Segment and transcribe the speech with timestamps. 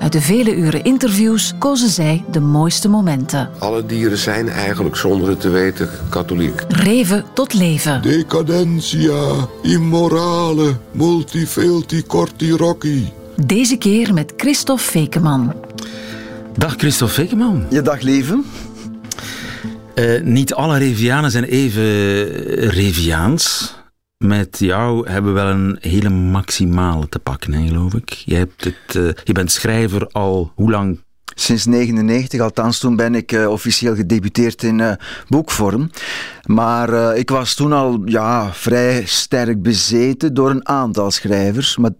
[0.00, 3.50] Uit de vele uren interviews kozen zij de mooiste momenten.
[3.58, 6.64] Alle dieren zijn eigenlijk zonder het te weten katholiek.
[6.68, 8.02] Reven tot leven.
[8.02, 13.12] Decadentia, immorale, multifelti corti rocci.
[13.36, 15.54] Deze keer met Christophe Fekeman.
[16.56, 17.66] Dag Christophe Fekeman.
[17.70, 18.44] Je dag leven.
[19.94, 21.84] Uh, niet alle Revianen zijn even
[22.70, 23.75] Reviaans.
[24.24, 28.10] Met jou hebben we wel een hele maximale te pakken, geloof ik.
[28.10, 31.04] Je, hebt het, uh, je bent schrijver al hoe lang?
[31.34, 34.92] Sinds 99, althans toen ben ik uh, officieel gedebuteerd in uh,
[35.28, 35.90] boekvorm.
[36.46, 41.76] Maar ik was toen al ja, vrij sterk bezeten door een aantal schrijvers.
[41.76, 41.92] Maar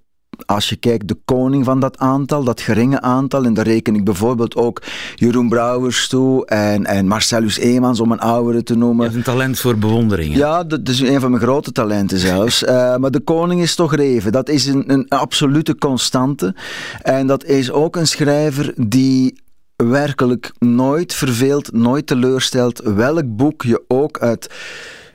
[0.47, 4.05] als je kijkt, de koning van dat aantal, dat geringe aantal, en daar reken ik
[4.05, 4.83] bijvoorbeeld ook
[5.15, 8.97] Jeroen Brouwers toe en, en Marcellus Eemans, om een oudere te noemen.
[8.97, 10.35] Je hebt een talent voor bewondering.
[10.35, 12.63] Ja, dat is een van mijn grote talenten zelfs.
[12.63, 14.33] uh, maar de koning is toch Reven.
[14.33, 16.55] Dat is een, een absolute constante.
[17.03, 19.41] En dat is ook een schrijver die
[19.77, 22.81] werkelijk nooit verveelt, nooit teleurstelt.
[22.85, 24.51] Welk boek je ook uit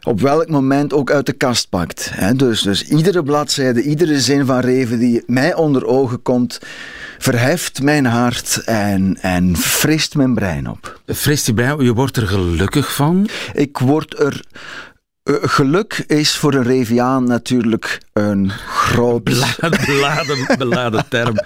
[0.03, 2.11] op welk moment ook uit de kast pakt.
[2.35, 6.59] Dus, dus iedere bladzijde, iedere zin van Reven die mij onder ogen komt,
[7.17, 11.01] verheft mijn hart en, en frist mijn brein op.
[11.05, 11.83] Frist je brein?
[11.83, 13.29] Je wordt er gelukkig van?
[13.53, 14.41] Ik word er
[15.23, 19.23] uh, geluk is voor een Reviaan natuurlijk een groot...
[19.23, 21.35] Beladen, beladen, beladen term.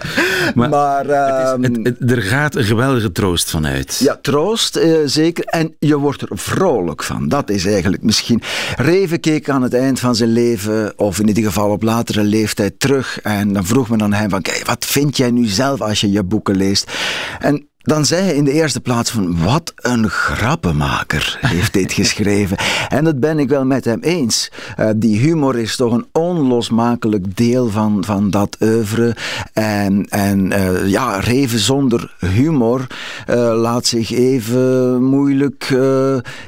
[0.54, 3.98] Maar, maar uh, het is, het, het, er gaat een geweldige troost van uit.
[3.98, 5.44] Ja, troost, uh, zeker.
[5.44, 7.28] En je wordt er vrolijk van.
[7.28, 8.42] Dat is eigenlijk misschien...
[8.76, 12.80] Reven keek aan het eind van zijn leven, of in ieder geval op latere leeftijd,
[12.80, 13.20] terug.
[13.20, 16.10] En dan vroeg men aan hem van, kijk, wat vind jij nu zelf als je
[16.10, 16.90] je boeken leest?
[17.38, 22.56] En dan zei hij in de eerste plaats van wat een grappenmaker heeft dit geschreven.
[22.88, 24.50] En dat ben ik wel met hem eens.
[24.80, 29.16] Uh, die humor is toch een onlosmakelijk deel van, van dat oeuvre.
[29.52, 32.86] En, en uh, ja, Reven zonder humor
[33.30, 35.74] uh, laat zich even moeilijk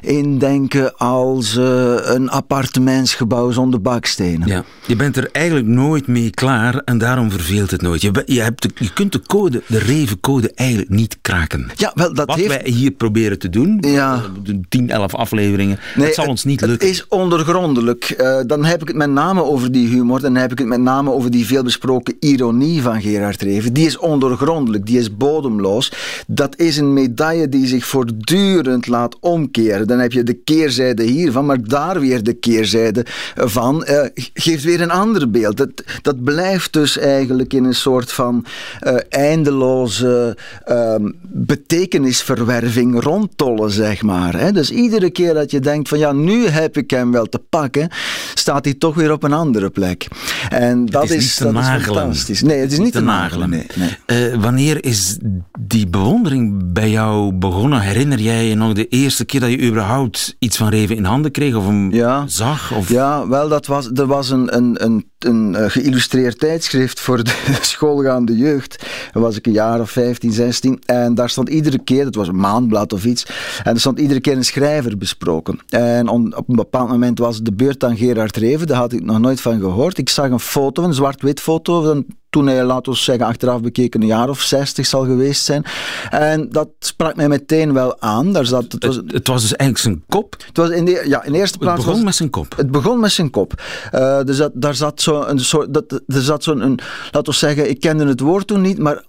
[0.00, 1.56] indenken als
[2.02, 4.48] een appartementsgebouw zonder bakstenen.
[4.48, 8.02] Ja, je bent er eigenlijk nooit mee klaar en daarom verveelt het nooit.
[8.02, 11.70] Je, je, hebt de, je kunt de code, de Revencode eigenlijk niet kraken.
[11.74, 12.48] Ja, wel, dat Wat heeft...
[12.48, 14.22] wij hier proberen te doen, ja.
[14.68, 16.88] 10, 11 afleveringen, nee, het zal ons niet lukken.
[16.88, 18.14] Het is ondergrondelijk.
[18.20, 20.80] Uh, dan heb ik het met name over die humor, dan heb ik het met
[20.80, 23.72] name over die veelbesproken ironie van Gerard Reven.
[23.72, 25.92] Die is ondergrondelijk, die is bodemloos.
[26.26, 29.86] Dat is een medaille die zich voortdurend laat omkeren.
[29.86, 33.86] Dan heb je de keerzijde hiervan, maar daar weer de keerzijde van.
[33.88, 34.00] Uh,
[34.34, 35.56] geeft weer een ander beeld.
[35.56, 35.70] Dat,
[36.02, 38.44] dat blijft dus eigenlijk in een soort van
[38.82, 40.36] uh, eindeloze
[40.68, 44.38] um, betekenisverwerving rondtollen, zeg maar.
[44.38, 44.52] Hè?
[44.52, 47.90] Dus iedere keer dat je denkt van ja, nu heb ik hem wel te pakken,
[48.34, 50.08] staat hij toch weer op een andere plek.
[50.48, 52.42] En dat is, is, dat is fantastisch.
[52.42, 53.50] Nee, het is niet te, te nagelen.
[53.50, 54.30] Nee, nee.
[54.32, 55.18] Uh, wanneer is
[55.58, 57.80] die bewondering bij jou begonnen?
[57.80, 61.30] Herinner jij je nog de eerste keer dat je überhaupt iets van Reven in handen
[61.30, 62.24] kreeg of hem ja.
[62.26, 62.72] zag?
[62.72, 62.88] Of?
[62.88, 67.34] Ja, wel, dat was, er was een, een, een, een uh, geïllustreerd tijdschrift voor de
[67.60, 68.86] schoolgaande jeugd.
[69.12, 70.82] Dan was ik een jaar of 15, 16.
[70.86, 73.26] En daar stond iedere keer, het was een maandblad of iets,
[73.62, 75.58] en er stond iedere keer een schrijver besproken.
[75.68, 79.04] En on, op een bepaald moment was de beurt aan Gerard Reven, daar had ik
[79.04, 79.98] nog nooit van gehoord.
[79.98, 84.00] Ik zag een foto, een zwart-wit foto, van toen hij, laten we zeggen, achteraf bekeken
[84.00, 85.64] een jaar of zestig zal geweest zijn.
[86.10, 88.32] En dat sprak mij meteen wel aan.
[88.32, 90.36] Daar zat, het, was, het, het was dus eigenlijk zijn kop?
[90.46, 92.56] Het, was in de, ja, in de eerste plaats het begon was, met zijn kop?
[92.56, 93.62] Het begon met zijn kop.
[93.94, 96.78] Uh, dus dat, daar zat zo een soort, dat, er zat zo'n,
[97.10, 99.04] laten we zeggen, ik kende het woord toen niet, maar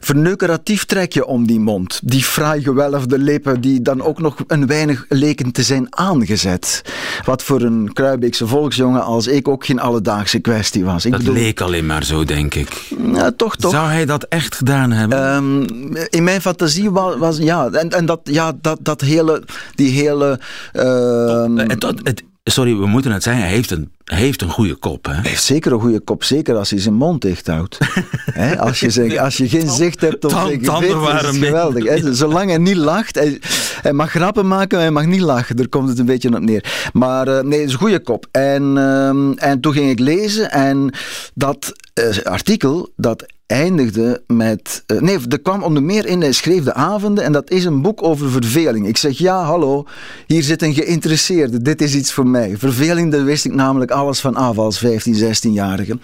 [0.00, 2.00] verneukeratief trekje om die mond.
[2.02, 6.82] Die fraai gewelfde lippen die dan ook nog een weinig leken te zijn aangezet.
[7.24, 11.04] Wat voor een Kruibeekse volksjongen als ik ook geen alledaagse kwestie was.
[11.04, 12.92] Ik dat bedoel, leek alleen maar zo, denk ik.
[13.12, 13.70] Ja, toch, toch.
[13.72, 15.34] Zou hij dat echt gedaan hebben?
[15.34, 17.68] Um, in mijn fantasie was, was ja.
[17.70, 19.42] En, en dat, ja, dat, dat hele,
[19.74, 20.40] die hele...
[20.72, 25.06] Uh, het, het, sorry, we moeten het zeggen, hij heeft een, heeft een goede kop.
[25.06, 25.12] Hè?
[25.12, 27.78] Hij heeft zeker een goede kop, zeker als hij zijn mond dicht houdt.
[28.32, 31.84] Hè, als, je zeg, als je geen zicht hebt op zijn gezicht, is het geweldig.
[31.84, 32.14] Hè.
[32.14, 33.40] Zolang hij niet lacht, hij,
[33.82, 35.56] hij mag grappen maken, maar hij mag niet lachen.
[35.56, 36.90] Daar komt het een beetje op neer.
[36.92, 38.26] Maar eh, nee, het is een goede kop.
[38.30, 40.94] En, ehm, en toen ging ik lezen en
[41.34, 44.82] dat eh, artikel, dat eindigde met...
[44.86, 47.82] eh, nee, er kwam onder meer in, hij schreef de avonden en dat is een
[47.82, 48.86] boek over verveling.
[48.86, 49.86] Ik zeg, ja, hallo,
[50.26, 52.54] hier zit een geïnteresseerde, dit is iets voor mij.
[52.56, 55.98] Verveling, daar wist ik namelijk alles van af als 15, 16-jarige.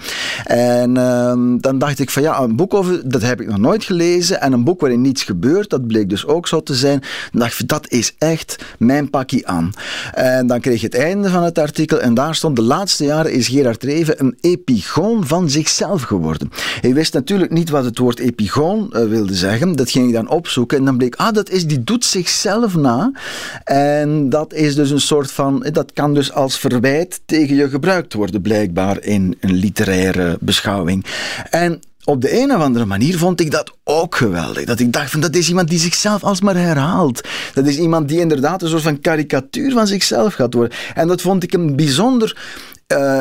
[0.45, 3.85] En ehm, dan dacht ik van, ja, een boek over, dat heb ik nog nooit
[3.85, 7.01] gelezen en een boek waarin niets gebeurt, dat bleek dus ook zo te zijn.
[7.31, 9.71] Dan dacht ik, dat is echt mijn pakje aan.
[10.15, 13.33] En dan kreeg je het einde van het artikel en daar stond, de laatste jaren
[13.33, 16.51] is Gerard Reven een epigoon van zichzelf geworden.
[16.81, 19.77] Hij wist natuurlijk niet wat het woord epigoon eh, wilde zeggen.
[19.77, 23.13] Dat ging ik dan opzoeken en dan bleek, ah, dat is, die doet zichzelf na.
[23.65, 27.69] En dat is dus een soort van, eh, dat kan dus als verwijt tegen je
[27.69, 31.05] gebruikt worden, blijkbaar in een literaire beschouwing.
[31.51, 34.65] En op de een of andere manier vond ik dat ook geweldig.
[34.65, 37.29] Dat ik dacht van dat is iemand die zichzelf alsmaar herhaalt.
[37.55, 40.79] Dat is iemand die inderdaad een soort van karikatuur van zichzelf gaat worden.
[40.95, 42.37] En dat vond ik een bijzonder
[42.87, 43.19] eh,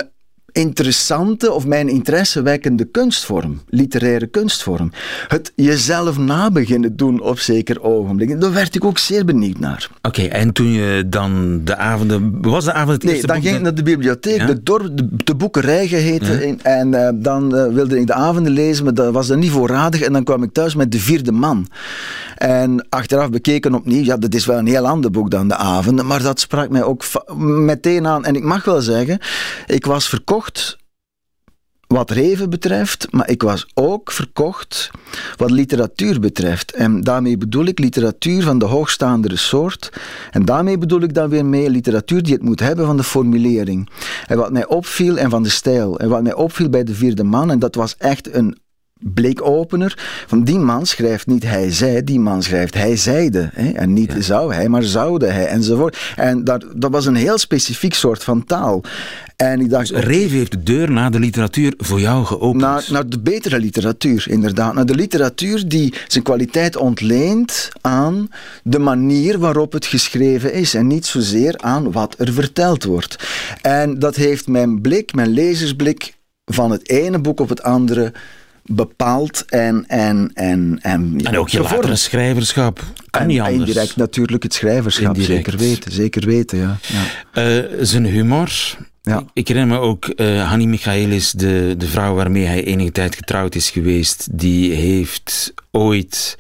[0.55, 4.91] interessante of mijn interesse wekkende kunstvorm, literaire kunstvorm.
[5.27, 8.41] Het jezelf nabeginnen doen op zeker ogenblik.
[8.41, 9.89] Daar werd ik ook zeer benieuwd naar.
[10.01, 12.41] Oké, en toen je dan de avonden...
[12.41, 14.45] Was de avond het Nee, eerste dan boek ging ik naar de bibliotheek, Ja?
[14.45, 16.59] de, dorp, de, de boekerij geheten.
[16.61, 20.01] en eh, dan eh, wilde ik de avonden lezen, maar dat was dan niet voorradig.
[20.01, 21.67] En dan kwam ik thuis met De Vierde Man.
[22.35, 26.05] En achteraf bekeken opnieuw, ja, dat is wel een heel ander boek dan De Avonden.
[26.05, 27.03] Maar dat sprak mij ook
[27.37, 28.25] meteen aan.
[28.25, 29.19] En ik mag wel zeggen,
[29.65, 30.44] ik was verkocht
[31.87, 34.91] wat Reven betreft, maar ik was ook verkocht
[35.35, 36.71] wat literatuur betreft.
[36.71, 39.89] En daarmee bedoel ik literatuur van de hoogstaandere soort.
[40.31, 43.89] En daarmee bedoel ik dan weer mee literatuur die het moet hebben van de formulering.
[44.27, 45.99] En wat mij opviel, en van de stijl.
[45.99, 48.57] En wat mij opviel bij de vierde man, en dat was echt een
[48.99, 50.23] bleekopener.
[50.27, 53.49] Van die man schrijft niet hij zei, die man schrijft hij zeide.
[53.53, 53.71] Hè?
[53.71, 56.13] En niet zou hij, maar zoude hij, enzovoort.
[56.15, 58.83] En dat, dat was een heel specifiek soort van taal.
[59.35, 62.61] En ik dacht, Reven heeft de deur naar de literatuur voor jou geopend.
[62.61, 64.73] naar, naar de betere literatuur, inderdaad.
[64.73, 68.29] Naar de literatuur die zijn kwaliteit ontleent aan
[68.63, 70.73] de manier waarop het geschreven is.
[70.73, 73.27] En niet zozeer aan wat er verteld wordt.
[73.61, 76.13] En dat heeft mijn blik, mijn lezersblik,
[76.45, 78.13] van het ene boek op het andere
[78.65, 81.75] bepaald en, en, en, en, en ook je gevormd.
[81.83, 82.83] latere schrijverschap.
[83.09, 83.57] Kan En niet anders.
[83.59, 85.45] indirect natuurlijk het schrijverschap, Indirect.
[85.45, 85.91] zeker weten.
[85.91, 86.77] Zeker weten, ja.
[86.81, 87.03] ja.
[87.43, 88.49] Eh, zijn humor.
[89.01, 89.23] Ja.
[89.33, 93.55] Ik, herinner me ook, eh Hanni Michaelis, de, de vrouw waarmee hij enige tijd getrouwd
[93.55, 96.37] is geweest, die heeft ooit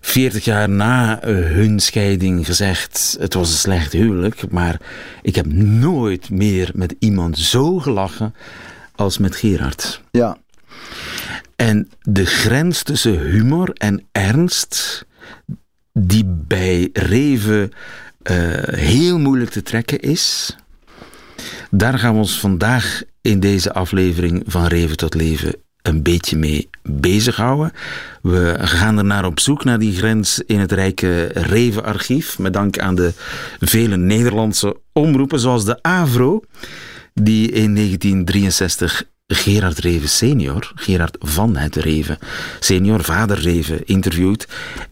[0.00, 4.80] 40 jaar na eh, hun scheiding gezegd: Het was een slecht huwelijk, maar
[5.22, 8.34] ik heb nooit meer met iemand zo gelachen
[8.94, 10.00] als met Gerard.
[10.10, 10.36] ja.
[11.62, 15.04] En de grens tussen humor en ernst,
[15.92, 17.72] die bij Reven
[18.22, 20.56] eh, heel moeilijk te trekken is,
[21.70, 26.70] daar gaan we ons vandaag in deze aflevering van Reven tot Leven een beetje mee
[26.82, 27.72] bezighouden.
[28.22, 32.78] We gaan er naar op zoek naar die grens in het rijke Reven-archief, met dank
[32.78, 33.12] aan de
[33.60, 36.42] vele Nederlandse omroepen, zoals de AVRO,
[37.14, 42.18] die in 1963 Gerard Reven senior, Gerard van het Reven
[42.60, 44.46] senior, vader Reven, interviewt.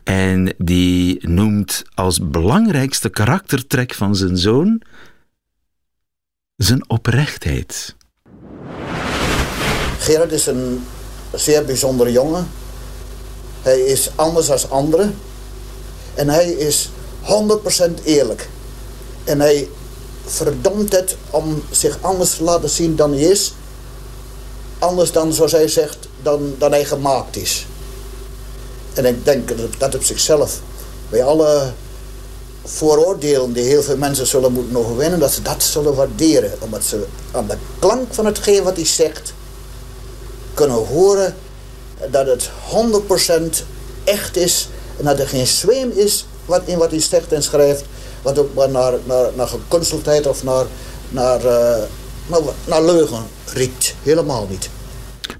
[0.04, 4.82] En die noemt als belangrijkste karaktertrek van zijn zoon
[6.56, 7.94] zijn oprechtheid.
[9.98, 10.84] Gerard is een
[11.34, 12.48] zeer bijzondere jongen.
[13.62, 15.14] Hij is anders dan anderen.
[16.14, 16.90] En hij is
[17.22, 18.48] 100% eerlijk.
[19.24, 19.68] En hij
[20.24, 23.52] verdomt het om zich anders te laten zien dan hij is.
[24.80, 27.66] Anders dan, zoals hij zegt, dan, dan hij gemaakt is.
[28.94, 30.60] En ik denk dat dat op zichzelf,
[31.08, 31.72] bij alle
[32.64, 36.52] vooroordelen die heel veel mensen zullen moeten overwinnen, dat ze dat zullen waarderen.
[36.58, 39.32] Omdat ze aan de klank van hetgeen wat hij zegt,
[40.54, 41.34] kunnen horen
[42.10, 42.50] dat het
[43.60, 43.64] 100%
[44.04, 44.68] echt is
[44.98, 47.84] en dat er geen zweem is wat, in wat hij zegt en schrijft,
[48.22, 50.66] wat ook maar naar, naar, naar gekunsteldheid of naar,
[51.08, 51.82] naar, eh,
[52.26, 53.94] naar, naar leugen riekt.
[54.02, 54.70] Helemaal niet.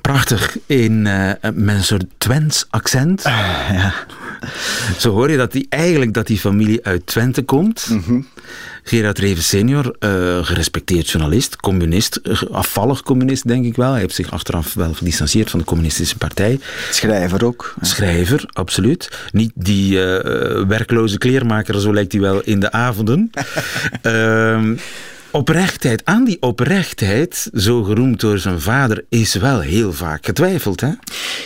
[0.00, 3.22] Prachtig in eh, met een soort Twents accent.
[3.78, 3.94] ja.
[4.98, 7.88] Zo hoor je dat die, eigenlijk dat die familie uit Twente komt.
[8.82, 13.90] Gerard Reven senior, eh, gerespecteerd journalist, communist, eh, afvallig communist denk ik wel.
[13.90, 16.58] Hij heeft zich achteraf wel gedistanceerd van de communistische partij.
[16.90, 17.74] Schrijver ook.
[17.80, 19.28] Schrijver, absoluut.
[19.32, 23.30] Niet die eh, werkloze kleermaker, zo lijkt hij wel in de avonden.
[25.32, 30.80] Oprechtheid, aan die oprechtheid, zo geroemd door zijn vader, is wel heel vaak getwijfeld.
[30.80, 30.90] Hè?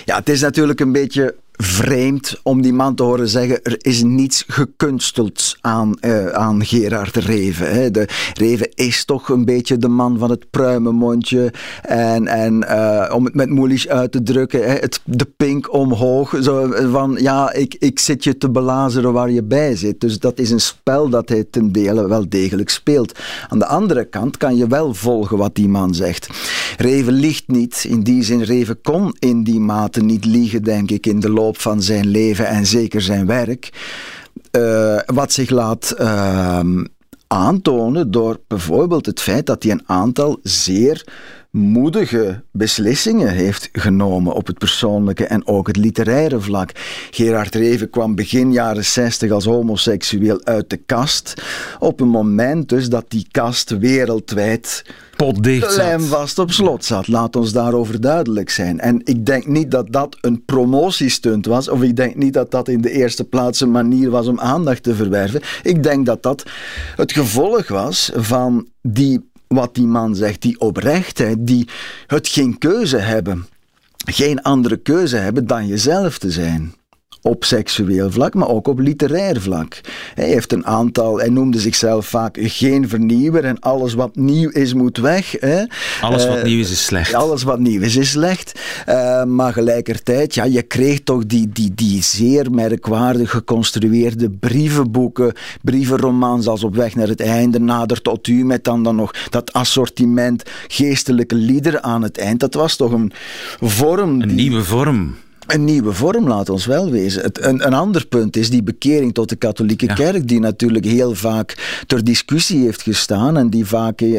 [0.04, 4.02] Ja, het is natuurlijk een beetje vreemd om die man te horen zeggen: er is
[4.02, 7.72] niets gekunsteld aan, uh, aan Gerard Reven.
[7.72, 7.90] Hè.
[7.90, 11.52] De, Reven is toch een beetje de man van het pruimenmondje.
[11.82, 16.36] En, en uh, om het met Moelisch uit te drukken, hè, het, de pink omhoog.
[16.40, 20.00] Zo van ja, ik, ik zit je te belazeren waar je bij zit.
[20.00, 23.18] Dus dat is een spel dat hij ten dele wel degelijk speelt.
[23.48, 26.28] Aan de andere kant kan je wel volgen wat die man zegt.
[26.76, 27.84] Reven liegt niet.
[27.88, 31.82] In die zin, Reven kon in die mate niet liegen, denk ik, in de van
[31.82, 33.72] zijn leven en zeker zijn werk.
[34.56, 36.60] Uh, wat zich laat uh,
[37.26, 41.04] aantonen door bijvoorbeeld het feit dat hij een aantal zeer
[41.54, 46.70] moedige beslissingen heeft genomen op het persoonlijke en ook het literaire vlak.
[47.10, 51.42] Gerard Reven kwam begin jaren 60 als homoseksueel uit de kast.
[51.78, 54.84] Op een moment dus dat die kast wereldwijd
[56.00, 57.08] vast op slot zat.
[57.08, 58.80] Laat ons daarover duidelijk zijn.
[58.80, 62.68] En ik denk niet dat dat een promotiestunt was, of ik denk niet dat dat
[62.68, 65.40] in de eerste plaats een manier was om aandacht te verwerven.
[65.62, 66.42] Ik denk dat dat
[66.96, 71.68] het gevolg was van die wat die man zegt, die oprechtheid, die
[72.06, 73.46] het geen keuze hebben,
[74.04, 76.74] geen andere keuze hebben dan jezelf te zijn
[77.26, 79.80] op seksueel vlak, maar ook op literair vlak.
[80.14, 84.74] Hij heeft een aantal, hij noemde zichzelf vaak geen vernieuwer en alles wat nieuw is
[84.74, 85.34] moet weg.
[85.38, 85.64] Hè.
[86.00, 87.14] Alles wat uh, nieuw is is slecht.
[87.14, 88.60] Alles wat nieuw is is slecht.
[88.88, 96.46] Uh, maar gelijkertijd, ja, je kreeg toch die, die, die zeer merkwaardig geconstrueerde brievenboeken, brievenromans
[96.46, 100.42] als Op weg naar het einde, Nader tot u, met dan, dan nog dat assortiment
[100.68, 102.40] geestelijke liederen aan het eind.
[102.40, 103.12] Dat was toch een
[103.60, 104.22] vorm.
[104.22, 105.14] Een nieuwe vorm
[105.46, 107.22] een nieuwe vorm, laat ons wel wezen.
[107.22, 111.14] Het, een, een ander punt is die bekering tot de katholieke kerk, die natuurlijk heel
[111.14, 114.18] vaak ter discussie heeft gestaan en die vaak uh,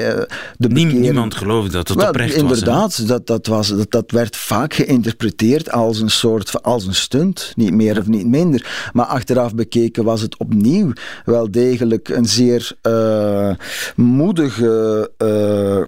[0.57, 0.99] de bekering...
[0.99, 2.99] Niemand geloofde dat het wel, oprecht inderdaad, was.
[2.99, 7.53] Inderdaad, dat, dat, was, dat, dat werd vaak geïnterpreteerd als een soort, als een stunt,
[7.55, 8.89] niet meer of niet minder.
[8.93, 10.91] Maar achteraf bekeken was het opnieuw
[11.25, 13.49] wel degelijk een zeer uh,
[13.95, 15.81] moedige uh,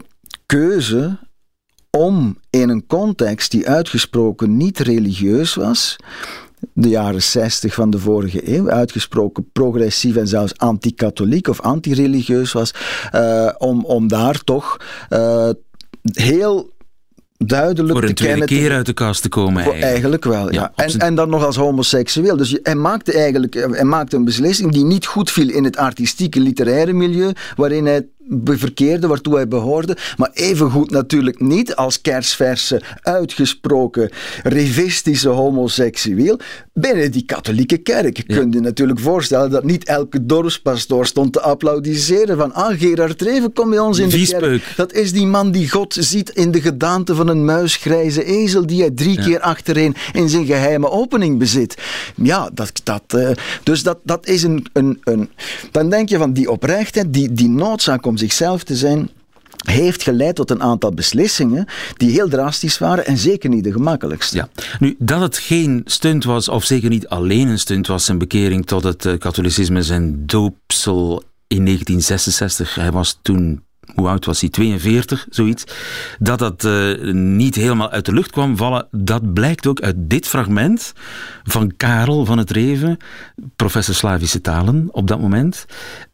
[0.45, 1.17] keuze
[1.89, 5.95] om in een context die uitgesproken niet religieus was,
[6.73, 12.73] de jaren 60 van de vorige eeuw, uitgesproken progressief en zelfs anti-katholiek of anti-religieus was,
[13.15, 14.77] uh, om, om daar toch
[15.09, 15.49] uh,
[16.11, 16.75] heel
[17.37, 19.91] duidelijk voor een te tweede kennen keer uit de kast te komen eigenlijk.
[19.91, 20.71] eigenlijk wel, ja.
[20.75, 22.37] Ja, en, en dan nog als homoseksueel.
[22.37, 26.39] Dus hij maakte eigenlijk hij maakte een beslissing die niet goed viel in het artistieke
[26.39, 28.07] literaire milieu, waarin hij
[28.45, 34.09] verkeerde, waartoe hij behoorde, maar evengoed natuurlijk niet als kersverse, uitgesproken,
[34.43, 36.39] revistische homoseksueel
[36.73, 38.17] binnen die katholieke kerk.
[38.17, 43.21] Je kunt je natuurlijk voorstellen dat niet elke dorpspastoor stond te applaudisseren van ah, Gerard
[43.21, 44.73] Reven, kom bij ons in de kerk.
[44.75, 48.79] Dat is die man die God ziet in de gedaante van een muisgrijze ezel die
[48.79, 51.77] hij drie keer achtereen in zijn geheime opening bezit.
[52.15, 53.29] Ja, dat, dat, eh,
[53.63, 55.29] dus dat, dat is een, een, een...
[55.71, 59.09] Dan denk je van die oprechtheid, die, die noodzaak om zichzelf te zijn
[59.65, 61.65] heeft geleid tot een aantal beslissingen
[61.97, 64.37] die heel drastisch waren en zeker niet de gemakkelijkste.
[64.37, 64.49] Ja.
[64.79, 68.65] Nu, dat het geen stunt was, of zeker niet alleen een stunt was, zijn bekering
[68.65, 72.75] tot het eh, katholicisme, zijn doopsel in 1966.
[72.75, 73.63] Hij was toen,
[73.95, 74.49] hoe oud was hij?
[74.49, 75.63] 42, zoiets.
[76.19, 80.27] Dat dat eh, niet helemaal uit de lucht kwam vallen, dat blijkt ook uit dit
[80.27, 80.93] fragment
[81.43, 82.97] van Karel van het Reven,
[83.55, 85.65] professor Slavische talen op dat moment.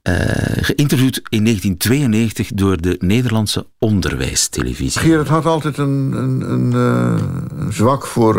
[0.01, 0.13] eh,
[0.61, 5.01] geïnterviewd in 1992 door de Nederlandse onderwijstelevisie.
[5.01, 7.23] Gerard had altijd een, een, een, eh,
[7.69, 8.35] zwak voor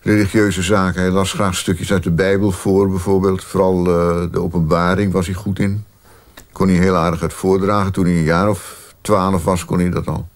[0.00, 1.00] religieuze zaken.
[1.00, 3.44] Hij las graag stukjes uit de Bijbel voor, bijvoorbeeld.
[3.44, 3.84] Vooral
[4.30, 5.84] de openbaring was hij goed in.
[6.60, 7.92] Kon hij heel aardig uit voordragen.
[7.92, 10.28] Toen hij een jaar of twaalf was, kon hij dat al.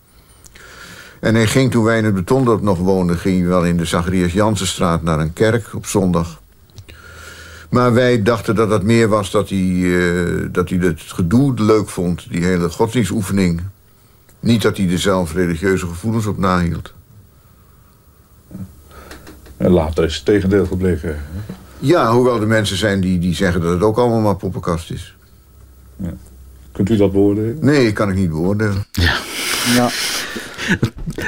[1.21, 3.19] En hij ging toen wij in het betondorp nog woonden...
[3.19, 6.41] ging hij wel in de Zacharias Jansenstraat naar een kerk op zondag.
[7.71, 11.89] Maar wij dachten dat dat meer was dat hij, eh, dat hij het gedoe leuk
[11.89, 12.31] vond.
[12.31, 13.61] Die hele godsdienstoefening.
[14.41, 16.93] Niet dat hij er zelf religieuze gevoelens op nahield.
[19.57, 21.23] En later is het tegendeel gebleken.
[21.79, 25.15] Ja, hoewel er mensen zijn die, die zeggen dat het ook allemaal maar poppenkast is.
[26.73, 27.57] Kunt u dat beoordelen?
[27.61, 28.85] Nee, kan ik niet beoordelen.
[28.93, 29.89] Ja,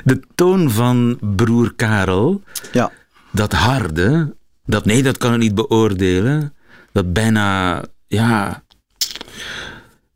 [0.05, 2.43] De toon van broer Karel,
[2.73, 2.93] ja.
[3.33, 6.55] dat harde, dat nee, dat kan ik niet beoordelen,
[6.93, 8.63] dat bijna, ja,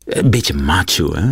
[0.05, 1.31] een beetje macho, hè?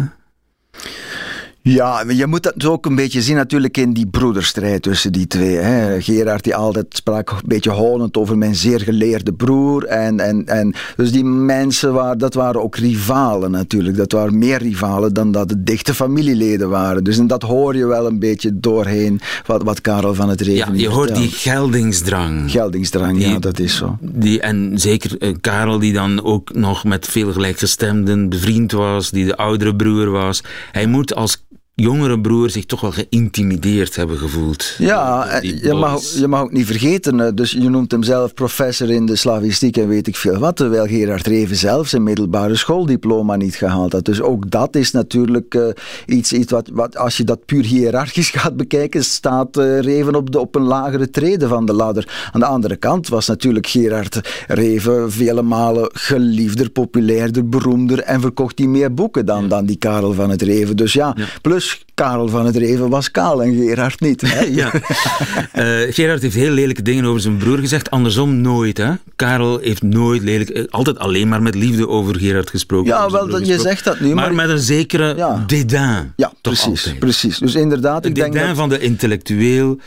[1.73, 5.55] Ja, je moet dat ook een beetje zien natuurlijk in die broederstrijd tussen die twee.
[5.55, 6.01] Hè.
[6.01, 9.85] Gerard die altijd sprak een beetje honend over mijn zeer geleerde broer.
[9.85, 13.97] En, en, en, dus die mensen, waren, dat waren ook rivalen natuurlijk.
[13.97, 17.03] Dat waren meer rivalen dan dat het dichte familieleden waren.
[17.03, 20.73] Dus en dat hoor je wel een beetje doorheen wat, wat Karel van het Reven
[20.73, 22.51] Ja, je hoort die geldingsdrang.
[22.51, 23.97] Geldingsdrang, ja, dat is zo.
[24.01, 29.25] Die, en zeker eh, Karel die dan ook nog met veel gelijkgestemden bevriend was, die
[29.25, 30.43] de oudere broer was.
[30.71, 31.47] Hij moet als
[31.79, 34.75] jongere broer zich toch wel geïntimideerd hebben gevoeld.
[34.77, 39.05] Ja, je mag, je mag ook niet vergeten, dus je noemt hem zelf professor in
[39.05, 43.55] de slavistiek en weet ik veel wat, terwijl Gerard Reven zelf zijn middelbare schooldiploma niet
[43.55, 44.05] gehaald had.
[44.05, 45.67] Dus ook dat is natuurlijk uh,
[46.05, 50.31] iets, iets wat, wat, als je dat puur hiërarchisch gaat bekijken, staat uh, Reven op,
[50.31, 52.29] de, op een lagere trede van de ladder.
[52.31, 58.57] Aan de andere kant was natuurlijk Gerard Reven vele malen geliefder, populairder, beroemder en verkocht
[58.59, 60.75] hij meer boeken dan, dan die Karel van het Reven.
[60.77, 61.25] Dus ja, ja.
[61.41, 64.21] plus Karel van het Reven was kaal en Gerard niet.
[64.21, 64.45] Hè?
[64.61, 64.71] ja.
[64.73, 68.77] Uh, Gerard heeft heel lelijke dingen over zijn broer gezegd, andersom nooit.
[68.77, 68.91] Hè?
[69.15, 72.87] Karel heeft nooit lelijk, eh, altijd alleen maar met liefde over Gerard gesproken.
[72.87, 74.13] Ja, wel, dat, je zegt dat nu.
[74.13, 75.43] Maar, maar met een zekere ja.
[75.47, 76.13] dédain.
[76.15, 77.37] Ja, precies, precies.
[77.37, 79.77] Dus inderdaad, ik denk dédain van de intellectueel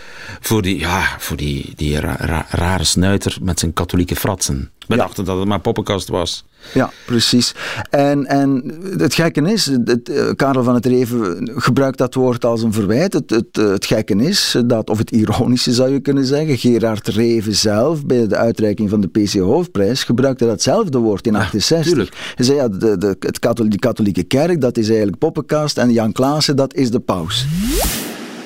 [0.41, 4.71] voor die, ja, voor die, die ra ra rare snuiter met zijn katholieke fratsen.
[4.89, 5.01] We ja.
[5.01, 6.45] dachten dat het maar poppenkast was.
[6.75, 7.55] Ja, precies.
[7.91, 12.63] En, en het gekke is, het, uh, Karel van het Reven gebruikt dat woord als
[12.63, 13.13] een verwijt.
[13.13, 17.55] Het, het, het gekke is, dat, of het ironische zou je kunnen zeggen, Gerard Reven
[17.55, 22.19] zelf bij de uitreiking van de PC Hoofdprijs gebruikte datzelfde woord in 1968.
[22.19, 25.79] Ja, Hij zei, ja, de, de, het katholieke, de katholieke kerk, dat is eigenlijk poppenkast
[25.79, 27.47] en Jan Klaassen, dat is de paus.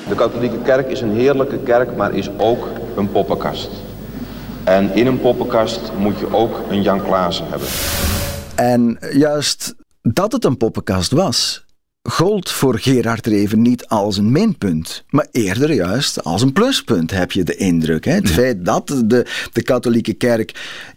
[0.09, 3.71] De katholieke kerk is een heerlijke kerk, maar is ook een poppenkast.
[4.67, 7.69] En in een poppenkast moet je ook een Jan Klaassen hebben.
[8.55, 11.65] En juist dat het een poppenkast was,
[12.03, 17.33] gold voor Gerard Reven niet als een minpunt, maar eerder juist als een pluspunt, heb
[17.33, 18.05] je de indruk.
[18.05, 18.13] Hè?
[18.13, 20.53] Het feit dat de, de katholieke kerk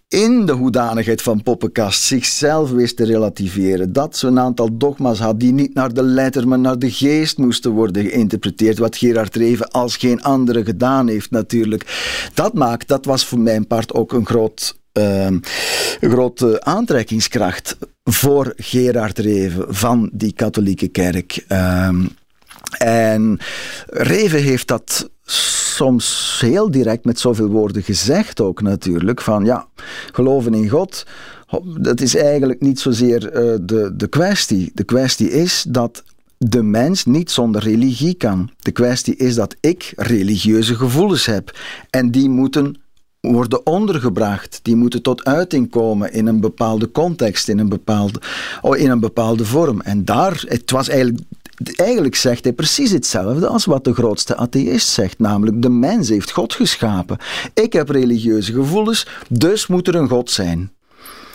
[0.10, 3.94] in de hoedanigheid van poppenkast zichzelf wist te relativeren.
[3.94, 7.38] Dat ze een aantal dogma's had die niet naar de letter, maar naar de geest
[7.38, 8.78] moesten worden geïnterpreteerd.
[8.78, 11.86] Wat Gerard Reven als geen andere gedaan heeft natuurlijk.
[12.33, 15.44] Dat maakt, dat was voor mijn part ook een groot een
[16.00, 21.46] grote aantrekkingskracht voor Gerard Reven van die katholieke kerk.
[21.50, 22.10] Um,
[22.77, 23.40] en
[23.88, 29.22] Reven heeft dat soms heel direct met zoveel woorden gezegd ook natuurlijk.
[29.22, 29.68] Van ja,
[30.13, 31.05] geloven in God,
[31.79, 34.72] dat is eigenlijk niet zozeer uh, de, de kwestie.
[34.74, 36.03] De kwestie is dat
[36.37, 38.50] de mens niet zonder religie kan.
[38.59, 41.57] De kwestie is dat ik religieuze gevoelens heb.
[41.89, 42.75] En die moeten
[43.20, 44.59] worden ondergebracht.
[44.61, 48.22] Die moeten tot uiting komen in een bepaalde context, in een bepaalde,
[48.61, 49.81] oh, in een bepaalde vorm.
[49.81, 51.20] En daar, het was eigenlijk
[51.75, 56.31] Eigenlijk zegt hij precies hetzelfde als wat de grootste atheïst zegt, namelijk de mens heeft
[56.31, 57.17] God geschapen.
[57.53, 60.72] Ik heb religieuze gevoelens, dus moet er een God zijn.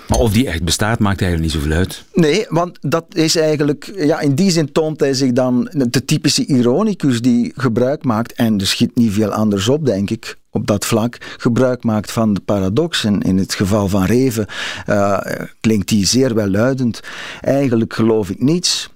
[0.09, 2.05] Maar of die echt bestaat, maakt eigenlijk niet zoveel uit.
[2.13, 3.93] Nee, want dat is eigenlijk...
[3.97, 8.61] Ja, in die zin toont hij zich dan de typische ironicus die gebruik maakt, en
[8.61, 12.41] er schiet niet veel anders op, denk ik, op dat vlak, gebruik maakt van de
[12.41, 13.05] paradox.
[13.05, 14.47] En in het geval van Reven
[14.89, 15.19] uh,
[15.61, 17.01] klinkt die zeer welluidend.
[17.41, 18.93] Eigenlijk geloof ik niets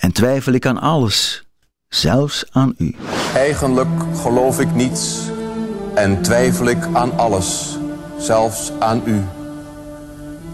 [0.00, 1.44] en twijfel ik aan alles,
[1.88, 2.94] zelfs aan u.
[3.34, 3.88] Eigenlijk
[4.22, 5.18] geloof ik niets
[5.94, 7.78] en twijfel ik aan alles,
[8.18, 9.20] zelfs aan u.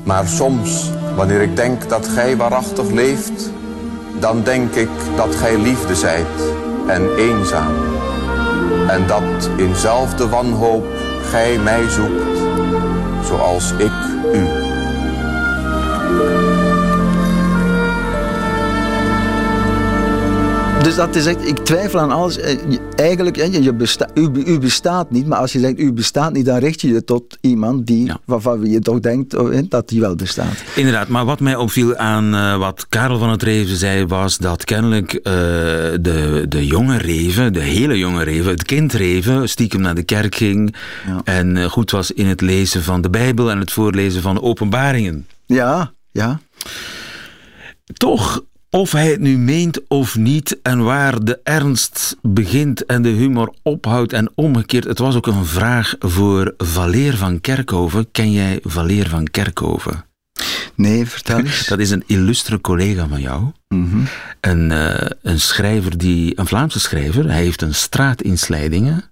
[0.05, 3.51] Maar soms, wanneer ik denk dat gij waarachtig leeft,
[4.21, 6.53] dan denk ik dat gij liefde zijt
[6.87, 7.75] en eenzaam.
[8.89, 10.87] En dat inzelfde wanhoop
[11.23, 12.39] gij mij zoekt,
[13.23, 13.93] zoals ik
[14.33, 14.66] u.
[20.87, 22.39] Dus dat is echt, ik twijfel aan alles.
[22.39, 22.59] Eh,
[22.97, 26.45] eigenlijk, je, je besta, u, u, bestaat niet, maar als je zegt u bestaat niet,
[26.45, 28.19] dan richt je je tot iemand die, ja.
[28.25, 30.63] waarvan je toch denkt oh, dat die wel bestaat.
[30.75, 34.65] Inderdaad, maar wat mij opviel aan uh, wat Karel van het Reven zei, was dat
[34.65, 35.23] kennelijk uh,
[36.01, 40.35] de, de jonge Reven, de hele jonge Reven, het kind Reven, stiekem naar de kerk
[40.35, 41.21] ging ja.
[41.25, 44.43] en uh, goed was in het lezen van de Bijbel en het voorlezen van de
[44.43, 45.27] openbaringen.
[45.47, 46.41] Ja, ja.
[47.93, 48.43] Toch
[48.77, 53.55] of hij het nu meent of niet en waar de ernst begint en de humor
[53.63, 54.85] ophoudt en omgekeerd.
[54.85, 58.11] Het was ook een vraag voor Valeer van Kerkhoven.
[58.13, 60.05] Ken jij Valeer van Kerkhoven?
[60.75, 61.67] Nee, vertel eens.
[61.69, 63.45] Dat is een illustre collega van jou.
[63.69, 64.05] Mm -hmm.
[64.41, 67.25] een, uh, een schrijver, die, een Vlaamse schrijver.
[67.25, 69.11] Hij heeft een straat in Slijdingen.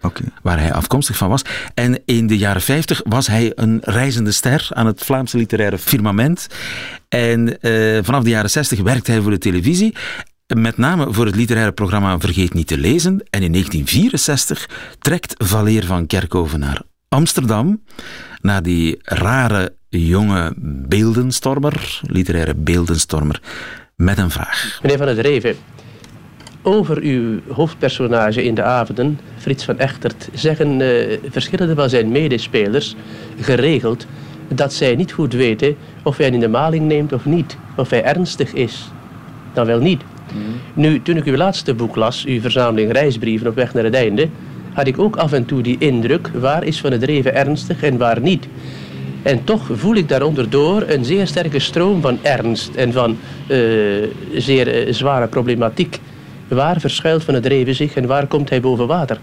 [0.00, 0.26] Okay.
[0.42, 1.42] Waar hij afkomstig van was.
[1.74, 6.46] En in de jaren 50 was hij een reizende ster aan het Vlaamse literaire firmament.
[7.08, 9.94] En uh, vanaf de jaren 60 werkte hij voor de televisie.
[10.46, 13.12] met name voor het literaire programma Vergeet niet te lezen.
[13.30, 17.82] En in 1964 trekt Valeer van Kerkhoven naar Amsterdam,
[18.40, 20.52] naar die rare jonge
[20.88, 23.40] beeldenstormer, literaire beeldenstormer,
[23.96, 24.78] met een vraag.
[24.82, 25.56] Meneer Van der Reven,
[26.62, 32.96] over uw hoofdpersonage in de avonden, Frits van Echtert, zeggen uh, verschillende van zijn medespelers
[33.40, 34.06] geregeld
[34.48, 38.04] dat zij niet goed weten of hij in de maling neemt of niet, of hij
[38.04, 38.90] ernstig is.
[39.52, 40.02] Dan wel niet.
[40.32, 40.80] Mhm.
[40.80, 44.28] Nu, toen ik uw laatste boek las, uw verzameling reisbrieven op weg naar het einde,
[44.72, 47.96] had ik ook af en toe die indruk, waar is Van het Reven ernstig en
[47.96, 48.48] waar niet.
[49.22, 53.16] En toch voel ik daaronder door een zeer sterke stroom van ernst en van
[53.48, 53.56] uh,
[54.34, 56.00] zeer uh, zware problematiek.
[56.48, 59.18] Waar verschuilt Van het Reven zich en waar komt hij boven water?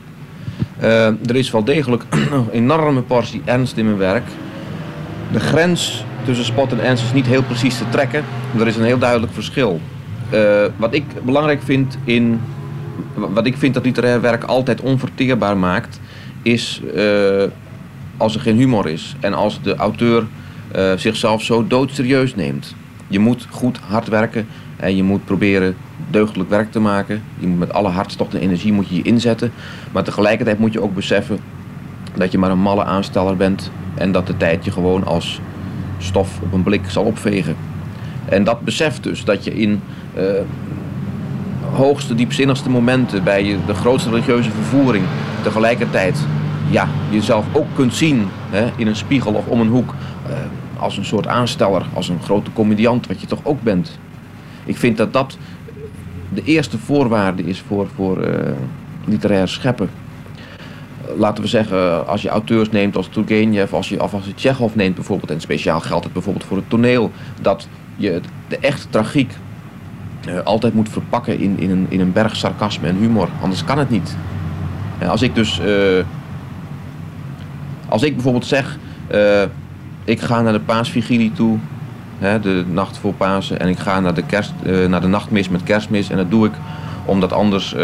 [0.82, 4.24] Uh, er is wel degelijk een enorme portie ernst in mijn werk.
[5.32, 8.24] De grens tussen spot en ernst is niet heel precies te trekken.
[8.60, 9.80] Er is een heel duidelijk verschil.
[10.78, 12.42] wat ik belangrijk vind in
[13.16, 16.00] wat ik vind dat literair werk altijd onverteerbaar maakt,
[16.42, 17.44] is uh,
[18.18, 20.26] als er geen humor is en als de auteur
[20.96, 22.76] zichzelf zo doodserieus neemt.
[23.08, 24.48] Je moet goed hard werken en
[24.84, 25.76] je moet proberen
[26.10, 27.24] deugdelijk werk te maken.
[27.40, 29.52] Je moet met alle hartstocht en energie moet je, je inzetten.
[29.92, 31.40] Maar tegelijkertijd moet je ook beseffen
[32.16, 35.40] dat je maar een malle aansteller bent en dat de tijd je gewoon als
[35.98, 37.56] stof op een blik zal opvegen.
[38.26, 39.82] En dat beseft dus dat je in
[40.18, 40.24] uh,
[41.74, 45.06] hoogste, diepzinnigste momenten, bij de grootste religieuze vervoering,
[45.44, 46.20] tegelijkertijd
[46.70, 49.94] ja, jezelf ook kunt zien hè, in een spiegel of om een hoek.
[50.30, 50.36] Uh,
[50.78, 54.00] als een soort aansteller, als een grote comediant, wat je toch ook bent.
[54.65, 55.38] Ik vind dat dat
[56.34, 58.36] de eerste voorwaarde is voor, voor uh,
[59.06, 59.89] literair scheppen.
[61.17, 64.75] Laten we zeggen, als je auteurs neemt als Turgenev, als je, of als je Tsjechov
[64.75, 69.34] neemt bijvoorbeeld, en speciaal geldt het bijvoorbeeld voor het toneel, dat je de echte tragiek
[70.28, 73.30] uh, altijd moet verpakken in, in, een, in een berg sarcasme en humor.
[73.41, 74.17] Anders kan het niet.
[75.01, 75.62] Uh, als ik dus.
[77.89, 78.78] Als ik bijvoorbeeld zeg.
[80.04, 81.58] ik ga naar de paasvigilie toe.
[82.26, 83.60] Hè, de nacht voor Pasen.
[83.60, 84.54] En ik ga naar de, kerst,
[84.88, 86.10] naar de nachtmis met kerstmis.
[86.10, 86.54] En dat doe ik
[87.06, 87.76] omdat anders.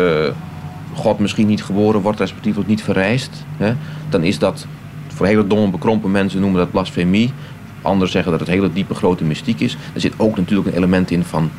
[0.94, 3.46] God misschien niet geboren wordt, respectief wordt niet verrijst.
[3.58, 3.74] Hè,
[4.10, 4.66] dan is dat.
[5.08, 7.34] Voor hele domme, bekrompen mensen noemen dat blasfemie.
[7.82, 9.78] Anderen zeggen dat het hele diepe, grote mystiek is.
[9.94, 11.50] Er zit ook natuurlijk een element in van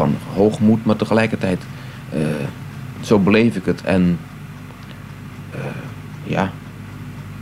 [0.00, 1.62] van hoogmoed, maar tegelijkertijd,
[2.14, 2.20] uh,
[3.00, 3.82] zo beleef ik het.
[3.82, 4.18] En
[5.54, 5.60] uh,
[6.22, 6.50] ja,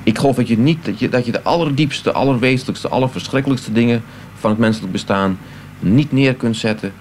[0.03, 4.03] ik geloof dat je niet, dat je, dat je de allerdiepste, allerwezenlijkste, allerverschrikkelijkste dingen
[4.39, 5.39] van het menselijk bestaan
[5.79, 6.93] niet neer kunt zetten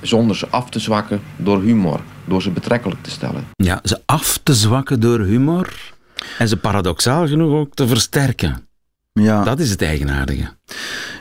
[0.00, 3.44] zonder ze af te zwakken door humor, door ze betrekkelijk te stellen.
[3.56, 5.92] Ja, ze af te zwakken door humor
[6.38, 8.66] en ze paradoxaal genoeg ook te versterken.
[9.12, 9.44] Ja.
[9.44, 10.48] Dat is het eigenaardige.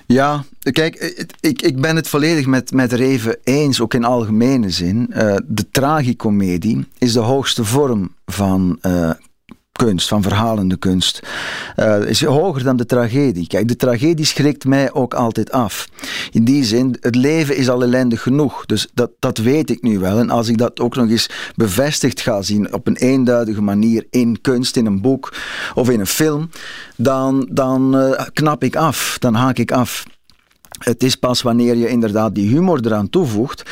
[0.06, 0.96] Ja, kijk,
[1.40, 5.10] ik, ik ben het volledig met, met Reven eens, ook in algemene zin.
[5.10, 9.12] Uh, de tragicomedie is de hoogste vorm van uh,
[9.74, 11.20] kunst, van verhalende kunst,
[11.76, 13.48] uh, is hoger dan de tragedie.
[13.48, 15.88] Kijk, de tragedie schrikt mij ook altijd af.
[16.32, 18.66] In die zin, het leven is al ellendig genoeg.
[18.66, 20.20] Dus dat, dat weet ik nu wel.
[20.20, 24.42] En als ik dat ook nog eens bevestigd ga zien op een eenduidige manier in
[24.42, 25.34] kunst, in een boek
[25.74, 26.50] of in een film,
[26.96, 30.04] dan, dan uh, knap ik af, dan haak ik af.
[30.80, 33.64] Het is pas wanneer je inderdaad die humor eraan toevoegt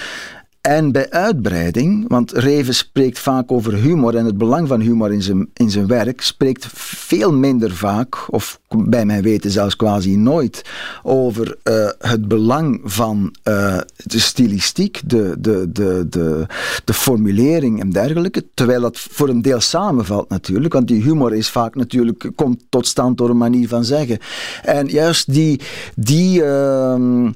[0.61, 5.21] en bij uitbreiding, want Reven spreekt vaak over humor en het belang van humor in
[5.21, 10.61] zijn, in zijn werk, spreekt veel minder vaak, of bij mijn weten zelfs quasi nooit,
[11.03, 16.45] over uh, het belang van uh, de stilistiek, de, de, de, de,
[16.85, 18.45] de formulering en dergelijke.
[18.53, 22.87] Terwijl dat voor een deel samenvalt natuurlijk, want die humor is vaak natuurlijk, komt tot
[22.87, 24.19] stand door een manier van zeggen.
[24.63, 25.59] En juist die.
[25.95, 27.29] die uh,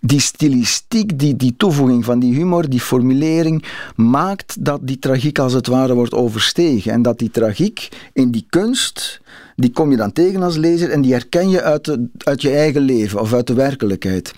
[0.00, 3.64] die stilistiek, die, die toevoeging van die humor, die formulering,
[3.96, 6.92] maakt dat die tragiek als het ware wordt overstegen.
[6.92, 9.20] En dat die tragiek in die kunst,
[9.56, 12.50] die kom je dan tegen als lezer en die herken je uit, de, uit je
[12.50, 14.32] eigen leven of uit de werkelijkheid.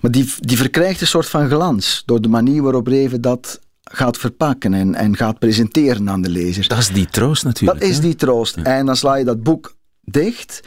[0.00, 4.16] Maar die, die verkrijgt een soort van glans door de manier waarop Reven dat gaat
[4.16, 6.68] verpakken en, en gaat presenteren aan de lezer.
[6.68, 7.80] Dat is die troost natuurlijk.
[7.80, 8.56] Dat is die troost.
[8.56, 10.60] En dan sla je dat boek dicht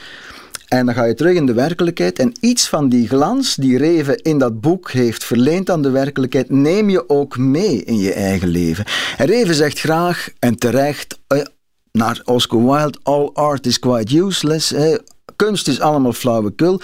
[0.71, 4.17] en dan ga je terug in de werkelijkheid en iets van die glans die Reven
[4.21, 8.47] in dat boek heeft verleend aan de werkelijkheid, neem je ook mee in je eigen
[8.47, 8.85] leven.
[9.17, 11.39] En Reven zegt graag en terecht eh,
[11.91, 14.73] naar Oscar Wilde, all art is quite useless.
[15.35, 16.81] Kunst is allemaal flauwekul.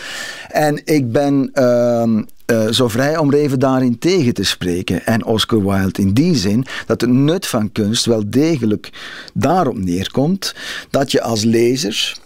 [0.47, 2.03] En ik ben uh,
[2.51, 5.05] uh, zo vrij om Reven daarin tegen te spreken.
[5.05, 8.89] En Oscar Wilde in die zin dat het nut van kunst wel degelijk
[9.33, 10.55] daarop neerkomt
[10.89, 12.25] dat je als lezer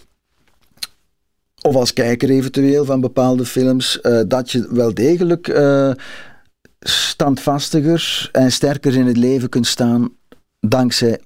[1.62, 5.92] of als kijker eventueel van bepaalde films, uh, dat je wel degelijk uh,
[6.80, 10.10] standvastiger en sterker in het leven kunt staan
[10.60, 11.20] dankzij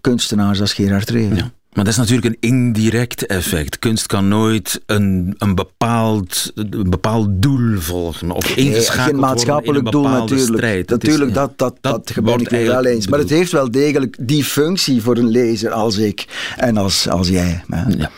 [0.00, 1.36] kunstenaars als Gerard Reven.
[1.36, 1.52] Ja.
[1.72, 3.78] Maar dat is natuurlijk een indirect effect.
[3.78, 8.30] Kunst kan nooit een, een, bepaald, een bepaald doel volgen.
[8.30, 10.56] Of ingeschakeld Geen maatschappelijk doel natuurlijk.
[10.56, 10.88] Strijd.
[10.88, 13.06] Natuurlijk, is, dat, dat, dat, dat ben ik wel eens.
[13.06, 17.28] Maar het heeft wel degelijk die functie voor een lezer als ik en als, als
[17.28, 17.64] jij.
[17.68, 18.10] Ja.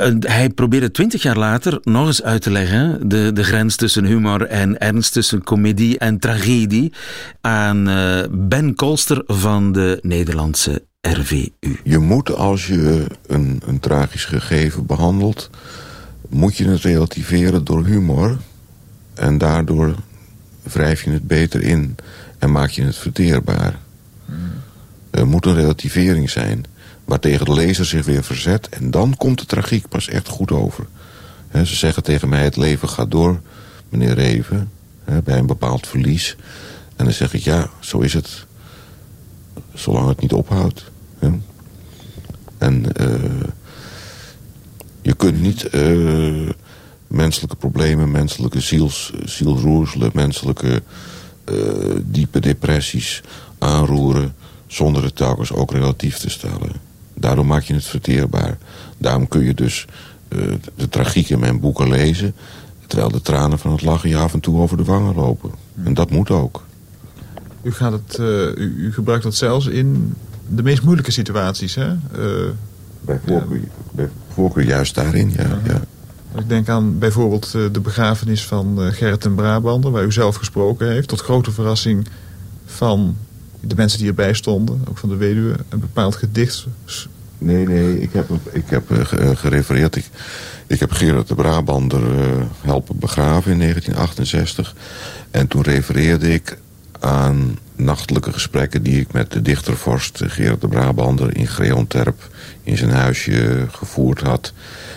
[0.00, 4.04] Uh, hij probeerde twintig jaar later nog eens uit te leggen de, de grens tussen
[4.04, 6.92] humor en ernst, tussen comedie en tragedie
[7.40, 11.48] aan uh, Ben Kolster van de Nederlandse RVU.
[11.84, 15.50] Je moet als je een, een tragisch gegeven behandelt,
[16.28, 18.38] moet je het relativeren door humor.
[19.14, 19.94] En daardoor
[20.62, 21.96] wrijf je het beter in
[22.38, 23.78] en maak je het verteerbaar.
[25.10, 26.64] Er moet een relativering zijn
[27.04, 28.68] waartegen de lezer zich weer verzet.
[28.68, 30.86] En dan komt de tragiek pas echt goed over.
[31.52, 33.40] ze zeggen tegen mij, het leven gaat door,
[33.88, 34.70] meneer Reven,
[35.24, 36.36] bij een bepaald verlies.
[36.96, 38.45] En dan zeg ik, ja, zo is het.
[39.74, 40.90] Zolang het niet ophoudt.
[42.58, 43.14] En uh,
[45.02, 46.50] je kunt niet uh,
[47.06, 50.82] menselijke problemen, menselijke ziels, zielroerselen, menselijke
[51.52, 51.56] uh,
[52.02, 53.22] diepe depressies
[53.58, 54.34] aanroeren
[54.66, 56.70] zonder het telkens ook relatief te stellen.
[57.14, 58.58] Daardoor maak je het verteerbaar.
[58.98, 59.86] Daarom kun je dus
[60.74, 62.34] de tragiek in mijn boeken lezen...
[62.86, 65.50] terwijl de tranen van het lachen je af en toe over de wangen lopen.
[65.84, 66.64] En dat moet ook.
[67.66, 68.18] U, gaat het,
[68.58, 70.14] u, u gebruikt dat zelfs in
[70.48, 71.88] de meest moeilijke situaties, hè?
[71.88, 72.50] Uh,
[73.00, 73.66] bij, voorkeur, ja.
[73.92, 75.60] bij voorkeur juist daarin, ja.
[75.64, 75.80] ja.
[76.38, 79.90] Ik denk aan bijvoorbeeld eh, de begrafenis van uh, Gerrit en Brabander...
[79.90, 81.08] waar u zelf gesproken heeft.
[81.08, 82.06] Tot grote verrassing
[82.66, 83.16] van
[83.60, 84.82] de mensen die erbij stonden.
[84.88, 85.56] Ook van de weduwe.
[85.68, 86.66] Een bepaald gedicht.
[87.38, 88.00] Nee, nee.
[88.00, 88.82] Ik heb, ik heb
[89.34, 89.96] gerefereerd.
[89.96, 90.10] Ik,
[90.66, 92.02] ik heb Gerrit de Brabander
[92.60, 94.74] helpen begraven in 1968.
[95.30, 96.56] En toen refereerde ik
[97.00, 102.28] aan nachtelijke gesprekken die ik met de dichtervorst Gerard de Brabander in Greonterp
[102.62, 104.52] in zijn huisje gevoerd had.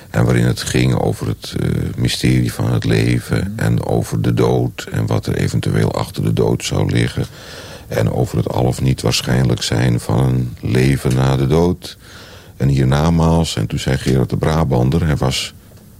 [0.09, 4.87] En waarin het ging over het uh, mysterie van het leven en over de dood
[4.91, 7.25] en wat er eventueel achter de dood zou liggen.
[7.87, 11.97] En over het al of niet waarschijnlijk zijn van een leven na de dood.
[12.57, 15.53] En hiernamaals, en toen zei Gerard de Brabander, hij was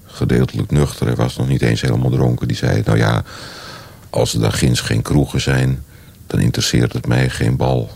[0.06, 3.24] gedeeltelijk nuchter, hij was nog niet eens helemaal dronken, die zei, nou ja,
[4.10, 5.84] als er daar ginds geen kroegen zijn,
[6.30, 7.90] dan interesseert het mij geen bal.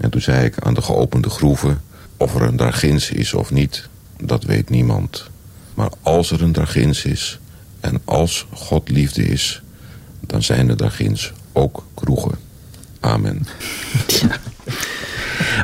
[0.00, 1.80] En toen zei ik aan de geopende groeven...
[2.16, 3.88] of er een dragins is of niet,
[4.22, 5.30] dat weet niemand.
[5.74, 7.38] Maar als er een dragins is
[7.80, 9.62] en als God liefde is...
[10.20, 12.38] dan zijn er dragins ook kroegen.
[13.00, 13.46] Amen.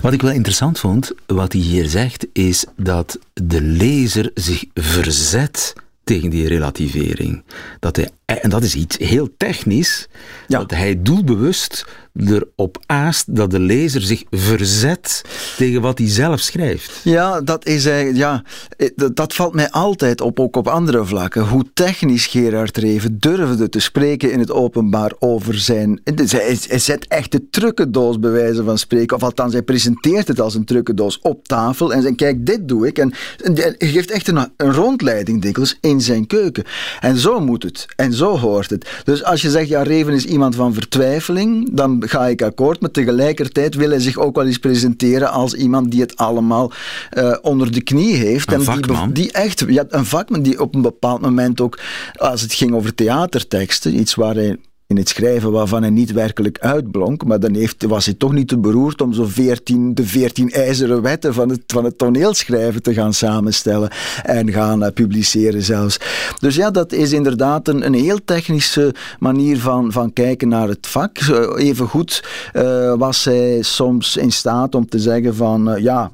[0.03, 5.75] Wat ik wel interessant vond, wat hij hier zegt, is dat de lezer zich verzet
[6.11, 7.45] tegen die relativering.
[7.81, 10.09] Dat hij, en dat is iets heel technisch,
[10.47, 15.23] dat hij doelbewust erop aast dat de lezer zich verzet
[15.57, 17.01] tegen wat hij zelf schrijft.
[17.05, 18.43] Ja, dat is ja,
[18.77, 21.49] eh, dat valt mij altijd op, ook op andere vlakken.
[21.49, 26.01] Hoe technisch Gerard Reven durfde te spreken in het openbaar over zijn.
[26.05, 30.55] Hij, zet echt de trucendoos bij wijze van spreken, of althans, hij presenteert het als
[30.55, 32.99] een trucendoos op tafel en zegt: Kijk, dit doe ik.
[32.99, 33.13] En,
[33.55, 36.65] hij geeft echt een, een rondleiding dikwijls in zijn keuken.
[37.01, 37.87] En zo moet het.
[37.97, 38.89] En zo hoort het.
[39.05, 42.91] Dus als je zegt: Ja, Reven is iemand van vertwijfeling, dan ga ik akkoord, maar
[42.91, 46.73] tegelijkertijd wil hij zich ook wel eens presenteren als iemand die het allemaal
[47.13, 48.53] uh, onder de knie heeft.
[48.53, 49.13] Een en vakman.
[49.13, 51.79] Die, die echt, ja, een vakman die op een bepaald moment ook,
[52.17, 54.57] als het ging over theaterteksten, iets waar hij
[54.91, 58.49] in het schrijven waarvan hij niet werkelijk uitblonk, maar dan heeft, was hij toch niet
[58.49, 62.95] te beroerd om zo veertien, de veertien ijzeren wetten van het, van het toneelschrijven te
[62.95, 63.91] gaan samenstellen
[64.23, 65.99] en gaan uh, publiceren zelfs.
[66.39, 70.87] Dus ja, dat is inderdaad een, een heel technische manier van, van kijken naar het
[70.87, 71.19] vak.
[71.57, 76.11] Even goed uh, was hij soms in staat om te zeggen van, uh, ja,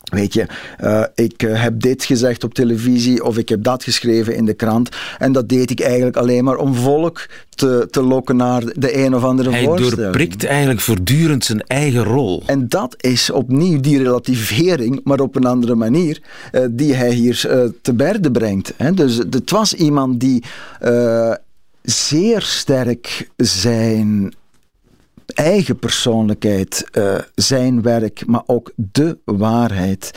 [0.00, 0.46] Weet je,
[0.80, 4.54] uh, ik uh, heb dit gezegd op televisie of ik heb dat geschreven in de
[4.54, 4.88] krant.
[5.18, 9.14] En dat deed ik eigenlijk alleen maar om volk te, te lokken naar de een
[9.14, 9.94] of andere Hij voorstelling.
[9.96, 12.42] Hij doorprikt eigenlijk voortdurend zijn eigen rol.
[12.46, 16.20] En dat is opnieuw die relativering, maar op een andere manier,
[16.52, 17.40] uh, die hij hier
[17.82, 18.72] te berde brengt.
[18.76, 18.92] Hè.
[18.92, 20.44] Dus het was iemand die
[21.82, 24.34] zeer sterk zijn
[25.34, 30.10] eigen persoonlijkheid, uh, zijn werk, maar ook de waarheid.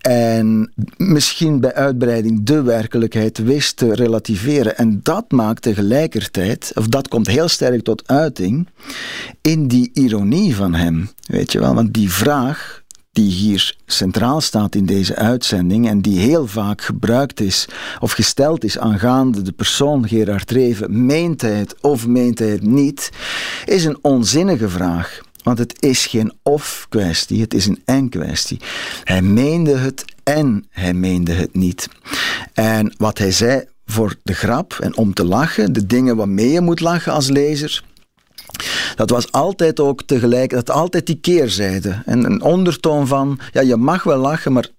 [0.00, 4.76] En misschien bij uitbreiding de werkelijkheid wist te relativeren.
[4.76, 8.68] En dat maakt tegelijkertijd, of dat komt heel sterk tot uiting,
[9.40, 11.10] in die ironie van hem.
[11.26, 12.81] Weet je wel, want die vraag
[13.12, 17.68] die hier centraal staat in deze uitzending en die heel vaak gebruikt is
[18.00, 22.62] of gesteld is aangaande de persoon Gerard Reven, meent hij het of meent hij het
[22.62, 23.10] niet,
[23.64, 25.20] is een onzinnige vraag.
[25.42, 28.60] Want het is geen of-kwestie, het is een en-kwestie.
[29.04, 31.88] Hij meende het en hij meende het niet.
[32.52, 36.60] En wat hij zei voor de grap en om te lachen, de dingen waarmee je
[36.60, 37.82] moet lachen als lezer,
[38.94, 42.02] dat was altijd ook tegelijk, dat altijd die keerzijde.
[42.06, 44.70] En een ondertoon van, ja, je mag wel lachen, maar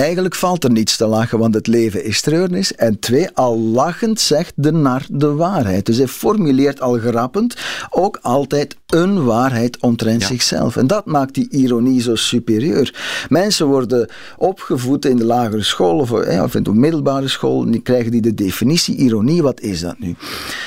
[0.00, 2.74] Eigenlijk valt er niets te lachen, want het leven is treurnis.
[2.74, 5.86] En twee, al lachend zegt de nar de waarheid.
[5.86, 7.56] Dus hij formuleert al grappend
[7.90, 10.76] ook altijd een waarheid omtrent zichzelf.
[10.76, 12.94] En dat maakt die ironie zo superieur.
[13.28, 16.10] Mensen worden opgevoed in de lagere school of,
[16.42, 19.42] of in de middelbare school en die krijgen die de definitie ironie.
[19.42, 20.14] Wat is dat nu?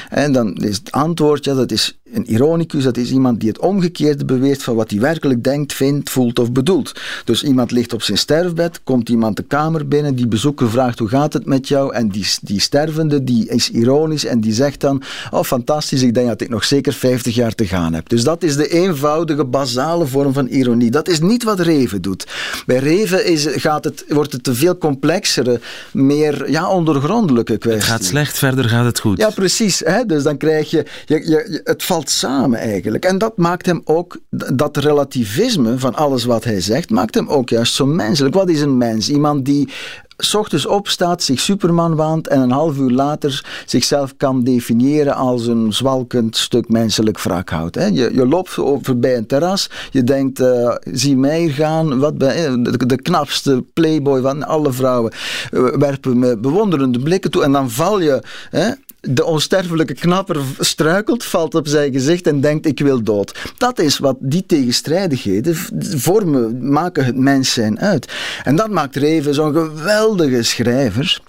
[0.10, 3.60] En dan is het antwoord, ja, dat is een ironicus, dat is iemand die het
[3.60, 7.02] omgekeerde beweert van wat hij werkelijk denkt, vindt, voelt of bedoelt.
[7.26, 11.08] Dus iemand ligt op zijn sterfbed, komt iemand de kamer binnen, die bezoeker vraagt hoe
[11.08, 15.02] gaat het met jou en die, die stervende die is ironisch en die zegt dan,
[15.32, 18.10] oh fantastisch, ik denk dat ik nog zeker 50 jaar te gaan heb.
[18.10, 20.92] Dus dat is de eenvoudige, basale vorm van ironie.
[20.92, 22.28] Dat is niet wat Reven doet.
[22.66, 25.60] Bij Reven is, gaat het, wordt het een veel complexere,
[25.92, 27.82] meer ja, ondergrondelijke kwestie.
[27.82, 29.18] Het gaat slecht, verder gaat het goed.
[29.18, 29.80] Ja, precies.
[29.80, 30.06] Hè?
[30.06, 33.06] Dus dan krijg je, je, je, het valt samen eigenlijk.
[33.06, 34.20] En dat maakt hem ook,
[34.54, 38.36] dat relativisme van alles wat hij zegt, maakt hem ook juist zo menselijk.
[38.36, 39.10] Wat is een mens?
[39.10, 39.70] Iemand die
[40.18, 45.48] s ochtends opstaat, zich Superman waant en een half uur later zichzelf kan definiëren als
[45.48, 47.76] een zwalkend stuk menselijk wrakhout.
[47.76, 48.50] Je, je loopt
[48.82, 54.22] voorbij een terras, je denkt, uh, zie mij gaan, wat ben, de, de, knapste playboy
[54.22, 55.12] van alle vrouwen
[55.52, 58.72] uh, werpen me bewonderende blikken toe en dan val je hè,
[59.10, 63.54] de onsterfelijke knapper struikelt, valt op zijn gezicht en denkt ik wil dood.
[63.58, 68.14] Dat is wat die tegenstrijdigheden vormen, maken het mens zijn uit.
[68.44, 71.22] En dat maakt Reven zo'n geweldige schrijver.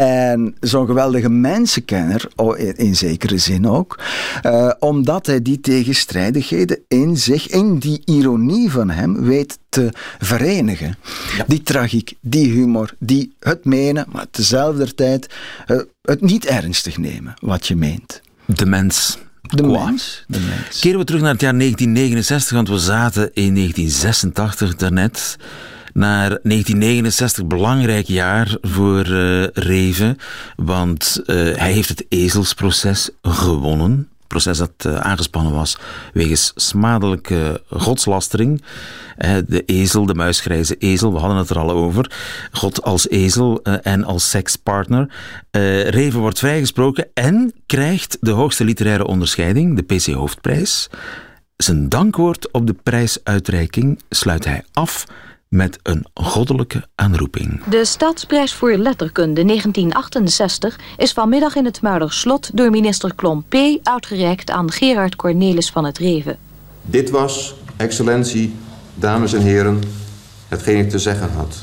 [0.00, 3.98] En zo'n geweldige mensenkenner, oh, in zekere zin ook,
[4.42, 10.96] uh, omdat hij die tegenstrijdigheden in zich, in die ironie van hem, weet te verenigen.
[11.46, 15.34] Die tragiek, die humor, die het menen, maar tezelfde tijd
[15.66, 18.20] uh, het niet ernstig nemen wat je meent.
[18.44, 19.18] De mens.
[19.40, 20.78] De mens, de mens.
[20.80, 25.36] Keren we terug naar het jaar 1969, want we zaten in 1986 daarnet
[25.94, 30.18] naar 1969, belangrijk jaar voor uh, Reven,
[30.56, 34.08] want uh, hij heeft het ezelsproces gewonnen.
[34.26, 35.78] Proces dat uh, aangespannen was
[36.12, 38.62] wegens smadelijke godslastering.
[39.46, 42.12] de ezel, de muisgrijze ezel, we hadden het er al over.
[42.52, 45.14] God als ezel en als sekspartner.
[45.90, 50.88] Reven wordt vrijgesproken en krijgt de hoogste literaire onderscheiding, de PC Hoofdprijs.
[51.56, 55.06] Zijn dankwoord op de prijsuitreiking sluit hij af
[55.54, 57.64] met een goddelijke aanroeping.
[57.64, 64.70] De Stadsprijs voor Letterkunde 1968 is vanmiddag in het Muiderslot door minister Klompé uitgereikt aan
[64.70, 66.38] Gerard Cornelis van het Reven.
[66.82, 68.54] Dit was, excellentie,
[68.94, 69.82] dames en heren,
[70.48, 71.56] hetgeen ik te zeggen had.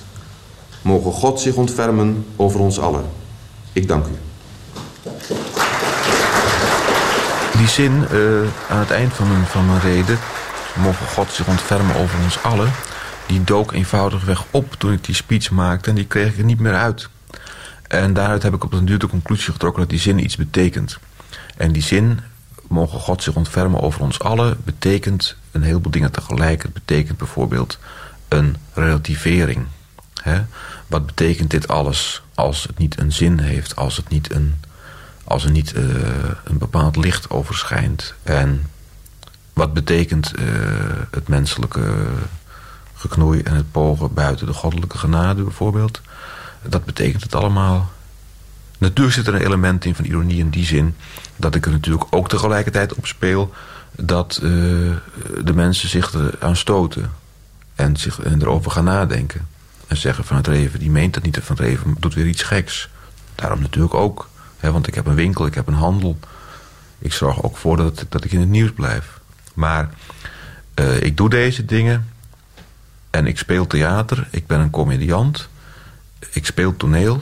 [0.82, 3.06] Mogen God zich ontfermen over ons allen.
[3.74, 4.18] Ik dank u.
[7.58, 10.20] Die zin uh, aan het eind van mijn, van mijn reden...
[10.84, 12.72] mogen God zich ontfermen over ons allen
[13.32, 16.60] die dook eenvoudigweg op toen ik die speech maakte en die kreeg ik er niet
[16.60, 17.10] meer uit.
[17.88, 21.00] En daaruit heb ik op een duur de conclusie getrokken dat die zin iets betekent.
[21.58, 22.20] En die zin,
[22.68, 26.62] mogen God zich ontfermen over ons allen, betekent een heleboel dingen tegelijk.
[26.62, 27.80] Het betekent bijvoorbeeld
[28.28, 29.66] een relativering.
[30.22, 30.42] Hè?
[30.88, 34.56] Wat betekent dit alles als het niet een zin heeft, als, het niet een,
[35.24, 35.84] als er niet uh,
[36.44, 38.14] een bepaald licht overschijnt?
[38.24, 38.70] En
[39.54, 40.46] wat betekent uh,
[41.12, 42.08] het menselijke
[43.02, 46.02] geknoei en het pogen buiten de goddelijke genade bijvoorbeeld.
[46.62, 47.92] Dat betekent het allemaal.
[48.78, 50.96] Natuurlijk zit er een element in van ironie in die zin...
[51.36, 53.54] dat ik er natuurlijk ook tegelijkertijd op speel...
[53.92, 54.50] dat uh,
[55.44, 57.12] de mensen zich eraan stoten
[57.76, 59.48] en, zich, en erover gaan nadenken.
[59.88, 62.44] En zeggen van het Reven, die meent dat niet, van het Reven doet weer iets
[62.44, 62.90] geks.
[63.36, 66.20] Daarom natuurlijk ook, hè, want ik heb een winkel, ik heb een handel.
[67.00, 69.20] Ik zorg ook voor dat, dat ik in het nieuws blijf.
[69.54, 69.90] Maar
[70.76, 72.10] uh, ik doe deze dingen
[73.12, 75.50] en ik speel theater, ik ben een comediant,
[76.32, 77.22] ik speel toneel,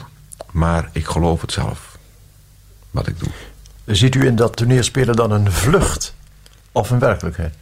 [0.50, 1.98] maar ik geloof het zelf,
[2.90, 3.28] wat ik doe.
[3.86, 6.14] Ziet u in dat toneelspelen dan een vlucht
[6.72, 7.54] of een werkelijkheid?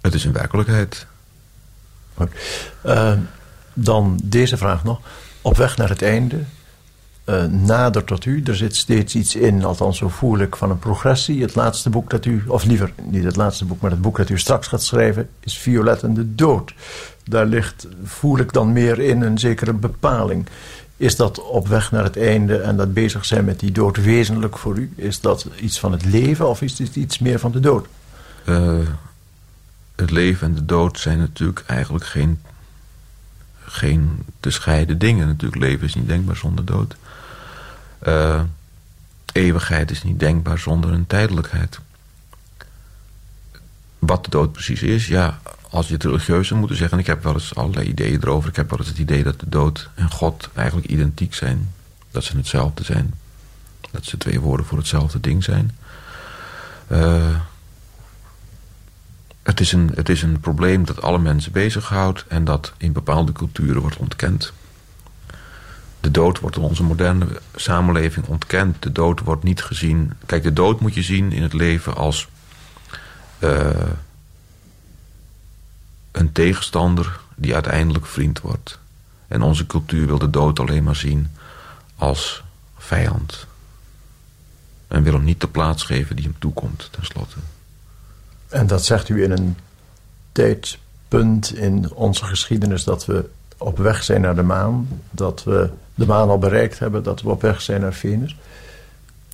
[0.00, 1.06] Het is een werkelijkheid.
[2.86, 3.12] Uh,
[3.72, 5.00] dan deze vraag nog.
[5.42, 6.44] Op weg naar het einde
[7.26, 8.42] uh, nader tot u.
[8.42, 11.42] Er zit steeds iets in, althans zo voel ik, van een progressie.
[11.42, 14.28] Het laatste boek dat u, of liever niet het laatste boek, maar het boek dat
[14.28, 16.74] u straks gaat schrijven, is Violet en de Dood.
[17.24, 20.46] Daar ligt, voel ik dan meer in, een zekere bepaling.
[20.96, 24.58] Is dat op weg naar het einde en dat bezig zijn met die dood wezenlijk
[24.58, 24.92] voor u?
[24.96, 27.86] Is dat iets van het leven of is het iets meer van de dood?
[28.48, 28.78] Uh,
[29.94, 32.40] het leven en de dood zijn natuurlijk eigenlijk geen,
[33.64, 35.26] geen te scheiden dingen.
[35.26, 36.96] Natuurlijk, leven is niet denkbaar zonder dood.
[38.04, 38.40] Uh,
[39.32, 41.80] eeuwigheid is niet denkbaar zonder een tijdelijkheid.
[43.98, 45.40] Wat de dood precies is, ja,
[45.70, 46.98] als je het religieus zou moeten zeggen...
[46.98, 48.48] ik heb wel eens allerlei ideeën erover.
[48.48, 51.72] Ik heb wel eens het idee dat de dood en God eigenlijk identiek zijn.
[52.10, 53.14] Dat ze hetzelfde zijn.
[53.90, 55.76] Dat ze twee woorden voor hetzelfde ding zijn.
[56.88, 57.36] Uh,
[59.42, 62.24] het, is een, het is een probleem dat alle mensen bezighoudt...
[62.28, 64.52] en dat in bepaalde culturen wordt ontkend.
[66.04, 68.82] De dood wordt in onze moderne samenleving ontkend.
[68.82, 70.12] De dood wordt niet gezien...
[70.26, 72.28] Kijk, de dood moet je zien in het leven als...
[73.38, 73.68] Uh,
[76.12, 78.78] een tegenstander die uiteindelijk vriend wordt.
[79.28, 81.30] En onze cultuur wil de dood alleen maar zien
[81.96, 82.44] als
[82.76, 83.46] vijand.
[84.88, 87.36] En wil hem niet de plaats geven die hem toekomt, tenslotte.
[88.48, 89.56] En dat zegt u in een
[90.32, 93.28] tijdpunt in onze geschiedenis dat we
[93.58, 94.88] op weg zijn naar de maan.
[95.10, 98.36] Dat we de maan al bereikt hebben, dat we op weg zijn naar Venus.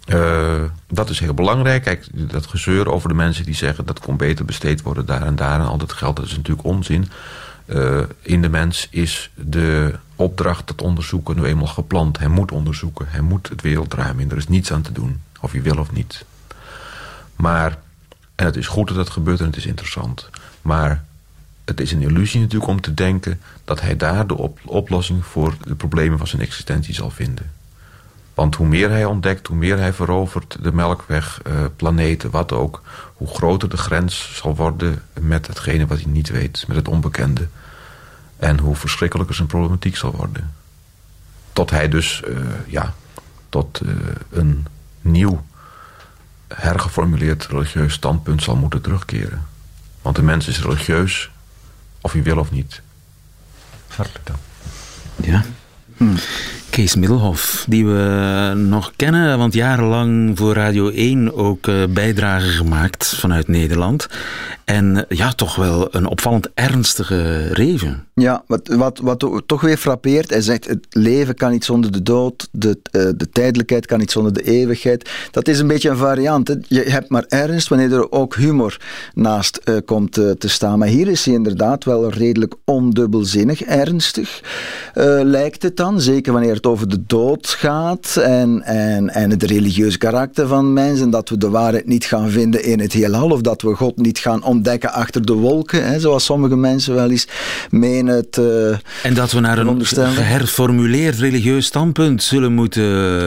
[0.07, 1.83] Uh, dat is heel belangrijk.
[1.83, 3.87] Kijk, dat gezeur over de mensen die zeggen...
[3.87, 6.17] dat kon beter besteed worden daar en daar en al dat geld...
[6.17, 7.09] dat is natuurlijk onzin.
[7.67, 12.19] Uh, in de mens is de opdracht het onderzoeken nu eenmaal gepland.
[12.19, 13.07] Hij moet onderzoeken.
[13.09, 14.31] Hij moet het wereldruim in.
[14.31, 15.21] Er is niets aan te doen.
[15.41, 16.25] Of je wil of niet.
[17.37, 17.79] Maar,
[18.35, 20.29] en het is goed dat dat gebeurt en het is interessant.
[20.63, 21.05] Maar
[21.65, 23.41] het is een illusie natuurlijk om te denken...
[23.65, 27.53] dat hij daar de op oplossing voor de problemen van zijn existentie zal vinden.
[28.35, 32.83] Want hoe meer hij ontdekt, hoe meer hij verovert, de melkweg, uh, planeten, wat ook...
[33.15, 37.49] hoe groter de grens zal worden met hetgene wat hij niet weet, met het onbekende.
[38.37, 40.55] En hoe verschrikkelijker zijn problematiek zal worden.
[41.53, 42.37] Tot hij dus, uh,
[42.67, 42.95] ja,
[43.49, 43.93] tot uh,
[44.31, 44.67] een
[45.01, 45.45] nieuw
[46.49, 49.47] hergeformuleerd religieus standpunt zal moeten terugkeren.
[50.03, 51.31] Want de mens is religieus,
[52.01, 52.83] of wil of.
[55.17, 55.45] Ja.
[56.81, 56.97] Kees
[57.66, 64.09] die we nog kennen, want jarenlang voor Radio 1 ook uh, bijdragen gemaakt vanuit Nederland.
[64.64, 68.05] En uh, ja, toch wel een opvallend ernstige reven.
[68.14, 72.03] Ja, wat, wat, wat toch weer frappeert, hij zegt het leven kan niet zonder de
[72.03, 75.11] dood, de, uh, de tijdelijkheid kan niet zonder de eeuwigheid.
[75.31, 76.49] Dat is een beetje een variant.
[76.49, 76.55] Hè.
[76.68, 78.81] Je hebt maar ernst wanneer er ook humor
[79.14, 80.78] naast komt te staan.
[80.78, 84.41] Maar hier is hij inderdaad wel redelijk ondubbelzinnig ernstig,
[85.22, 86.01] lijkt het dan.
[86.01, 91.11] Zeker wanneer het over de dood gaat en, en, en het religieuze karakter van mensen.
[91.11, 94.18] Dat we de waarheid niet gaan vinden in het heelal of dat we God niet
[94.18, 97.29] gaan ontdekken achter de wolken, hè, zoals sommige mensen wel eens
[97.71, 102.83] menen te En dat we naar een geherformuleerd religieus standpunt zullen moeten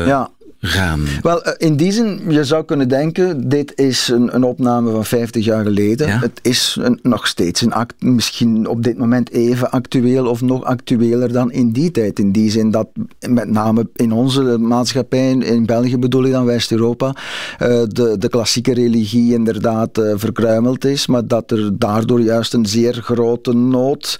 [0.07, 0.29] ja
[0.65, 1.05] gaan?
[1.21, 5.05] Wel, eh, in die zin, je zou kunnen denken, dit is een, een opname van
[5.05, 6.07] 50 jaar geleden.
[6.07, 6.19] Ja?
[6.19, 10.63] Het is een, nog steeds een act, misschien op dit moment even actueel of nog
[10.63, 12.19] actueler dan in die tijd.
[12.19, 12.87] In die zin dat
[13.29, 17.17] met name in onze maatschappij, in België bedoel ik dan West-Europa, uh,
[17.87, 22.93] de, de klassieke religie inderdaad uh, verkruimeld is, maar dat er daardoor juist een zeer
[22.93, 24.19] grote nood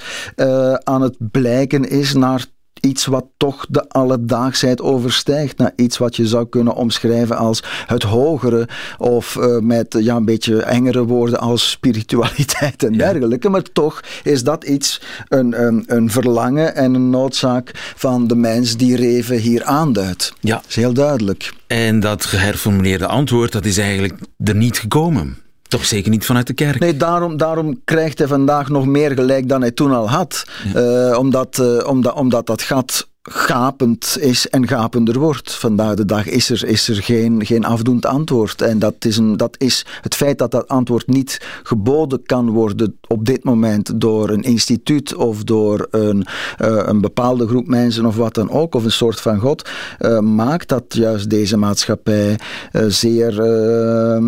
[0.84, 2.46] aan het blijken is naar
[2.86, 5.58] iets wat toch de alledaagsheid overstijgt.
[5.58, 8.68] Naar iets wat je zou kunnen omschrijven als het hogere.
[8.98, 13.50] Of uh, met ja, een beetje engere woorden als spiritualiteit en dergelijke.
[13.50, 18.78] Maar toch is dat iets, een, een, een verlangen en een noodzaak van de mens
[18.78, 20.34] die Reven hier aanduidt.
[20.40, 20.56] Ja.
[20.56, 21.54] Dat is heel duidelijk.
[21.68, 24.14] En dat geherformuleerde antwoord, dat is eigenlijk
[24.44, 25.43] er niet gekomen.
[25.74, 26.80] Toch zeker niet vanuit de kerk?
[26.80, 30.46] Nee, daarom, daarom krijgt hij vandaag nog meer gelijk dan hij toen al had.
[30.74, 31.10] Ja.
[31.10, 35.54] Uh, omdat, uh, omdat, omdat dat gat gapend is en gapender wordt.
[35.54, 38.62] Vandaag de dag is er, is er geen, geen afdoend antwoord.
[38.62, 42.98] En dat is, een, dat is het feit dat dat antwoord niet geboden kan worden
[43.08, 46.26] op dit moment door een instituut of door een,
[46.62, 49.70] uh, een bepaalde groep mensen of wat dan ook, of een soort van God,
[50.00, 52.40] uh, maakt dat juist deze maatschappij
[52.72, 53.42] uh, zeer...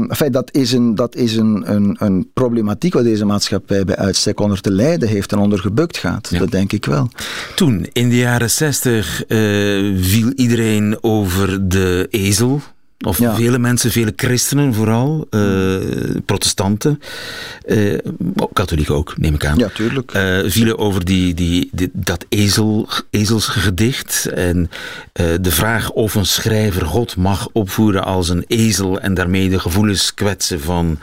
[0.10, 4.40] enfin, dat is, een, dat is een, een, een problematiek waar deze maatschappij bij uitstek
[4.40, 6.28] onder te lijden heeft en onder gebukt gaat.
[6.30, 6.40] Ja.
[6.40, 7.10] Dat denk ik wel.
[7.56, 12.62] Toen, in de jaren 60 uh, viel iedereen over de ezel.
[13.00, 15.78] Of vele mensen, vele christenen vooral, uh,
[16.26, 17.02] protestanten,
[17.68, 18.00] uh,
[18.54, 19.58] katholieken ook, neem ik aan.
[19.58, 20.14] Ja, tuurlijk.
[20.14, 24.70] Uh, vielen over die, die, die, dat ezel, ezelsgedicht en
[25.42, 30.14] de vraag of een schrijver God mag opvoeren als een ezel en daarmee de gevoelens
[30.14, 31.00] kwetsen van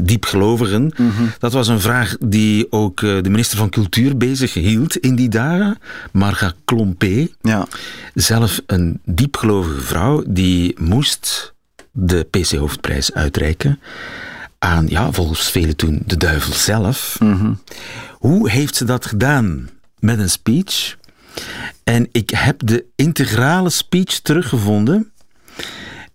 [0.00, 0.82] diepgelovigen.
[0.96, 1.32] Mm -hmm.
[1.38, 5.78] Dat was een vraag die ook de minister van Cultuur bezig hield in die dagen,
[6.12, 7.28] Marga Klompé.
[7.42, 7.66] Ja.
[8.14, 11.54] Zelf een diepgelovige vrouw die moest
[11.92, 13.80] de PC-hoofdprijs uitreiken
[14.58, 17.16] aan, ja, volgens velen toen, de duivel zelf.
[17.20, 17.58] Mm -hmm.
[18.12, 19.68] Hoe heeft ze dat gedaan?
[19.98, 20.96] Met een speech.
[21.84, 25.12] En ik heb de integrale speech teruggevonden.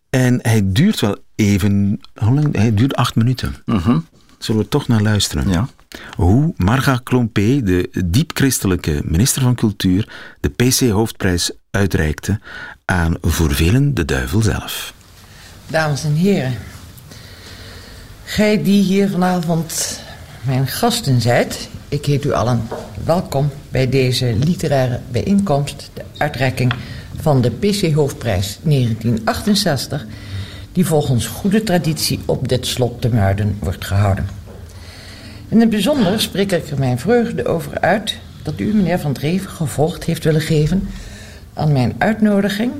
[0.09, 2.55] En hij duurt wel even, hoe lang?
[2.55, 3.55] Hij duurt acht minuten.
[3.65, 4.05] Mm -hmm.
[4.38, 5.49] Zullen we toch naar luisteren?
[5.49, 5.67] Ja.
[6.15, 10.09] Hoe Marga Klompé, de diep-christelijke minister van Cultuur,
[10.39, 12.39] de PC-hoofdprijs uitreikte
[12.86, 14.93] aan voor velen de duivel zelf.
[15.67, 16.55] Dames en heren,
[18.24, 19.99] gij die hier vanavond
[20.41, 22.67] mijn gasten zijt, ik heet u allen
[23.03, 26.74] welkom bij deze literaire bijeenkomst, de uitreiking
[27.19, 30.05] van de PC-hoofdprijs 1968,
[30.71, 34.28] die volgens goede traditie op dit slot te Muiden wordt gehouden.
[35.47, 39.49] In het bijzonder spreek ik er mijn vreugde over uit dat u, meneer Van Dreven,
[39.49, 40.88] gevolgd heeft willen geven
[41.53, 42.71] aan mijn uitnodiging.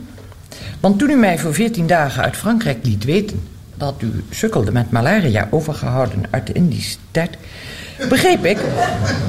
[0.80, 3.42] Want toen u mij voor veertien dagen uit Frankrijk liet weten
[3.76, 7.38] dat u sukkelde met malaria overgehouden uit de Indische tijd,
[8.10, 8.58] begreep ik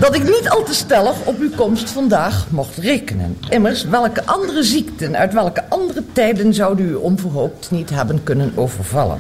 [0.01, 3.37] dat ik niet al te stellig op uw komst vandaag mocht rekenen.
[3.49, 9.19] Immers, welke andere ziekten uit welke andere tijden zou u onverhoopt niet hebben kunnen overvallen?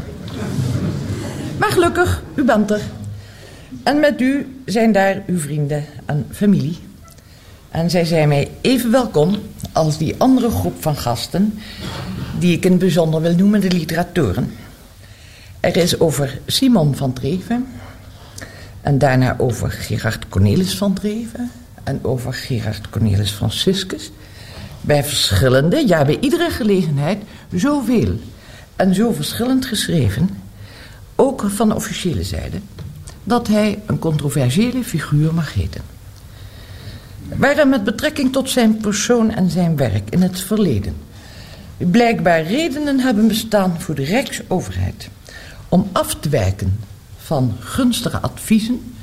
[1.59, 2.81] Maar gelukkig, u bent er.
[3.83, 6.79] En met u zijn daar uw vrienden en familie.
[7.75, 9.39] En zij zijn mij even welkom
[9.73, 11.59] als die andere groep van gasten,
[12.39, 14.51] die ik in het bijzonder wil noemen de literatoren.
[15.61, 17.67] Er is over Simon van Dreven,
[18.81, 21.51] en daarna over Gerard Cornelis van Dreven,
[21.85, 24.11] en over Gerard Cornelis Franciscus.
[24.81, 27.23] Bij verschillende, ja bij iedere gelegenheid,
[27.55, 28.19] zoveel
[28.77, 30.31] en zo verschillend geschreven,
[31.15, 32.59] ook van de officiële zijde,
[33.25, 35.94] dat hij een controversiële figuur mag heten.
[37.29, 40.95] Waar er met betrekking tot zijn persoon en zijn werk in het verleden.
[41.77, 45.09] Blijkbaar redenen hebben bestaan voor de Rijksoverheid
[45.69, 46.79] om af te wijken
[47.17, 48.95] van gunstige adviezen,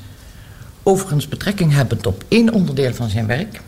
[0.82, 3.60] overigens betrekking hebbend op één onderdeel van zijn werk,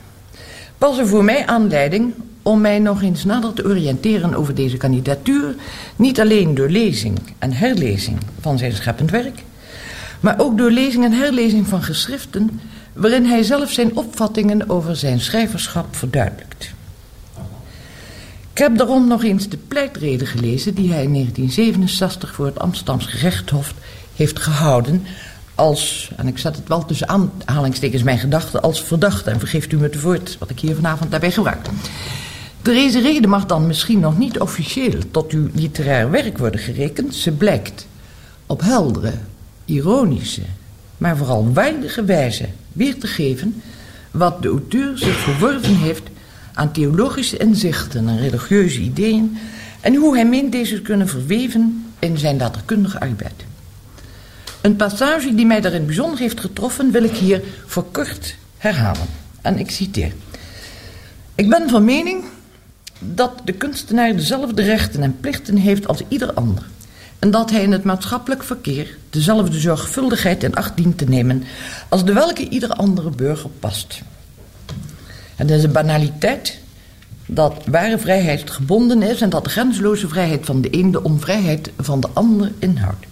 [0.79, 5.55] was er voor mij aanleiding om mij nog eens nader te oriënteren over deze kandidatuur,
[5.97, 9.43] niet alleen door lezing en herlezing van zijn scheppend werk,
[10.21, 12.61] maar ook door lezing en herlezing van geschriften
[12.95, 16.73] waarin hij zelf zijn opvattingen over zijn schrijverschap verduidelijkt.
[18.53, 23.07] Ik heb daarom nog eens de pleitreden gelezen die hij in 1967 voor het Amsterdams
[23.07, 23.75] gerechtshof
[24.15, 25.07] heeft gehouden
[25.55, 29.31] als, en ik zet het wel tussen aanhalingstekens mijn gedachten, als verdachte.
[29.31, 31.67] En vergeeft u me het woord wat ik hier vanavond daarbij gebruik.
[32.63, 37.15] Deze reden mag dan misschien nog niet officieel tot uw literair werk worden gerekend.
[37.15, 37.87] Ze blijkt
[38.47, 39.13] op heldere,
[39.65, 40.43] ironische,
[40.99, 43.63] maar vooral waardige wijze weer te geven
[44.11, 46.03] wat de auteur zich verworven heeft
[46.55, 49.39] aan theologische inzichten en religieuze ideeën
[49.81, 53.45] en hoe hij meent deze kunnen verweven in zijn letterkundige arbeid.
[54.61, 59.07] Een passage die mij daarin bijzonder heeft getroffen wil ik hier voor kort herhalen.
[59.43, 60.13] En ik citeer.
[61.35, 62.25] Ik ben van mening
[62.99, 66.63] dat de kunstenaar dezelfde rechten en plichten heeft als ieder ander
[67.25, 71.43] en dat hij in het maatschappelijk verkeer dezelfde zorgvuldigheid in acht dient te nemen
[71.89, 74.03] als de welke ieder andere burger past.
[75.37, 76.59] Dat is een banaliteit
[77.27, 81.71] dat ware vrijheid gebonden is en dat de grenzeloze vrijheid van de een de onvrijheid
[81.79, 83.07] van de ander inhoudt.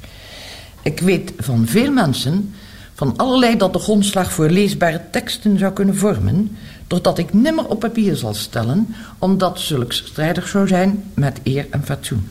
[0.82, 2.54] Ik weet van veel mensen
[2.94, 6.56] van allerlei dat de grondslag voor leesbare teksten zou kunnen vormen,
[6.86, 11.84] doordat ik nimmer op papier zal stellen, omdat zulks strijdig zou zijn met eer en
[11.84, 12.28] fatsoen.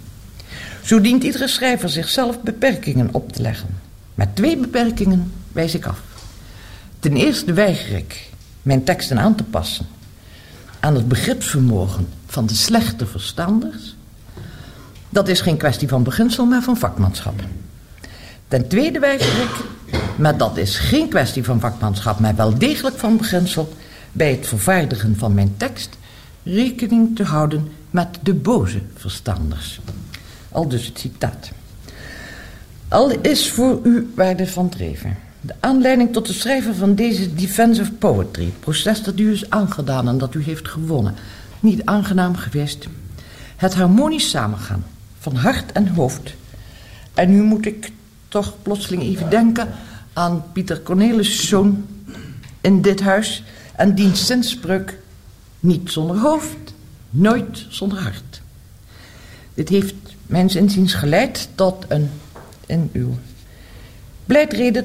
[0.84, 3.80] Zo dient iedere schrijver zichzelf beperkingen op te leggen.
[4.16, 6.00] Met twee beperkingen wijs ik af.
[7.00, 8.30] Ten eerste weiger ik
[8.62, 9.86] mijn teksten aan te passen
[10.82, 13.96] aan het begripsvermogen van de slechte verstanders.
[15.10, 17.42] Dat is geen kwestie van beginsel, maar van vakmanschap.
[18.48, 19.66] Ten tweede weiger ik,
[20.18, 23.74] maar dat is geen kwestie van vakmanschap, maar wel degelijk van beginsel,
[24.12, 25.98] bij het vervaardigen van mijn tekst
[26.44, 29.80] rekening te houden met de boze verstanders.
[30.52, 31.52] Al dus het citaat.
[32.88, 37.92] Al is voor u, waarde van Dreven, de aanleiding tot het schrijven van deze Defensive
[37.92, 41.16] Poetry, proces dat u is aangedaan en dat u heeft gewonnen,
[41.60, 42.88] niet aangenaam geweest.
[43.56, 44.84] Het harmonisch samengaan
[45.20, 46.34] van hart en hoofd.
[47.14, 47.92] En nu moet ik
[48.28, 49.68] toch plotseling even denken
[50.14, 51.86] aan Pieter Cornelis' zoon
[52.62, 53.44] in dit huis
[53.76, 55.00] en diens zinspreuk
[55.60, 56.74] niet zonder hoofd,
[57.10, 58.42] nooit zonder hart.
[59.54, 62.10] Dit heeft mijn inziens geleid tot een,
[62.66, 63.18] in uw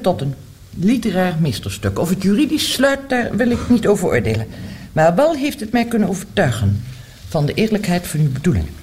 [0.01, 0.33] tot een
[0.73, 1.99] literair meesterstuk.
[1.99, 4.47] Of het juridisch sluit, daar wil ik niet over oordelen.
[4.91, 6.83] Maar wel heeft het mij kunnen overtuigen
[7.27, 8.73] van de eerlijkheid van uw bedoelingen.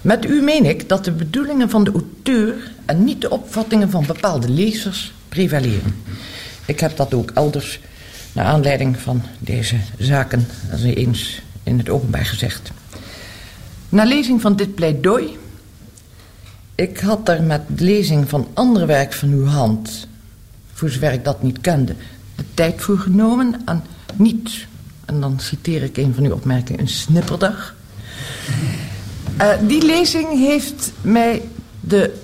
[0.00, 4.06] Met u meen ik dat de bedoelingen van de auteur en niet de opvattingen van
[4.06, 5.96] bepaalde lezers prevaleren.
[6.66, 7.80] Ik heb dat ook elders,
[8.32, 10.46] naar aanleiding van deze zaken,
[10.82, 12.70] eens in het openbaar gezegd.
[13.94, 15.38] Na lezing van dit pleidooi,
[16.74, 20.06] ik had er met lezing van ander werk van uw hand,
[20.72, 21.94] voor zover ik dat niet kende,
[22.36, 23.84] de tijd voor genomen aan
[24.14, 24.66] niet,
[25.04, 27.74] en dan citeer ik een van uw opmerkingen, een snipperdag.
[29.40, 31.42] Uh, die lezing heeft mij
[31.80, 32.14] de,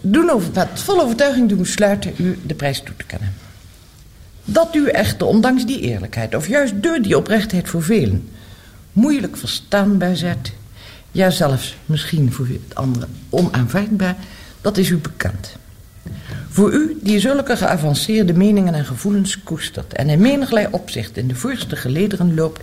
[0.00, 3.34] doen over, met volle overtuiging doen besluiten u de prijs toe te kennen.
[4.44, 8.28] Dat u echter, ondanks die eerlijkheid, of juist door die oprechtheid voor velen,
[8.92, 10.52] moeilijk verstaanbaar zet,
[11.16, 14.16] ja zelfs misschien voor het andere onaanvaardbaar,
[14.60, 15.56] dat is u bekend.
[16.48, 21.34] Voor u, die zulke geavanceerde meningen en gevoelens koestert en in meniglei opzicht in de
[21.34, 22.62] voorste gelederen loopt,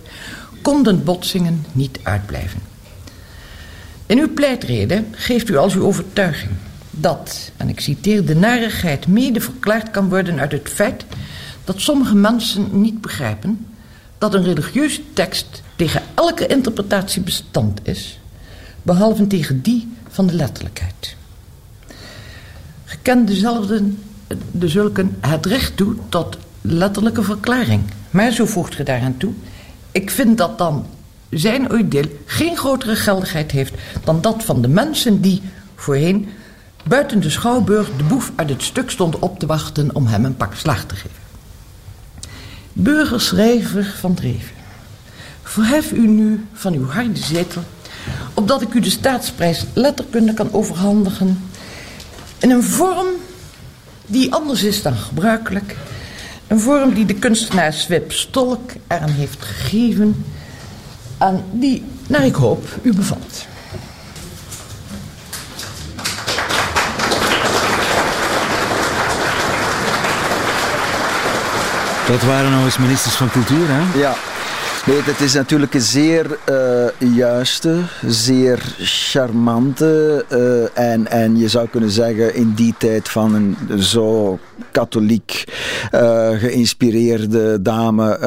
[0.62, 2.60] konden botsingen niet uitblijven.
[4.06, 6.52] In uw pleitreden geeft u als uw overtuiging
[6.90, 11.04] dat, en ik citeer, de narigheid mede verklaard kan worden uit het feit
[11.64, 13.66] dat sommige mensen niet begrijpen
[14.18, 18.18] dat een religieuze tekst tegen elke interpretatie bestand is,
[18.84, 21.16] behalve tegen die van de letterlijkheid.
[22.84, 23.82] Gekend dezelfde,
[24.50, 27.82] de zulke het recht toe tot letterlijke verklaring.
[28.10, 29.32] Maar zo voegt ge daaraan toe,
[29.92, 30.86] ik vind dat dan
[31.30, 33.74] zijn oordeel geen grotere geldigheid heeft
[34.04, 35.42] dan dat van de mensen die
[35.74, 36.28] voorheen
[36.86, 40.36] buiten de schouwburg de boef uit het stuk stonden op te wachten om hem een
[40.36, 41.22] pak slag te geven.
[42.72, 44.54] Burgerschrijver van Dreven,
[45.42, 47.62] verhef u nu van uw harde zetel,
[48.34, 51.38] opdat ik u de staatsprijs letterkunde kan overhandigen
[52.44, 53.06] in een vorm
[54.06, 55.76] die anders is dan gebruikelijk.
[56.46, 60.24] Een vorm die de kunstenaar Swip Stolk eraan heeft gegeven
[61.18, 63.46] en die, naar ik hoop, u bevalt.
[72.06, 73.98] Dat waren nou eens ministers van cultuur, hè?
[73.98, 74.14] Ja.
[74.86, 81.68] Nee, het is natuurlijk een zeer uh, juiste, zeer charmante uh, en, en je zou
[81.68, 84.38] kunnen zeggen in die tijd van een zo
[84.70, 85.44] katholiek
[85.94, 88.18] uh, geïnspireerde dame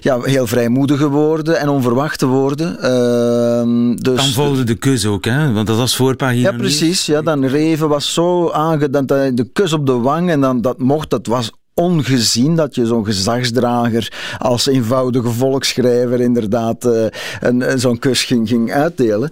[0.00, 2.82] ja, heel vrijmoedige woorden en onverwachte woorden.
[2.82, 5.52] Ehm, dus, dan volgde de kus ook, hè?
[5.52, 7.06] want dat was voorpagina Ja, precies.
[7.06, 11.10] Ja, dan Reven was zo aangedaan, de kus op de wang en dan dat mocht,
[11.10, 18.48] dat was ongezien dat je zo'n gezagsdrager als eenvoudige volksschrijver inderdaad uh, zo'n kus ging,
[18.48, 19.30] ging uitdelen.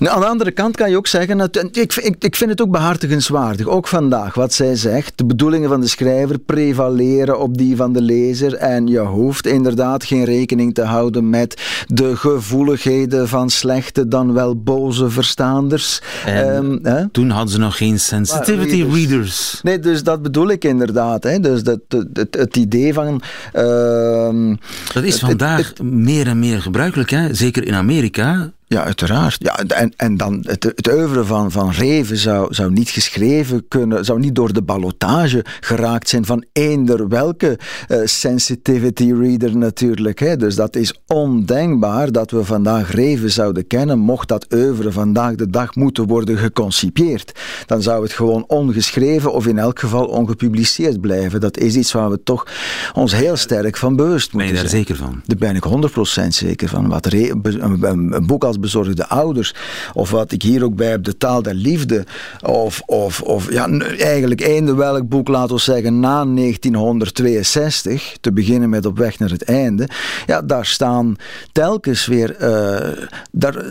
[0.00, 2.60] Nou, aan de andere kant kan je ook zeggen, dat, ik, ik, ik vind het
[2.60, 5.12] ook behartigenswaardig, ook vandaag, wat zij zegt.
[5.16, 10.04] De bedoelingen van de schrijver prevaleren op die van de lezer en je hoeft inderdaad
[10.04, 16.00] geen rekening te houden met de gevoeligheden van slechte dan wel boze verstaanders.
[16.28, 16.80] Um,
[17.12, 18.94] toen hadden ze nog geen sensitivity readers.
[18.94, 19.60] readers.
[19.62, 21.22] Nee, dus dat bedoel ik inderdaad.
[21.22, 21.40] Hè.
[21.40, 23.22] Dus dat, het, het idee van...
[23.54, 24.56] Uh,
[24.92, 27.34] dat is vandaag het, meer en meer gebruikelijk, hè?
[27.34, 28.50] zeker in Amerika.
[28.72, 29.36] Ja, uiteraard.
[29.38, 34.04] Ja, en, en dan het, het oeuvre van, van Reven zou, zou niet geschreven kunnen,
[34.04, 37.58] zou niet door de ballotage geraakt zijn van eender welke
[37.88, 40.18] uh, sensitivity reader natuurlijk.
[40.18, 40.36] Hè.
[40.36, 45.50] Dus dat is ondenkbaar dat we vandaag Reven zouden kennen, mocht dat oeuvre vandaag de
[45.50, 47.32] dag moeten worden geconcipieerd.
[47.66, 51.40] Dan zou het gewoon ongeschreven of in elk geval ongepubliceerd blijven.
[51.40, 52.46] Dat is iets waar we toch
[52.92, 54.62] ons heel sterk van bewust moeten zijn.
[54.62, 55.22] Ben je daar zeker van?
[55.26, 56.88] Daar ben ik 100% zeker van.
[56.88, 59.54] Wat een, een boek als bezorgde ouders.
[59.92, 62.04] Of wat ik hier ook bij heb, De Taal der Liefde.
[62.42, 68.16] Of, of, of ja, eigenlijk eender welk boek, laten we zeggen, na 1962.
[68.20, 69.88] Te beginnen met Op weg naar het einde.
[70.26, 71.16] Ja, daar staan
[71.52, 73.64] telkens weer uh, daar,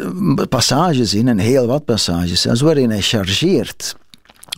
[0.49, 3.95] passages in, en heel wat passages zelfs, waarin hij chargeert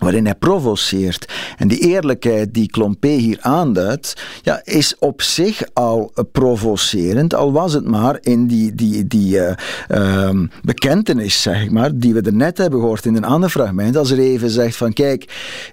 [0.02, 1.34] waarin hij provoceert.
[1.58, 7.74] En die eerlijkheid die Klompé hier aanduidt, ja, is op zich al provocerend, al was
[7.74, 9.52] het maar in die, die, die uh,
[9.90, 10.30] uh,
[10.64, 14.20] bekentenis, zeg maar, die we er net hebben gehoord in een ander fragment, als er
[14.20, 15.26] even zegt van, kijk,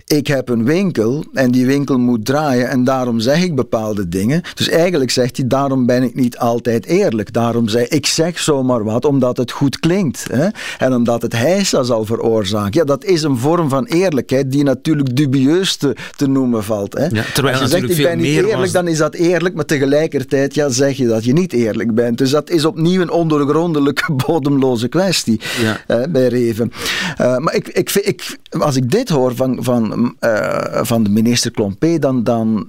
[0.07, 4.43] ik heb een winkel en die winkel moet draaien en daarom zeg ik bepaalde dingen.
[4.55, 7.33] Dus eigenlijk zegt hij, daarom ben ik niet altijd eerlijk.
[7.33, 10.27] Daarom zeg ik zeg zomaar wat, omdat het goed klinkt.
[10.33, 10.49] Hè?
[10.79, 12.81] En omdat het heisa zal veroorzaken.
[12.81, 16.93] Ja, dat is een vorm van eerlijkheid die natuurlijk dubieus te, te noemen valt.
[16.93, 17.07] Hè.
[17.07, 18.73] Ja, terwijl Als je zegt, ik ben niet eerlijk, was...
[18.73, 22.19] dan is dat eerlijk, maar tegelijkertijd ja, zeg je dat je niet eerlijk bent.
[22.19, 26.09] Dus dat is opnieuw een ondergrondelijke, bodemloze kwestie ja.
[26.09, 26.73] bij Reven.
[27.21, 31.51] Uh, maar ik, ik, ik, als ik dit hoor van, van, uh, van de minister
[31.51, 32.67] Klompé, dan, dan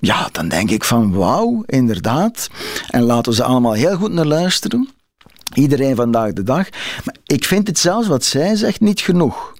[0.00, 2.48] ja, dan denk ik van wauw, inderdaad.
[2.90, 4.88] En laten we ze allemaal heel goed naar luisteren.
[5.54, 6.68] Iedereen vandaag de dag.
[7.04, 9.54] Maar ik vind het zelfs wat zij zegt niet genoeg.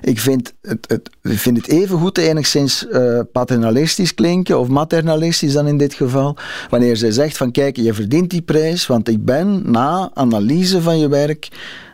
[0.00, 5.52] Ik vind het, het, ik vind het even goed enigszins uh, paternalistisch klinken, of maternalistisch
[5.52, 6.36] dan in dit geval,
[6.70, 10.98] wanneer zij zegt van kijk, je verdient die prijs, want ik ben na analyse van
[10.98, 11.48] je werk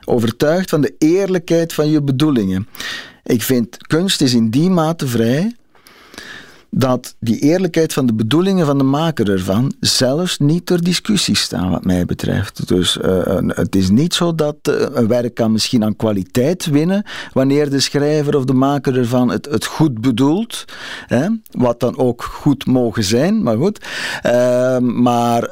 [0.04, 2.68] overtuigd van de eerlijkheid van je bedoelingen.
[3.24, 5.54] Ik vind kunst is in die mate vrij
[6.70, 11.70] dat die eerlijkheid van de bedoelingen van de maker ervan zelfs niet ter discussie staan,
[11.70, 12.68] wat mij betreft.
[12.68, 17.04] Dus uh, het is niet zo dat uh, een werk kan misschien aan kwaliteit winnen
[17.32, 20.64] wanneer de schrijver of de maker ervan het, goed bedoelt,
[21.06, 23.84] hè, wat dan ook goed mogen zijn, maar goed.
[24.26, 25.42] Uh, maar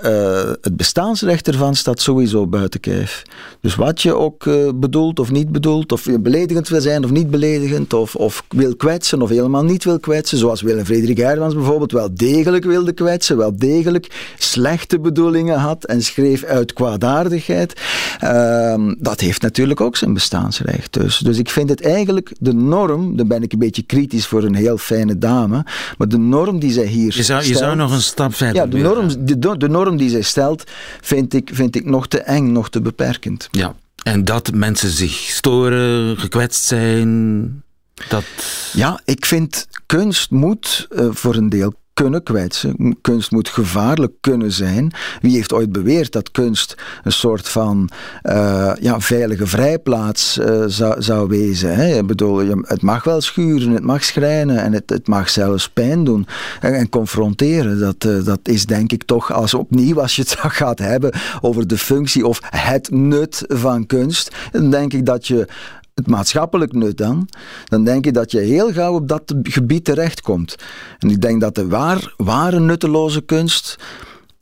[0.60, 3.22] het bestaansrecht ervan staat sowieso buiten kijf.
[3.60, 4.44] Dus wat je ook
[4.74, 8.76] bedoelt of niet bedoelt, of je beledigend wil zijn of niet beledigend, of, of wil
[8.76, 13.36] kwetsen of helemaal niet wil kwetsen, zoals Willem Frederik Frederik bijvoorbeeld wel degelijk wilde kwetsen,
[13.36, 17.80] wel degelijk slechte bedoelingen had en schreef uit kwaadaardigheid.
[18.24, 20.92] Uh, dat heeft natuurlijk ook zijn bestaansrecht.
[20.92, 24.42] Dus, dus ik vind het eigenlijk de norm, dan ben ik een beetje kritisch voor
[24.42, 25.64] een heel fijne dame,
[25.98, 28.56] maar de norm die zij hier je zou, stelt, Je zou nog een stap verder
[28.56, 30.64] Ja, de norm, de, de norm die zij stelt,
[31.00, 33.48] vind ik, vind ik nog te eng, nog te beperkend.
[33.50, 37.62] Ja, en dat mensen zich storen, gekwetst zijn,
[38.08, 38.24] dat...
[38.72, 42.96] Ja, ik vind kunst moet uh, voor een deel kunnen kwetsen.
[43.00, 44.92] Kunst moet gevaarlijk kunnen zijn.
[45.20, 47.90] Wie heeft ooit beweerd dat kunst een soort van
[48.22, 51.74] uh, ja, veilige vrijplaats uh, zou, zou wezen?
[51.74, 51.98] Hè?
[51.98, 56.04] Ik bedoel, het mag wel schuren, het mag schrijnen en het, het mag zelfs pijn
[56.04, 56.26] doen
[56.60, 57.78] en, en confronteren.
[57.80, 61.78] Dat, dat is denk ik toch, als opnieuw als je het gaat hebben over de
[61.78, 65.46] functie of het nut van kunst, dan denk ik dat je
[65.94, 67.28] het maatschappelijk nut dan,
[67.64, 70.56] dan denk je dat je heel gauw op dat gebied terechtkomt.
[70.98, 73.76] En ik denk dat de waar, ware nutteloze kunst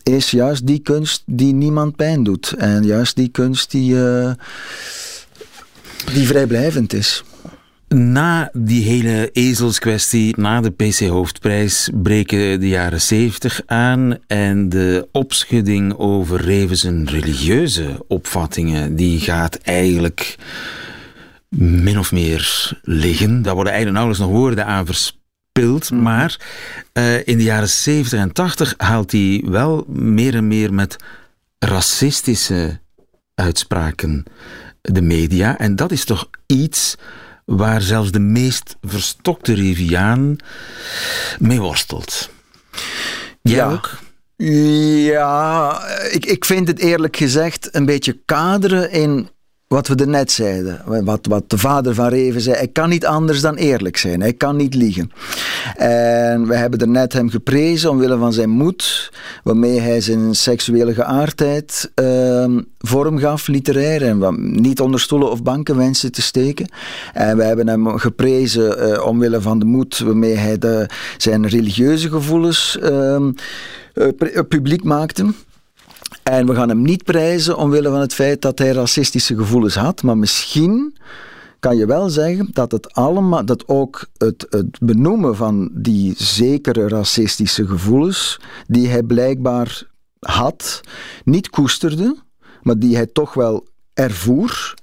[0.02, 2.52] is juist die kunst die niemand pijn doet.
[2.52, 4.30] En juist die kunst die, uh,
[6.12, 7.24] die vrijblijvend is.
[7.88, 15.94] Na die hele ezelskwestie, na de PC-hoofdprijs, breken de jaren 70 aan en de opschudding
[15.98, 20.36] over Revens religieuze opvattingen, die gaat eigenlijk
[21.58, 23.42] min of meer liggen.
[23.42, 25.90] Daar worden eigenlijk nauwelijks nog woorden aan verspild.
[25.90, 26.02] Mhm.
[26.02, 26.40] Maar
[26.92, 30.96] uh, in de jaren 70 en 80 haalt hij wel meer en meer met
[31.58, 32.80] racistische
[33.34, 34.24] uitspraken
[34.80, 35.58] de media.
[35.58, 36.96] En dat is toch iets
[37.44, 40.36] waar zelfs de meest verstokte Riviaan
[41.38, 42.30] mee worstelt.
[43.42, 43.70] Jij ja.
[43.72, 43.98] ook?
[45.06, 45.80] Ja,
[46.10, 49.28] ik, ik vind het eerlijk gezegd een beetje kaderen in
[49.72, 53.06] wat we er net zeiden, wat, wat de vader van Reven zei, hij kan niet
[53.06, 55.10] anders dan eerlijk zijn, hij kan niet liegen.
[55.76, 59.12] En we hebben er net hem geprezen omwille van zijn moed,
[59.42, 65.76] waarmee hij zijn seksuele geaardheid uh, vorm gaf, literair, en niet onder stoelen of banken
[65.76, 66.68] wenste te steken.
[67.12, 72.08] En we hebben hem geprezen uh, omwille van de moed waarmee hij de, zijn religieuze
[72.08, 73.28] gevoelens uh,
[74.48, 75.26] publiek maakte.
[76.22, 80.02] En we gaan hem niet prijzen omwille van het feit dat hij racistische gevoelens had,
[80.02, 80.96] maar misschien
[81.58, 86.88] kan je wel zeggen dat het allemaal, dat ook het, het benoemen van die zekere
[86.88, 89.82] racistische gevoelens, die hij blijkbaar
[90.18, 90.80] had,
[91.24, 92.16] niet koesterde,
[92.62, 94.74] maar die hij toch wel ervoer,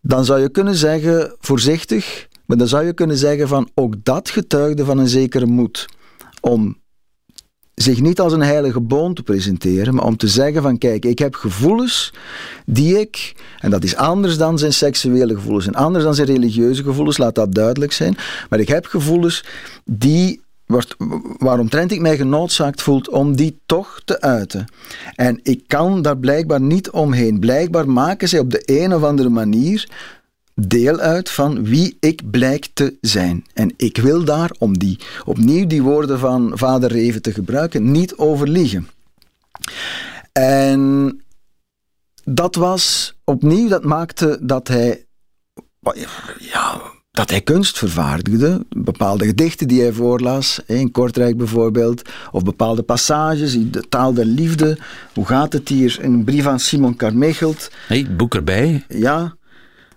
[0.00, 4.30] dan zou je kunnen zeggen, voorzichtig, maar dan zou je kunnen zeggen van ook dat
[4.30, 5.88] getuigde van een zekere moed
[6.40, 6.81] om
[7.82, 11.18] zich niet als een heilige boon te presenteren, maar om te zeggen van kijk, ik
[11.18, 12.12] heb gevoelens
[12.66, 16.82] die ik, en dat is anders dan zijn seksuele gevoelens en anders dan zijn religieuze
[16.82, 18.16] gevoelens, laat dat duidelijk zijn,
[18.48, 19.44] maar ik heb gevoelens
[19.84, 20.40] die
[21.38, 24.66] waaromtrent ik mij genoodzaakt voel om die toch te uiten.
[25.14, 27.40] En ik kan daar blijkbaar niet omheen.
[27.40, 29.88] Blijkbaar maken zij op de een of andere manier
[30.68, 33.46] deel uit van wie ik blijk te zijn.
[33.54, 38.16] En ik wil daar, om die, opnieuw die woorden van vader Reven te gebruiken, niet
[38.16, 38.88] over liegen.
[40.32, 41.20] En
[42.24, 45.04] dat was opnieuw, dat maakte dat hij
[46.38, 48.64] ja, dat hij kunst vervaardigde.
[48.68, 52.02] Bepaalde gedichten die hij voorlas, in Kortrijk bijvoorbeeld,
[52.32, 54.78] of bepaalde passages, de taal der liefde.
[55.14, 55.98] Hoe gaat het hier?
[56.00, 57.70] Een brief aan Simon Carmichelt.
[57.86, 58.84] Hey, boek erbij.
[58.88, 59.36] Ja.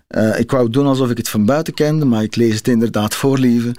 [0.08, 3.14] Uh, ik wou doen alsof ik het van buiten kende, maar ik lees het inderdaad
[3.14, 3.74] voor, lieve.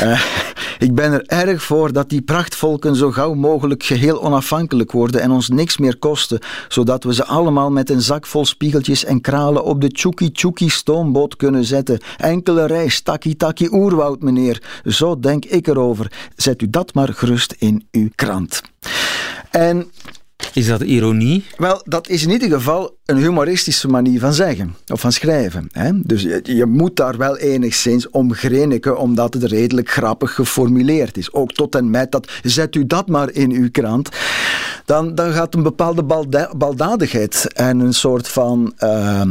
[0.00, 0.22] Uh,
[0.86, 5.30] ik ben er erg voor dat die prachtvolken zo gauw mogelijk geheel onafhankelijk worden en
[5.30, 9.64] ons niks meer kosten, zodat we ze allemaal met een zak vol spiegeltjes en kralen
[9.64, 12.00] op de Tjoekie Tjoekie stoomboot kunnen zetten.
[12.16, 14.62] Enkele reis, takkie takkie oerwoud, meneer.
[14.84, 16.12] Zo denk ik erover.
[16.36, 18.62] Zet u dat maar gerust in uw krant.
[19.50, 19.90] En
[20.52, 21.44] is dat ironie?
[21.56, 25.68] Wel, dat is in ieder geval een humoristische manier van zeggen of van schrijven.
[25.72, 25.90] Hè?
[26.02, 31.32] Dus je, moet daar wel enigszins om grinniken, omdat het redelijk grappig geformuleerd is.
[31.32, 34.08] Ook tot en met dat, zet u dat maar in uw krant.
[34.84, 36.04] Dan, dan gaat een bepaalde
[36.56, 38.72] baldadigheid en een soort van.
[38.78, 39.22] Uh,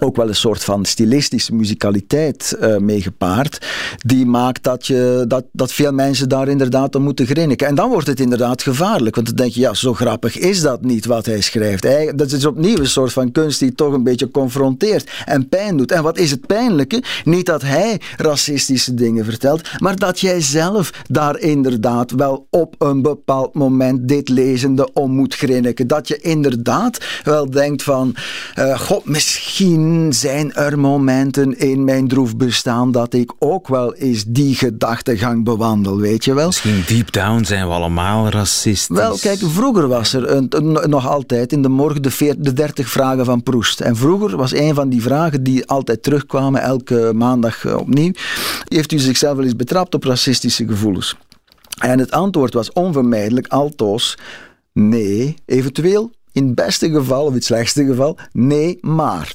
[0.00, 3.66] ook wel een soort van stilistische muzikaliteit uh, gepaard.
[3.96, 7.66] Die maakt dat, je, dat, dat veel mensen daar inderdaad om moeten grinniken.
[7.66, 9.14] En dan wordt het inderdaad gevaarlijk.
[9.14, 11.86] Want dan denk je, ja, zo grappig is dat niet wat hij schrijft.
[12.18, 15.92] Dat is opnieuw een soort van kunst die toch een beetje confronteert en pijn doet.
[15.92, 17.02] En wat is het pijnlijke?
[17.24, 23.02] Niet dat hij racistische dingen vertelt, maar dat jij zelf daar inderdaad wel op een
[23.02, 25.86] bepaald moment dit lezende om moet grinniken.
[25.86, 28.14] Dat je inderdaad wel denkt van,
[28.58, 34.24] uh, god, misschien zijn er momenten in mijn droef bestaan dat ik ook wel eens
[34.24, 36.46] die gedachtegang bewandel, weet je wel?
[36.46, 38.96] Misschien deep down zijn we allemaal racistisch.
[38.96, 43.24] Wel, kijk, vroeger was er een, nog altijd in de morgen de, de 30 vragen
[43.24, 43.80] van Proest.
[43.80, 48.12] En vroeger was een van die vragen die altijd terugkwamen, elke maandag eh, opnieuw.
[48.68, 51.16] Heeft u zichzelf wel eens betrapt op racistische gevoelens?
[51.78, 54.18] En het antwoord was onvermijdelijk, altoos,
[54.72, 59.34] nee, eventueel in het beste geval, of in het slechtste geval, nee, maar.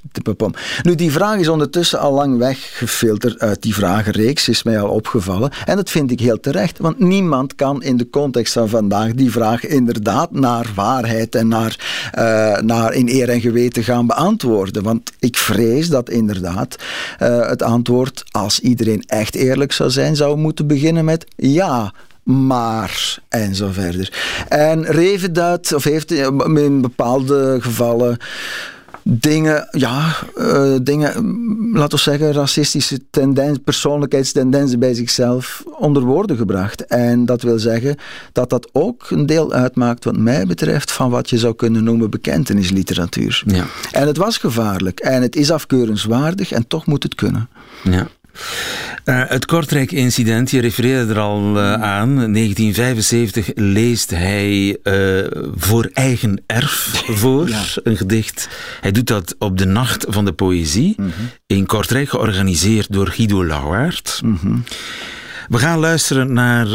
[0.82, 5.52] Nu, die vraag is ondertussen al lang weggefilterd uit die vragenreeks, is mij al opgevallen.
[5.66, 9.32] En dat vind ik heel terecht, want niemand kan in de context van vandaag die
[9.32, 11.76] vraag inderdaad naar waarheid en naar,
[12.18, 14.84] uh, naar in eer en geweten gaan beantwoorden.
[14.84, 16.76] Want ik vrees dat inderdaad
[17.22, 21.94] uh, het antwoord, als iedereen echt eerlijk zou zijn, zou moeten beginnen met ja
[22.24, 24.14] maar en zo verder.
[24.48, 28.18] En Reven duidt, of heeft in bepaalde gevallen
[29.04, 31.14] dingen, ja, uh, dingen,
[31.74, 36.86] laten we zeggen, racistische tendens, persoonlijkheidstendensen bij zichzelf onder woorden gebracht.
[36.86, 37.96] En dat wil zeggen
[38.32, 42.10] dat dat ook een deel uitmaakt, wat mij betreft, van wat je zou kunnen noemen
[42.10, 43.44] bekentenisliteratuur.
[43.46, 43.66] Ja.
[43.92, 47.50] En het was gevaarlijk en het is afkeurenswaardig en toch moet het kunnen.
[47.84, 48.08] Ja.
[49.06, 52.16] Uh, het Kortrijk-incident, je refereerde er al uh, aan.
[52.16, 55.26] 1975 leest hij uh,
[55.56, 57.62] voor eigen erf voor ja.
[57.84, 58.48] een gedicht.
[58.82, 61.30] Hij doet dat op de Nacht van de Poëzie mm -hmm.
[61.48, 64.20] in Kortrijk, georganiseerd door Guido Lauwaert.
[64.24, 64.64] Mm -hmm.
[65.48, 66.68] We gaan luisteren naar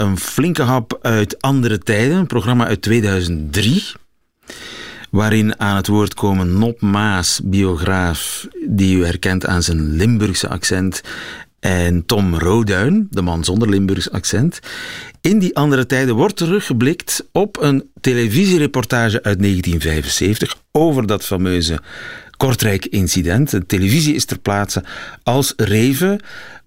[0.00, 3.84] een flinke hap uit Andere Tijden, een programma uit 2003
[5.14, 11.02] waarin aan het woord komen Nop Maas, biograaf, die u herkent aan zijn Limburgse accent,
[11.60, 14.60] en Tom Roduin, de man zonder Limburgs accent.
[15.20, 21.80] In die andere tijden wordt teruggeblikt op een televisiereportage uit 1975 over dat fameuze
[22.36, 23.50] Kortrijk-incident.
[23.50, 24.84] De televisie is ter plaatse
[25.22, 26.20] als Reven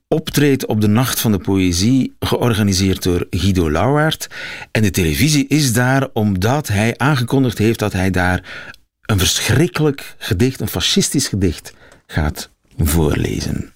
[0.08, 4.28] optreedt op de Nacht van de Poëzie, georganiseerd door Guido Lauwaert.
[4.72, 8.70] En de televisie is daar omdat hij aangekondigd heeft dat hij daar
[9.02, 11.74] een verschrikkelijk gedicht, een fascistisch gedicht,
[12.08, 13.74] gaat voorlezen.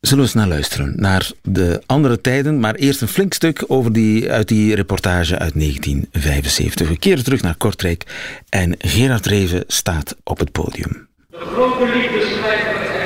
[0.00, 3.92] Zullen we eens naar luisteren, naar de andere tijden, maar eerst een flink stuk over
[3.92, 6.88] die, uit die reportage uit 1975.
[6.88, 8.04] We keren terug naar Kortrijk
[8.48, 11.08] en Gerard Reven staat op het podium.
[11.28, 12.59] De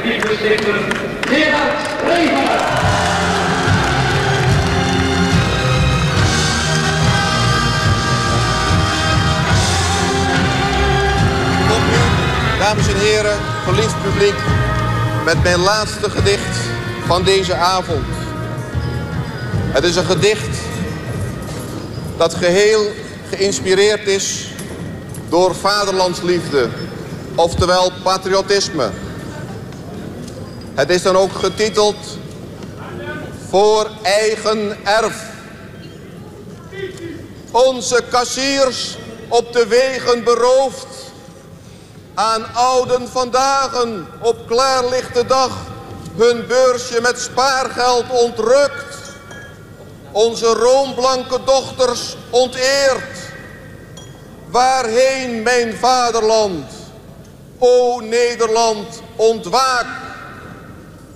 [0.05, 0.75] liefdesdichter
[1.29, 1.93] Gerard
[12.59, 14.35] dames en heren, geliefd publiek,
[15.25, 16.57] met mijn laatste gedicht
[17.07, 18.05] van deze avond.
[19.73, 20.59] Het is een gedicht
[22.17, 22.93] dat geheel
[23.29, 24.49] geïnspireerd is
[25.29, 26.69] door vaderlandsliefde,
[27.35, 28.91] oftewel patriotisme.
[30.75, 31.97] Het is dan ook getiteld
[33.49, 35.33] Voor eigen erf.
[37.51, 38.97] Onze kassiers
[39.29, 40.87] op de wegen beroofd.
[42.15, 43.85] aan ouden vandaag
[44.21, 45.51] op klaarlichte dag
[46.17, 48.97] hun beursje met spaargeld ontrukt.
[50.13, 53.19] Onze roomblanke dochters onteert.
[54.51, 56.71] Waarheen mijn vaderland?
[57.59, 60.04] O Nederland, ontwaak.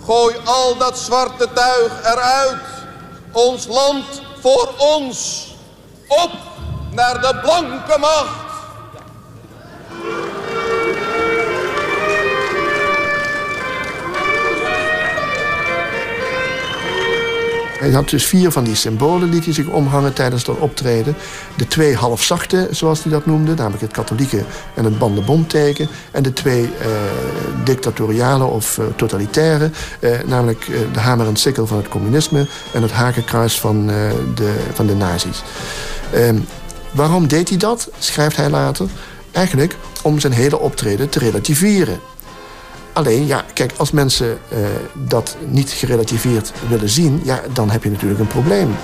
[0.09, 2.61] Gooi al dat zwarte tuig eruit.
[3.33, 4.05] Ons land
[4.41, 5.47] voor ons.
[6.07, 6.31] Op
[6.91, 8.49] naar de blanke macht.
[17.79, 21.17] Hij had dus vier van die symbolen hij zich omhangen tijdens dat optreden.
[21.57, 25.89] De twee halfzachte, zoals hij dat noemde, namelijk het katholieke en het bandenbondteken.
[26.11, 26.89] En de twee eh,
[27.65, 29.71] dictatoriale of eh, totalitaire,
[30.01, 34.11] eh, namelijk eh, de hamer en sikkel van het communisme en het hakenkruis van, eh,
[34.35, 35.43] de, van de nazi's.
[36.13, 36.39] Ehm,
[36.91, 38.89] waarom deed hij dat, schrijft hij later?
[39.33, 42.01] Eigenlijk om zijn hele optreden te relativeren.
[42.99, 44.59] Alleen, ja, kijk, als mensen eh,
[44.93, 47.21] dat niet gerelativeerd willen zien...
[47.25, 48.75] Ja, dan heb je natuurlijk een probleem.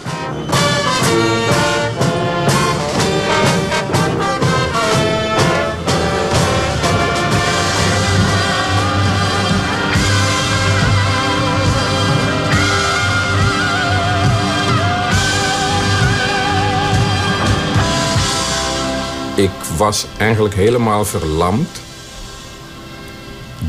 [19.35, 21.83] Ik was eigenlijk helemaal verlamd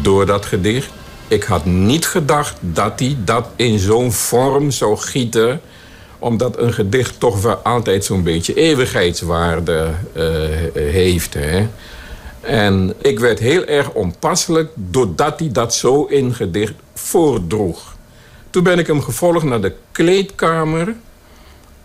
[0.01, 0.89] door dat gedicht.
[1.27, 5.61] Ik had niet gedacht dat hij dat in zo'n vorm zou gieten
[6.19, 10.23] omdat een gedicht toch wel altijd zo'n beetje eeuwigheidswaarde eh,
[10.73, 11.33] heeft.
[11.33, 11.67] Hè?
[12.41, 17.95] En ik werd heel erg onpasselijk doordat hij dat zo in gedicht voordroeg.
[18.49, 20.95] Toen ben ik hem gevolgd naar de kleedkamer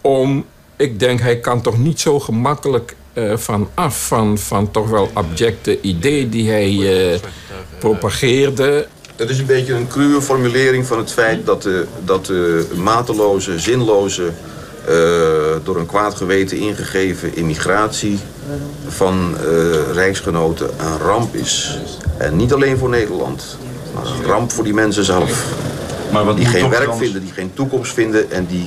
[0.00, 0.44] om...
[0.76, 5.10] Ik denk, hij kan toch niet zo gemakkelijk uh, van af van, van toch wel
[5.12, 7.18] abjecte idee die hij uh,
[7.80, 8.86] propageerde.
[9.16, 13.58] Het is een beetje een cruwe formulering van het feit dat de, dat de mateloze,
[13.58, 14.94] zinloze, uh,
[15.64, 18.18] door een kwaad geweten ingegeven immigratie
[18.88, 19.36] van
[19.92, 21.78] rijksgenoten een ramp is.
[22.16, 23.56] En niet alleen voor Nederland,
[23.94, 25.44] maar een ramp voor die mensen zelf.
[26.12, 28.66] Maar wat die geen werk vinden, die geen toekomst vinden en die,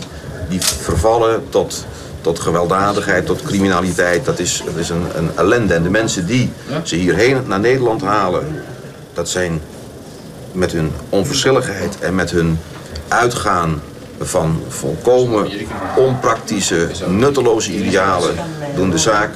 [0.49, 1.85] die vervallen tot
[2.21, 4.25] tot gewelddadigheid, tot criminaliteit.
[4.25, 5.73] Dat is, dat is een, een ellende.
[5.73, 6.51] En de mensen die
[6.83, 8.63] ze hierheen naar Nederland halen...
[9.13, 9.61] dat zijn
[10.51, 12.59] met hun onverschilligheid en met hun
[13.07, 13.81] uitgaan
[14.19, 15.49] van volkomen
[15.95, 18.35] onpraktische, nutteloze idealen...
[18.75, 19.29] doen de zaak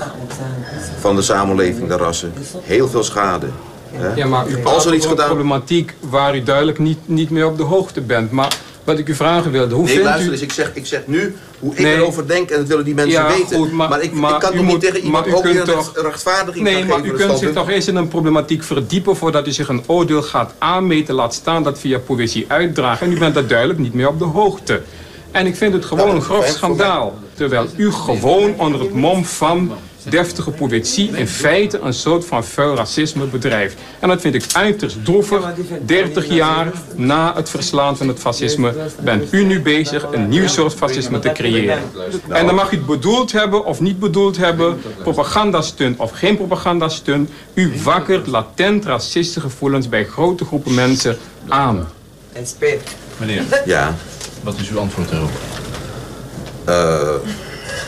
[0.99, 3.47] van de samenleving, de rassen, heel veel schade.
[4.15, 5.25] Ja, maar u Als er iets gedaan...
[5.25, 8.32] problematiek waar u duidelijk niet, niet meer op de hoogte bent.
[8.32, 8.57] Maar
[8.88, 10.31] wat ik u vragen wilde, hoe nee, vindt luister u...
[10.31, 11.95] eens, ik zeg, ik zeg nu hoe ik nee.
[11.95, 13.57] erover denk en dat willen die mensen ja, weten.
[13.57, 16.63] Goed, maar, maar, ik, maar ik kan toch niet tegen iemand ook weer toch, rechtvaardiging
[16.63, 19.83] Nee, maar u kunt zich toch eens in een problematiek verdiepen voordat u zich een
[19.85, 23.07] oordeel gaat aanmeten, laat staan dat via poëzie uitdragen.
[23.07, 24.81] En u bent daar duidelijk niet meer op de hoogte.
[25.31, 27.17] En ik vind het gewoon Nou, een grof schandaal.
[27.33, 29.71] Terwijl u gewoon onder het mom van
[30.10, 33.78] deftige poëzie in feite een soort van vuil racisme bedrijft.
[33.99, 35.45] En dat vind ik uiterst droevig.
[35.86, 40.74] 30 jaar na het verslaan van het fascisme bent u nu bezig een nieuw soort
[40.74, 41.80] fascisme te creëren.
[42.30, 47.30] En dan mag u het bedoeld hebben of niet bedoeld hebben, propagandastunt of geen propagandastunt,
[47.53, 51.88] u wakkert latent racistische gevoelens bij grote groepen mensen aan.
[52.34, 52.82] En speet.
[53.18, 53.95] Meneer, Ja,
[54.43, 55.30] wat is uw antwoord daarop?
[56.66, 57.10] eh,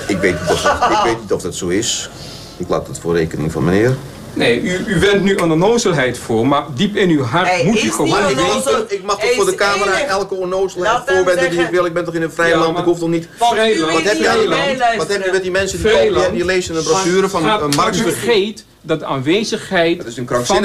[0.08, 2.10] ik, weet niet of dat, ik weet niet of dat zo is.
[2.58, 3.96] Ik laat het voor rekening van meneer.
[4.34, 7.84] Nee, u, u wendt nu een onnozelheid voor, maar diep in uw hart Hij moet
[7.84, 8.86] u gewoon weten...
[8.88, 10.10] Ik mag toch voor de camera enig.
[10.10, 11.86] elke onnozelheid voorwenden die ik wil.
[11.86, 13.28] Ik ben toch in een vrij Ja, land, ik hoef toch niet...
[13.38, 16.76] Volgens Wat u heb je, aan- wat heb je met die mensen die die lezen
[16.76, 17.98] een brochure van Maar- een maar u Marx...
[18.02, 20.62] vergeet dat de aanwezigheid Het is een van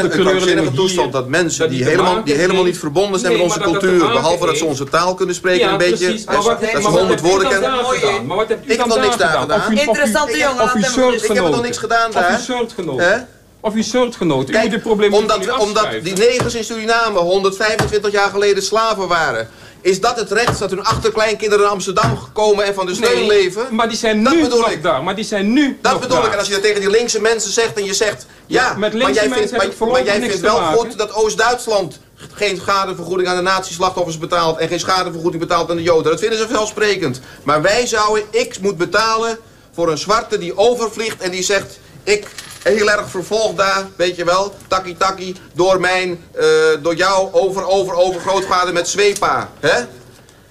[0.65, 3.59] de toestand dat mensen dat die, helemaal, die helemaal niet verbonden zijn Nee, met onze
[3.65, 3.99] dat cultuur.
[3.99, 6.05] Behalve dat ze onze taal kunnen spreken Ja, een beetje.
[6.07, 6.25] precies.
[6.27, 7.61] Maar wat, dat is maar wat 100 hebt u woorden dan
[8.01, 8.27] kennen.
[8.27, 9.59] Maar wat hebt u Ik heb dan nog niks daar gedaan?
[9.61, 12.31] Of of Interessante jongen, Of uw laat hem Ik heb nog niks gedaan Of daar.
[12.31, 13.12] uw soortgenoten.
[13.12, 13.17] Hè?
[13.61, 14.49] Of uw soortgenoten.
[14.49, 19.09] U Kijk, moet dit probleem omdat, omdat die negers in Suriname 125 jaar geleden slaven
[19.09, 19.49] waren.
[19.85, 23.26] Is dat het recht dat hun achterkleinkinderen naar Amsterdam komen en van de steun Nee,
[23.26, 23.66] leven?
[23.74, 24.82] maar die zijn Dat nu bedoel ik.
[24.82, 25.03] daar.
[25.03, 26.26] Maar die zijn nu Dat bedoel daar.
[26.26, 26.32] ik.
[26.32, 28.26] En als je dat tegen die linkse mensen zegt en je zegt...
[28.47, 30.78] Ja, Ja, met maar jij mensen vindt, maar, jij vindt wel maken.
[30.78, 31.99] goed dat Oost-Duitsland
[32.32, 34.59] geen schadevergoeding aan de nazi-slachtoffers betaalt...
[34.59, 36.11] en geen schadevergoeding betaalt aan de Joden.
[36.11, 37.20] Dat vinden ze vanzelfsprekend.
[37.43, 39.39] Maar wij zouden, ik moet betalen
[39.74, 41.78] voor een zwarte die overvliegt en die zegt...
[42.05, 42.26] Ik
[42.65, 46.45] heel erg vervolgd daar, weet je wel, takkie takkie, door mijn, eh,
[46.83, 49.51] door jou over, over, over grootvader met zweepa.
[49.61, 49.69] Hè?
[49.71, 49.87] En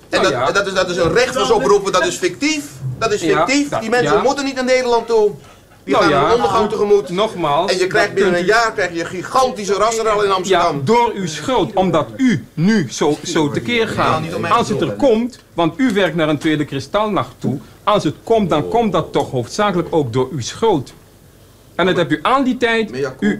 [0.09, 0.51] Nou dat, ja.
[0.51, 2.66] dat, is, dat is een recht van zo'n beroepen, dat is fictief.
[2.99, 3.70] Dat is Ja, fictief.
[3.70, 4.22] dat- Die mensen ja.
[4.22, 5.32] moeten niet naar Nederland toe.
[5.84, 7.09] Die Nou gaan ja, een ondergang tegemoet.
[7.09, 7.72] Nogmaals.
[7.72, 10.76] En je krijgt binnen een u- jaar krijg je een gigantische rassenrel in Amsterdam.
[10.78, 11.74] Ja, door uw schuld.
[11.74, 14.22] Omdat u nu zo, zo tekeer gaat.
[14.49, 17.59] Als het er komt, want u werkt naar een tweede kristalnacht toe.
[17.84, 20.93] Als het komt, dan komt dat toch hoofdzakelijk ook door uw schuld.
[21.76, 22.95] En dat heb u aan die tijd.
[23.19, 23.38] U,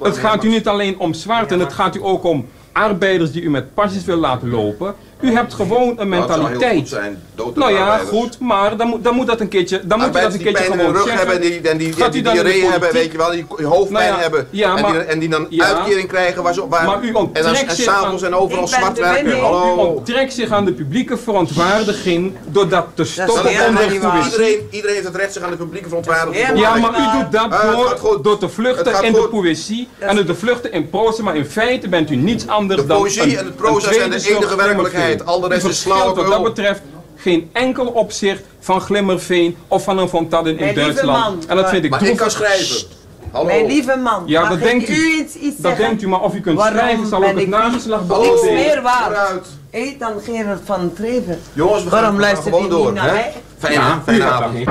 [0.00, 3.42] het gaat u niet alleen om zwart en het gaat u ook om arbeiders die
[3.42, 4.94] u met pasjes wil laten lopen.
[5.20, 6.78] U hebt gewoon een Nou, het zou heel mentaliteit.
[6.78, 7.22] goed zijn,
[7.54, 8.08] nou ja, arbeiders.
[8.10, 10.40] goed, maar dan moet, dan moet dat een keertje, dan moet u dat een die
[10.40, 11.18] keertje in gewoon rug zeggen.
[11.18, 14.16] hebben en die, en die, die de diarree hebben, weet je wel, die hoofdpijn Nou
[14.16, 14.46] ja, hebben.
[14.50, 15.64] ja, en, maar- die, en die dan ja.
[15.74, 18.68] uitkering krijgen waar ze waar, Maar u en, onttrekt dan- en s'avonds aan- en overal
[18.68, 19.30] zwart de werken.
[19.38, 19.40] U
[19.76, 24.30] onttrekt zich aan de publieke verontwaardiging door dat te stoppen Dat is poëzie.
[24.32, 27.32] Iedereen, iedereen heeft het recht zich aan de publieke verontwaardiging te Ja, maar u doet
[27.32, 31.22] dat het gaat door, te vluchten in de poëzie en door te vluchten in proza,
[31.22, 34.10] maar in feite bent u niets anders De dan poëzie een- en het proza zijn
[34.10, 35.09] de enige werkelijkheid.
[35.18, 35.26] Glimmerveen.
[35.34, 36.80] Al de rest U is verschilt wat dat betreft
[37.16, 41.18] geen enkel opzicht van Glimmerveen of van een Fontadin in Mijn Duitsland.
[41.18, 42.86] man, en dat vind ik Maar ik kan schrijven.
[43.32, 43.46] Hallo.
[43.46, 44.92] Mijn lieve man, Ja, mag dat ik denkt u.
[45.18, 45.84] iets, iets Dat zeggen?
[45.84, 48.54] denkt u, maar of u kunt Waarom schrijven zal ook het ik nageslacht niks beoordelen.
[48.54, 49.46] meer waard?
[49.70, 51.40] Hé, dan Gerard van Treven.
[51.52, 52.84] Jongens, we gaan, Waarom luistert gewoon door.
[52.84, 53.30] niet naar hè?
[53.58, 54.68] Fijne, Ja, fijne avond.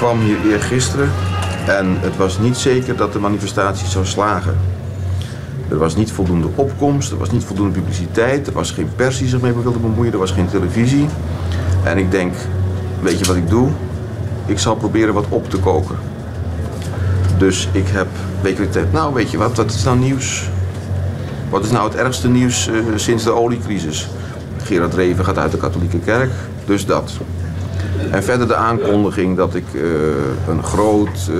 [0.00, 1.10] Kwam hier eergisteren
[1.66, 4.56] en het was niet zeker dat de manifestatie zou slagen.
[5.68, 9.28] Er was niet voldoende opkomst, er was niet voldoende publiciteit, er was geen pers die
[9.28, 11.06] zich mee wilde bemoeien, er was geen televisie.
[11.84, 12.34] En ik denk,
[13.02, 13.68] weet je wat ik doe?
[14.46, 15.96] Ik zal proberen wat op te koken.
[17.38, 18.08] Dus ik heb
[18.42, 20.48] wekelijks tijd, nou weet je wat, wat is nou nieuws?
[21.50, 24.08] Wat is nou het ergste nieuws eh, sinds de oliecrisis?
[24.62, 26.30] Gerard Reven gaat uit de katholieke kerk,
[26.64, 27.12] dus dat.
[28.10, 29.82] En verder de aankondiging dat ik eh,
[30.48, 31.36] een groot, eh,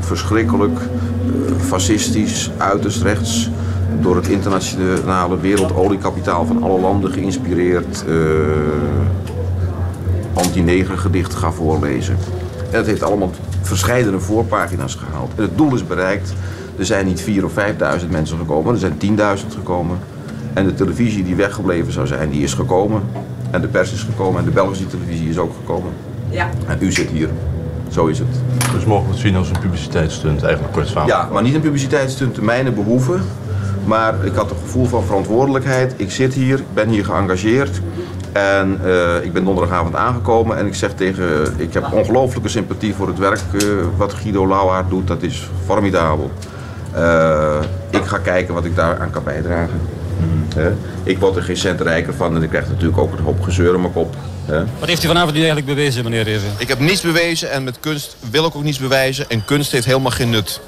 [0.00, 3.50] verschrikkelijk, eh, fascistisch, uiterst rechts,
[4.00, 8.14] door het internationale wereldoliekapitaal van alle landen geïnspireerd eh
[10.34, 12.16] anti-negergedicht ga voorlezen.
[12.70, 13.30] En het heeft allemaal
[13.62, 15.32] verscheidene voorpagina's gehaald.
[15.34, 16.32] Het doel is bereikt.
[16.78, 19.98] Er zijn niet 4.000 of 5.000 mensen gekomen, er zijn 10.000 gekomen.
[20.52, 23.02] En de televisie die weggebleven zou zijn, die is gekomen.
[23.54, 25.92] En de pers is gekomen en de Belgische televisie is ook gekomen.
[26.30, 26.50] Ja.
[26.66, 27.28] En u zit hier.
[27.88, 28.28] Zo is het.
[28.72, 31.08] Dus mogen we het zien als een publiciteitsstunt, eigenlijk kort samen.
[31.08, 33.22] Ja, maar niet een publiciteitsstunt te mijne behoeven.
[33.84, 35.94] Maar ik had een gevoel van verantwoordelijkheid.
[35.96, 37.80] Ik zit hier, ik ben hier geëngageerd.
[38.32, 41.54] En eh, ik ben donderdagavond aangekomen en ik zeg tegen...
[41.56, 45.06] Ik heb ongelooflijke sympathie voor het werk eh, wat Guido Lauwaard doet.
[45.06, 46.30] Dat is formidabel.
[46.92, 49.80] Eh, ik ga kijken wat ik daar aan kan bijdragen.
[50.54, 50.72] Hè?
[51.02, 53.74] Ik word er geen cent rijker van en ik krijg natuurlijk ook een hoop gezeur
[53.74, 54.16] in mijn kop.
[54.44, 54.64] Hè?
[54.78, 56.48] Wat heeft u vanavond nu eigenlijk bewezen, meneer Reven?
[56.58, 59.30] Ik heb niets bewezen en met kunst wil ik ook niets bewijzen.
[59.30, 60.60] En kunst heeft helemaal geen nut.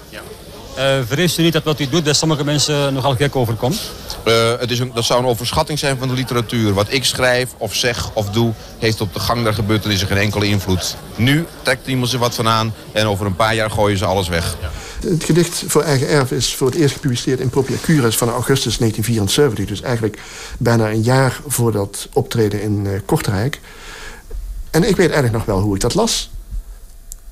[0.78, 3.91] Uh, vreest u niet dat wat u doet bij sommige mensen nogal gek overkomt?
[4.28, 6.74] Uh, het is een, dat zou een overschatting zijn van de literatuur.
[6.74, 10.47] Wat ik schrijf of zeg of doe, heeft op de gang der gebeurtenissen geen enkele
[10.47, 10.97] invloed.
[11.16, 14.28] Nu trekt iemand zich wat van aan en over een paar jaar gooien ze alles
[14.28, 14.57] weg.
[15.01, 18.78] Het gedicht voor eigen erf is voor het eerst gepubliceerd in Propria Cures van augustus
[18.78, 19.66] 1974.
[19.66, 20.18] Dus eigenlijk
[20.59, 23.61] bijna een jaar voor dat optreden in uh, Kortrijk.
[24.70, 26.30] En ik weet eigenlijk nog wel hoe ik dat las.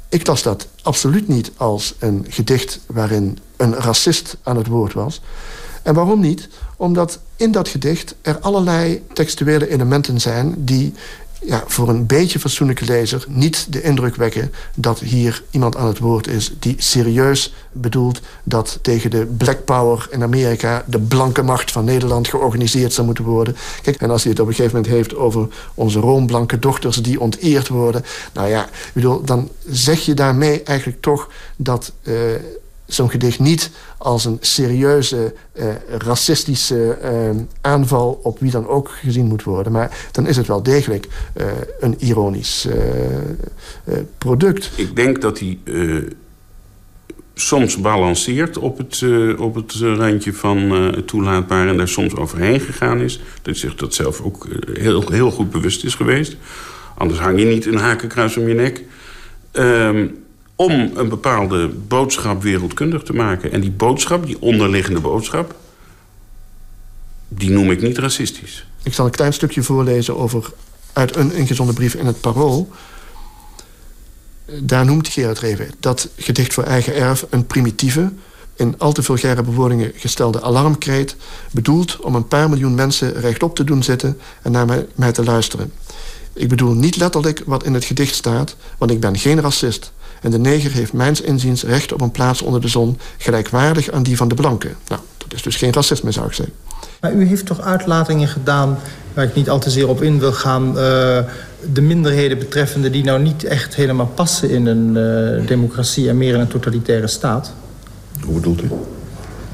[0.09, 5.21] Ik las dat absoluut niet als een gedicht waarin een racist aan het woord was.
[5.83, 6.49] En waarom niet?
[6.77, 10.95] Omdat in dat gedicht er allerlei textuele elementen zijn die
[11.47, 15.99] ja, voor een beetje fatsoenlijke lezer niet de indruk wekken dat hier iemand aan het
[15.99, 21.73] woord is die serieus bedoelt dat tegen de Black Power in Amerika de blanke macht
[21.73, 23.57] van Nederland georganiseerd zou moeten worden.
[23.83, 27.21] Kijk, en als hij het op een gegeven moment heeft over onze roomblanke dochters die
[27.21, 31.93] onteerd worden, nou ja, bedoel, dan zeg je daarmee eigenlijk toch dat.
[32.03, 32.15] Uh,
[32.87, 35.65] zo'n gedicht niet als een serieuze uh,
[35.99, 39.73] racistische uh, aanval op wie dan ook gezien moet worden.
[39.73, 41.07] Maar dan is het wel degelijk
[41.37, 41.47] uh,
[41.81, 42.69] een ironisch
[44.19, 44.71] product.
[44.77, 45.59] Ik denk dat hij
[47.35, 49.05] soms balanceert op het,
[49.39, 53.21] op het randje van het toelaatbaar en daar soms overheen gegaan is.
[53.43, 56.37] Dat zich dat zelf ook heel, heel goed bewust is geweest.
[56.97, 58.85] Anders hang je niet een hakenkruis om je nek.
[59.53, 60.24] Um,
[60.57, 63.53] om een bepaalde boodschap wereldkundig te maken.
[63.53, 65.55] En die boodschap, die onderliggende boodschap...
[67.29, 68.67] die noem ik niet racistisch.
[68.83, 70.53] Ik zal een klein stukje voorlezen over...
[70.93, 72.71] uit een ingezonden brief in het Parool.
[74.61, 77.27] Daar noemt Gerard Reven dat gedicht voor eigen erf...
[77.31, 78.13] een primitieve,
[78.57, 81.17] in al te vulgaire bewoordingen gestelde alarmkreet...
[81.51, 84.19] bedoeld om een paar miljoen mensen rechtop te doen zitten...
[84.43, 85.73] en naar mij, mij te luisteren.
[86.33, 89.93] Ik bedoel niet letterlijk wat in het gedicht staat, want ik ben geen racist.
[90.25, 92.99] En de neger heeft mijns inziens recht op een plaats onder de zon...
[93.19, 94.69] gelijkwaardig aan die van de blanke.
[94.89, 96.55] Nou, dat is dus geen racisme, zou ik zeggen.
[97.01, 98.79] Maar u heeft toch uitlatingen gedaan,
[99.15, 100.69] waar ik niet al te zeer op in wil gaan...
[100.69, 100.75] Uh,
[101.73, 106.09] de minderheden betreffende die nou niet echt helemaal passen in een uh, democratie...
[106.09, 107.53] en meer in een totalitaire staat?
[108.25, 108.71] Hoe bedoelt u?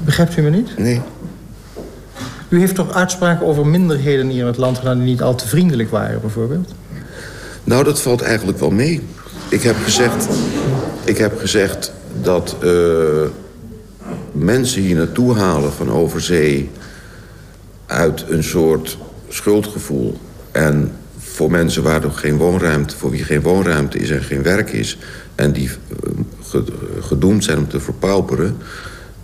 [0.05, 0.77] Begrijpt u me niet?
[0.77, 1.01] Nee.
[2.49, 4.97] U heeft toch uitspraken over minderheden hier in het land gedaan...
[4.97, 6.73] die niet al te vriendelijk waren, bijvoorbeeld?
[7.63, 9.01] Nou, dat valt eigenlijk wel mee.
[9.51, 10.27] Ik heb gezegd,
[11.03, 13.21] ik heb gezegd dat uh,
[14.31, 16.69] mensen hier naartoe halen van overzee...
[17.85, 18.97] uit een soort
[19.27, 20.17] schuldgevoel.
[20.51, 24.97] En voor mensen waar geen woonruimte, voor wie geen woonruimte is en geen werk is...
[25.35, 25.69] en die
[26.55, 26.61] uh,
[26.99, 28.57] gedoemd zijn om te verpauperen...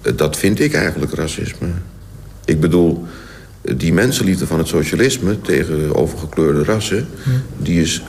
[0.01, 1.67] Uh, dat vind ik eigenlijk racisme.
[2.45, 3.05] Ik bedoel,
[3.61, 7.07] die mensenliefde van het socialisme tegen overgekleurde rassen...
[7.57, 8.03] Die is,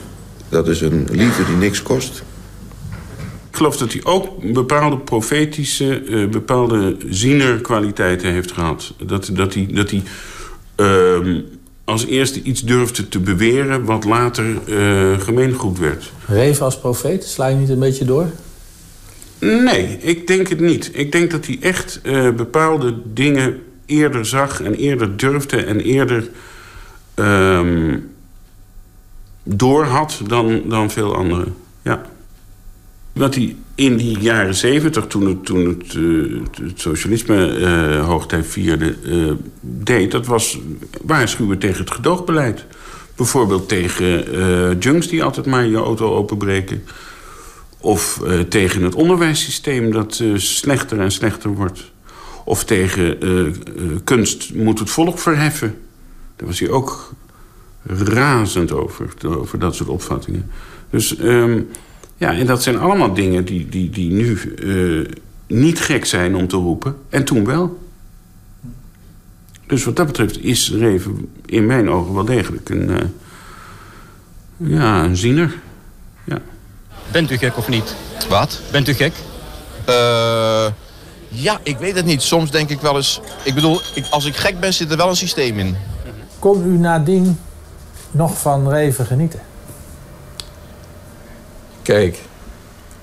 [0.49, 2.23] dat is een liefde die niks kost.
[3.49, 8.93] Ik geloof dat hij ook bepaalde profetische, uh, bepaalde zienerkwaliteiten heeft gehad.
[9.05, 10.03] Dat, dat hij, dat hij
[10.75, 11.41] uh,
[11.83, 16.11] als eerste iets durfde te beweren wat later uh, gemeengoed werd.
[16.27, 18.25] Reven als profeet, sla je niet een beetje door?
[19.39, 20.89] Nee, ik denk het niet.
[20.93, 26.29] Ik denk dat hij echt uh, bepaalde dingen eerder zag en eerder durfde en eerder
[27.15, 27.61] uh,
[29.55, 31.55] door had dan, dan veel anderen.
[31.81, 32.01] Ja.
[33.13, 35.93] Wat hij in die jaren zeventig, toen het, toen het,
[36.61, 39.31] het socialisme uh, hoogtijd vierde, uh,
[39.61, 40.11] deed...
[40.11, 40.59] dat was
[41.01, 42.65] waarschuwen tegen het gedoogbeleid.
[43.15, 46.83] Bijvoorbeeld tegen junks die altijd maar je auto openbreken.
[47.77, 51.91] Of tegen het onderwijssysteem dat slechter en slechter wordt.
[52.45, 53.17] Of tegen
[54.03, 55.77] kunst moet het volk verheffen.
[56.35, 57.13] Daar was hij ook
[57.85, 60.51] razend over, over dat soort opvattingen.
[60.89, 61.19] Dus...
[61.19, 61.69] Um,
[62.19, 65.07] ja, en dat zijn allemaal dingen die, die, die nu uh,
[65.47, 66.95] niet gek zijn om te roepen.
[67.09, 67.79] En toen wel.
[69.67, 72.89] Dus wat dat betreft is Reven in mijn ogen wel degelijk een...
[72.89, 72.97] Uh,
[74.57, 75.55] ja, een ziener.
[76.23, 76.39] Ja.
[77.11, 77.95] Bent u gek of niet?
[78.29, 78.61] Wat?
[78.71, 79.13] Bent u gek?
[79.89, 80.65] Uh,
[81.27, 82.21] ja, ik weet het niet.
[82.21, 83.21] Soms denk ik wel eens...
[83.43, 85.75] Ik bedoel, ik, als ik gek ben, zit er wel een systeem in.
[86.39, 87.39] Kon u nadien
[88.11, 89.39] nog van Reven genieten?
[91.81, 92.19] Kijk,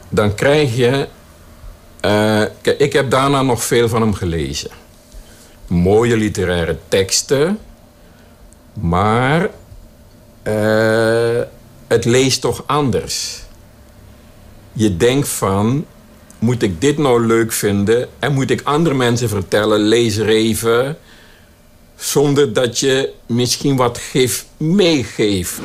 [0.09, 1.09] dan krijg je...
[2.61, 4.71] Kijk, ik heb daarna nog veel van hem gelezen.
[5.67, 7.59] Mooie literaire teksten.
[8.73, 9.49] Maar...
[10.45, 11.41] Uh,
[11.87, 13.43] het leest toch anders.
[14.73, 15.87] Je denkt van...
[16.39, 18.09] Moet ik dit nou leuk vinden?
[18.19, 19.81] En moet ik andere mensen vertellen...
[19.81, 20.99] Lees er even...
[21.97, 25.61] Zonder dat je misschien wat gif meegeeft.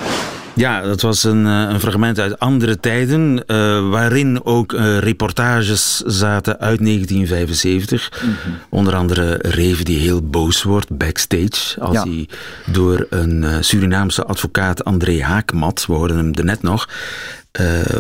[0.56, 6.60] Ja, dat was een, een, fragment uit andere tijden, uh, waarin ook uh, reportages zaten
[6.60, 8.12] uit 1975.
[8.24, 8.58] Mm -hmm.
[8.70, 12.04] Onder andere Reven die heel boos wordt backstage als ja.
[12.04, 12.28] hij
[12.66, 16.90] door een Surinaamse advocaat André Haakmat, we hoorden hem er net nog,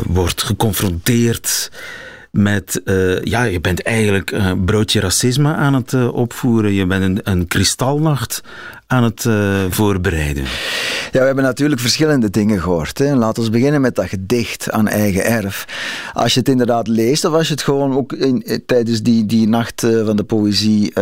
[0.03, 1.70] wordt geconfronteerd
[2.32, 6.74] met, uh, ja, je bent eigenlijk een broodje racisme aan het uh, opvoeren.
[6.74, 8.41] Je bent een, een kristalnacht
[8.88, 10.44] aan het uh, voorbereiden.
[11.12, 12.98] Ja, we hebben natuurlijk verschillende dingen gehoord.
[12.98, 13.16] Hè.
[13.16, 15.66] Laten we beginnen met dat gedicht aan eigen erf.
[16.14, 19.48] Als je het inderdaad leest, of als je het gewoon ook in, tijdens die, die
[19.48, 20.94] nacht van de poëzie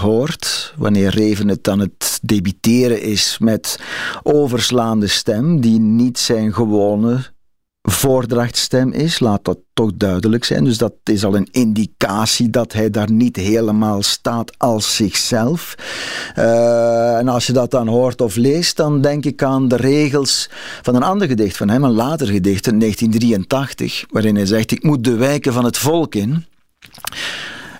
[0.00, 3.78] hoort, wanneer Reven het aan het debiteren is met
[4.22, 7.32] overslaande stem, die niet zijn gewone
[7.90, 10.64] voordrachtstem is, laat dat toch duidelijk zijn.
[10.64, 15.74] Dus dat is al een indicatie dat hij daar niet helemaal staat als zichzelf.
[16.38, 20.50] Uh, en als je dat dan hoort of leest, dan denk ik aan de regels
[20.82, 24.82] van een ander gedicht van hem, een later gedicht in 1983, waarin hij zegt: Ik
[24.82, 26.44] moet de wijken van het volk in.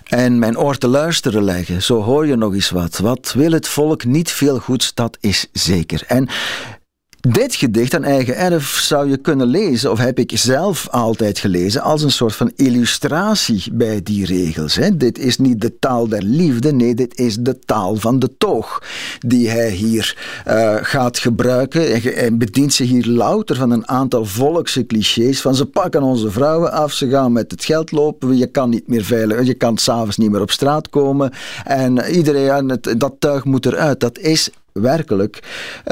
[0.05, 2.97] En mijn oor te luisteren leggen, zo hoor je nog eens wat.
[2.97, 6.03] Wat wil het volk niet veel goeds, dat is zeker.
[6.07, 6.29] En
[7.27, 11.81] dit gedicht aan eigen erf zou je kunnen lezen, of heb ik zelf altijd gelezen,
[11.81, 14.75] als een soort van illustratie bij die regels.
[14.75, 14.97] Hè.
[14.97, 18.83] Dit is niet de taal der liefde, nee, dit is de taal van de toog
[19.19, 22.01] die hij hier uh, gaat gebruiken.
[22.01, 26.71] Hij bedient zich hier louter van een aantal volkse clichés, van ze pakken onze vrouwen
[26.71, 30.17] af, ze gaan met het geld lopen, je kan niet meer veilig, je kan s'avonds
[30.17, 31.31] niet meer op straat komen
[31.63, 33.99] en iedereen, dat tuig moet eruit.
[33.99, 34.49] Dat is
[34.81, 35.39] werkelijk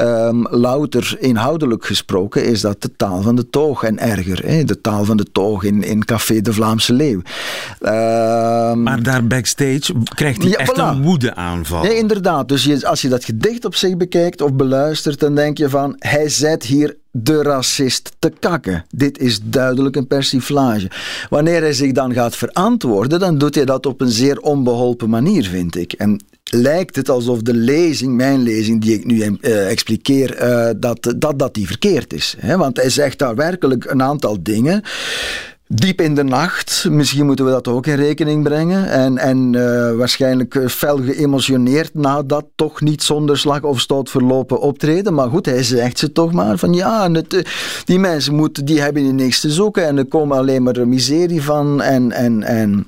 [0.00, 4.42] um, louter inhoudelijk gesproken is dat de taal van de toog en erger.
[4.46, 4.64] Hè?
[4.64, 7.22] De taal van de toog in, in Café de Vlaamse Leeuw.
[7.80, 10.82] Um, maar daar backstage krijgt hij ja, echt voilà.
[10.82, 11.82] een woedeaanval.
[11.82, 12.48] Nee, inderdaad.
[12.48, 15.96] Dus je, als je dat gedicht op zich bekijkt of beluistert, dan denk je van,
[15.98, 18.84] hij zet hier de racist te kakken.
[18.90, 20.90] Dit is duidelijk een persiflage.
[21.30, 25.44] Wanneer hij zich dan gaat verantwoorden, dan doet hij dat op een zeer onbeholpen manier,
[25.44, 25.92] vind ik.
[25.92, 26.20] En
[26.54, 29.38] lijkt het alsof de lezing, mijn lezing die ik nu
[30.42, 32.36] uh, dat, dat dat die verkeerd is.
[32.38, 32.56] Hè?
[32.56, 34.82] Want hij zegt daar werkelijk een aantal dingen
[35.68, 36.86] diep in de nacht.
[36.90, 38.90] Misschien moeten we dat ook in rekening brengen.
[38.90, 44.60] En, en uh, waarschijnlijk fel geëmotioneerd na dat toch niet zonder slag of stoot verlopen
[44.60, 45.14] optreden.
[45.14, 47.08] Maar goed, hij zegt ze toch maar van ja,
[47.84, 51.42] die mensen moeten, die hebben hier niks te zoeken en er komen alleen maar miserie
[51.42, 52.12] van en...
[52.12, 52.86] en, en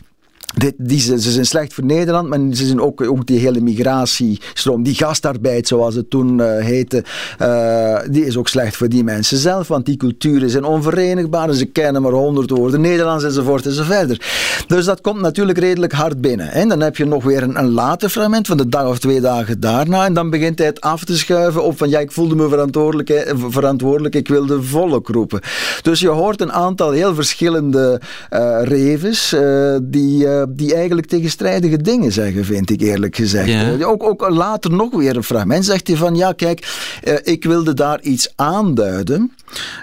[0.59, 4.83] dit, die, ze, zijn slecht voor Nederland, maar ze zijn ook, ook die hele migratiestroom,
[4.83, 7.05] die gastarbeid zoals het toen uh, heette,
[7.43, 11.55] uh, die is ook slecht voor die mensen zelf, want die culturen zijn onverenigbaar en
[11.55, 14.21] ze kennen maar honderd woorden Nederlands enzovoort enzoverder.
[14.67, 16.51] Dus dat komt natuurlijk redelijk hard binnen.
[16.51, 19.21] En dan heb je nog weer een, een later fragment van de dag of twee
[19.21, 22.35] dagen daarna en dan begint hij het af te schuiven op van ja, ik voelde
[22.35, 25.41] me verantwoordelijk, verantwoordelijk ik wilde volk roepen.
[25.83, 28.01] Dus je hoort een aantal heel verschillende
[28.33, 29.35] uh, revens
[29.83, 33.49] die die eigenlijk tegenstrijdige dingen zeggen, vind ik eerlijk gezegd.
[33.49, 33.85] Ja.
[33.85, 37.75] Ook, ook later nog weer een fragment zegt hij van, ja kijk, uh, ik wilde
[37.75, 39.33] daar iets aanduiden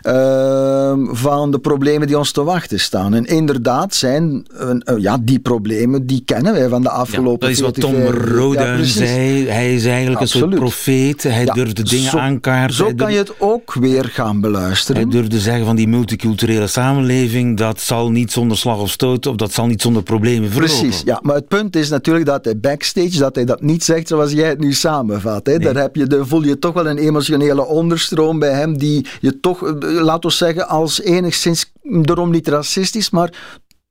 [0.07, 3.13] uh, van de problemen die ons te wachten staan.
[3.13, 7.75] En inderdaad zijn, uh, ja, die problemen, die kennen wij van de afgelopen ja, Dat
[7.75, 9.47] is wat Tom Roda ja, zei.
[9.47, 10.45] Hij is eigenlijk Absoluut.
[10.45, 11.23] een soort profeet.
[11.23, 12.75] Hij ja, durfde dingen zo, aankaarten.
[12.75, 15.01] Zo kan je het ook weer gaan beluisteren.
[15.01, 19.35] Hij durfde zeggen van die multiculturele samenleving, dat zal niet zonder slag of stoot, of
[19.35, 20.79] dat zal niet zonder problemen verlopen.
[20.79, 21.19] Precies, ja.
[21.21, 24.49] Maar het punt is natuurlijk dat hij backstage, dat hij dat niet zegt zoals jij
[24.49, 25.45] het nu samenvat.
[25.45, 25.57] Hè.
[25.57, 25.73] Nee.
[25.73, 29.39] Daar, heb je, daar voel je toch wel een emotionele onderstroom bij hem, die je
[29.39, 33.33] toch, laten we zeggen, als enigszins, daarom niet racistisch, maar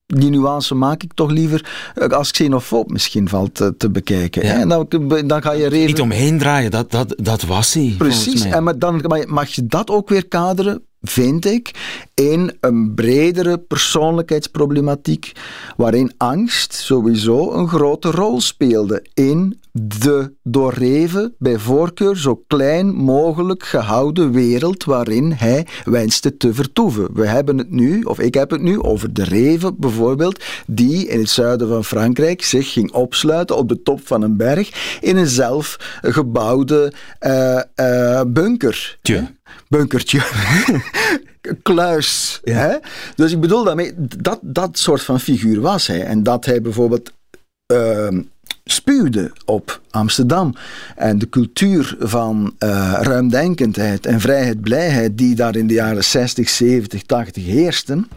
[0.07, 4.47] die nuance maak ik toch liever als xenofoob misschien valt te, te bekijken.
[4.47, 4.55] Ja.
[4.55, 4.87] En dan,
[5.27, 5.71] dan ga je.
[5.71, 7.95] Niet omheen draaien, dat, dat, dat was hij.
[7.99, 11.71] Precies, en maar dan mag je dat ook weer kaderen vind ik,
[12.15, 15.33] in een bredere persoonlijkheidsproblematiek,
[15.77, 22.95] waarin angst sowieso een grote rol speelde in de door Reven bij voorkeur zo klein
[22.95, 27.09] mogelijk gehouden wereld waarin hij wenste te vertoeven.
[27.15, 31.19] We hebben het nu, of ik heb het nu, over de Reven bijvoorbeeld, die in
[31.19, 35.27] het zuiden van Frankrijk zich ging opsluiten op de top van een berg in een
[35.27, 38.99] zelfgebouwde uh, uh, bunker.
[39.03, 39.41] Tje
[39.73, 40.23] bunkertje.
[41.63, 42.41] Kluis.
[42.45, 42.57] Ja.
[42.57, 42.77] Hè?
[43.15, 46.03] Dus ik bedoel daarmee, dat, dat soort van figuur was hij.
[46.03, 47.13] En dat hij bijvoorbeeld
[47.73, 48.09] uh,
[48.65, 50.55] spuwde op Amsterdam.
[50.97, 56.49] En de cultuur van uh, ruimdenkendheid en vrijheid, blijheid, die daar in de jaren 60,
[56.49, 58.09] 70, 80 heersten.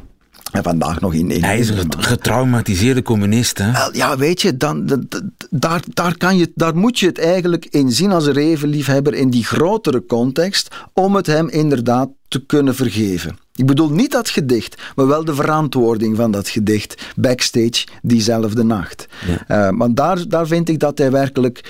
[0.55, 3.57] En vandaag nog in, in Hij is een getraumatiseerde communist.
[3.57, 3.71] Hè?
[3.71, 5.05] Wel, ja, weet je, dan,
[5.49, 9.29] daar, daar, kan je, daar moet je het eigenlijk in zien als een revenliefhebber in
[9.29, 13.37] die grotere context, om het hem inderdaad te kunnen vergeven.
[13.55, 19.07] Ik bedoel niet dat gedicht, maar wel de verantwoording van dat gedicht backstage diezelfde nacht.
[19.47, 19.67] Ja.
[19.67, 21.63] Uh, maar daar, daar vind ik dat hij werkelijk.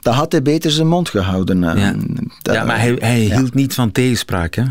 [0.00, 1.62] Daar had hij beter zijn mond gehouden.
[1.62, 1.94] Uh, ja.
[2.42, 3.36] Dat, ja, maar hij, hij ja.
[3.36, 4.64] hield niet van tegenspraak, hè?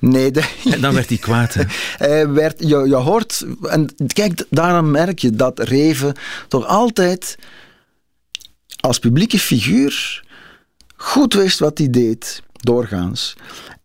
[0.00, 0.30] Nee.
[0.30, 0.42] De,
[0.72, 1.62] en dan werd hij kwaad, hè?
[2.06, 3.46] hij werd, je, je hoort.
[3.62, 6.14] En kijk, daarom merk je dat Reven
[6.48, 7.38] toch altijd
[8.80, 10.22] als publieke figuur
[10.96, 13.36] goed wist wat hij deed, doorgaans.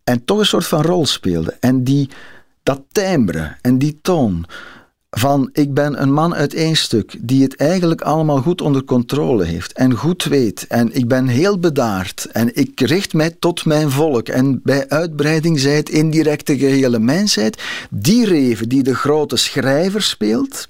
[0.04, 1.56] En toch een soort van rol speelde.
[1.60, 2.08] En die,
[2.62, 4.46] dat timbre en die toon
[5.16, 9.44] van ik ben een man uit één stuk die het eigenlijk allemaal goed onder controle
[9.44, 10.66] heeft en goed weet.
[10.66, 14.28] En ik ben heel bedaard en ik richt mij tot mijn volk.
[14.28, 20.68] En bij uitbreiding zij het indirecte gehele mensheid, die reven die de grote schrijver speelt,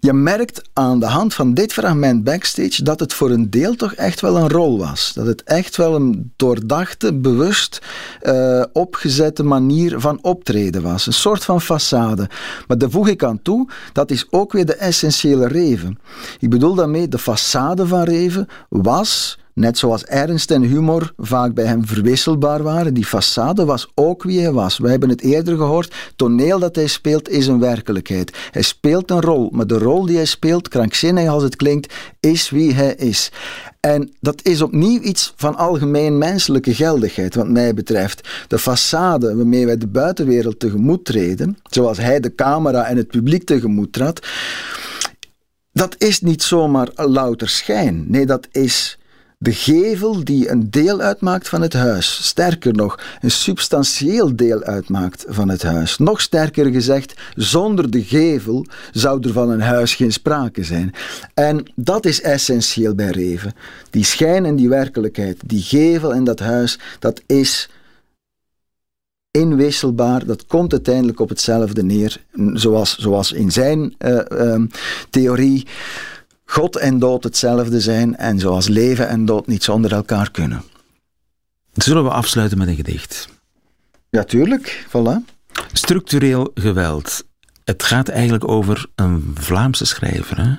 [0.00, 3.94] je merkt aan de hand van dit fragment backstage dat het voor een deel toch
[3.94, 5.12] echt wel een rol was.
[5.14, 7.78] Dat het echt wel een doordachte, bewust
[8.22, 11.06] uh, opgezette manier van optreden was.
[11.06, 12.30] Een soort van façade.
[12.66, 15.98] Maar daar voeg ik aan toe, dat is ook weer de essentiële Reven.
[16.38, 21.64] Ik bedoel daarmee, de façade van Reven was Net zoals ernst en humor vaak bij
[21.64, 24.78] hem verwisselbaar waren, die façade was ook wie hij was.
[24.78, 28.36] We hebben het eerder gehoord, toneel dat hij speelt is een werkelijkheid.
[28.50, 32.50] Hij speelt een rol, maar de rol die hij speelt, krankzinnig als het klinkt, is
[32.50, 33.32] wie hij is.
[33.80, 38.28] En dat is opnieuw iets van algemeen menselijke geldigheid, wat mij betreft.
[38.48, 43.44] De façade waarmee wij de buitenwereld tegemoet treden, zoals hij de camera en het publiek
[43.44, 44.26] tegemoet trad,
[45.72, 48.04] dat is niet zomaar louter schijn.
[48.08, 48.98] Nee, dat is
[49.42, 52.26] de gevel die een deel uitmaakt van het huis.
[52.26, 55.98] Sterker nog, een substantieel deel uitmaakt van het huis.
[55.98, 60.92] Nog sterker gezegd, zonder de gevel zou er van een huis geen sprake zijn.
[61.34, 63.52] En dat is essentieel bij Reven.
[63.90, 67.70] Die schijn en die werkelijkheid, die gevel en dat huis, dat is
[69.30, 70.26] inwisselbaar.
[70.26, 72.24] Dat komt uiteindelijk op hetzelfde neer.
[72.52, 74.70] Zoals, zoals in zijn uh, um,
[75.10, 75.66] theorie
[76.50, 80.62] God en dood hetzelfde zijn en zoals leven en dood niet zonder elkaar kunnen.
[81.72, 83.28] Zullen we afsluiten met een gedicht?
[84.08, 84.86] Ja, tuurlijk.
[84.88, 85.34] Voilà.
[85.72, 87.24] Structureel geweld.
[87.64, 90.54] Het gaat eigenlijk over een Vlaamse schrijver, hè?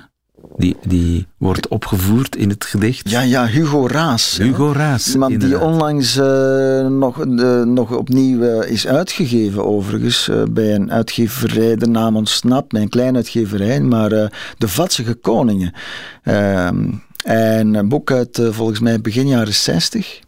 [0.56, 3.10] Die, die wordt opgevoerd in het gedicht.
[3.10, 4.38] Ja, ja, Hugo Raas.
[4.38, 5.12] Hugo Raas.
[5.12, 11.76] Iemand die onlangs uh, nog, uh, nog opnieuw uh, is uitgegeven, overigens, bij een uitgeverij.
[11.76, 14.08] De naam ontsnapt, mijn kleine uitgeverij, maar
[14.58, 15.72] De Vatsige Koningen.
[16.22, 16.90] Ehm,
[17.24, 20.20] en een boek uit volgens mij begin jaren 60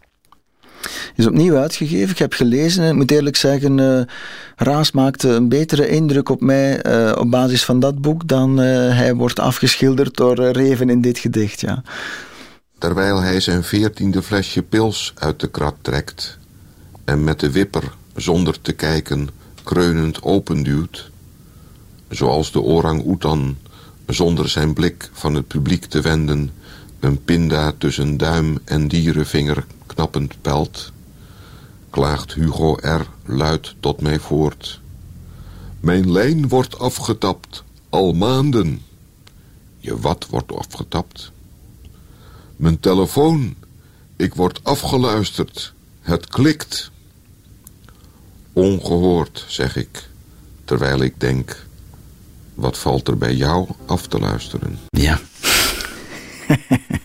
[1.15, 2.09] is opnieuw uitgegeven.
[2.09, 2.87] Ik heb gelezen.
[2.87, 4.01] Ik moet eerlijk zeggen, uh,
[4.55, 8.65] Raas maakte een betere indruk op mij uh, op basis van dat boek dan uh,
[8.97, 11.61] hij wordt afgeschilderd door Reven in dit gedicht.
[11.61, 11.83] Ja.
[12.77, 16.37] Terwijl hij zijn veertiende flesje pils uit de krat trekt
[17.05, 17.83] en met de wipper,
[18.15, 19.29] zonder te kijken,
[19.63, 21.09] kreunend openduwt,
[22.09, 23.57] zoals de orang-oetan,
[24.07, 26.51] zonder zijn blik van het publiek te wenden,
[26.99, 30.91] een pinda tussen duim en dierenvinger knappend pelt,
[31.89, 33.07] klaagt Hugo R.
[33.25, 34.79] luid tot mij voort.
[35.79, 38.81] Mijn lijn wordt afgetapt, al maanden.
[39.77, 41.31] Je wat wordt afgetapt?
[42.55, 43.55] Mijn telefoon,
[44.15, 46.91] ik word afgeluisterd, het klikt.
[48.53, 50.09] Ongehoord, zeg ik,
[50.65, 51.65] terwijl ik denk...
[52.53, 54.79] wat valt er bij jou af te luisteren?
[54.89, 55.19] Ja.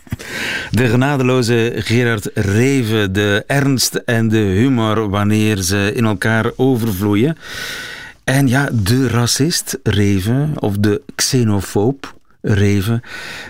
[0.71, 7.37] De genadeloze Gerard Reven, de ernst en de humor wanneer ze in elkaar overvloeien.
[8.23, 13.01] En ja, de racist Reven, of de xenofoob Reven.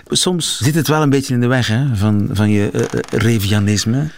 [0.06, 4.10] Soms zit het wel een beetje in de weg hè, van, van je uh, Revianisme.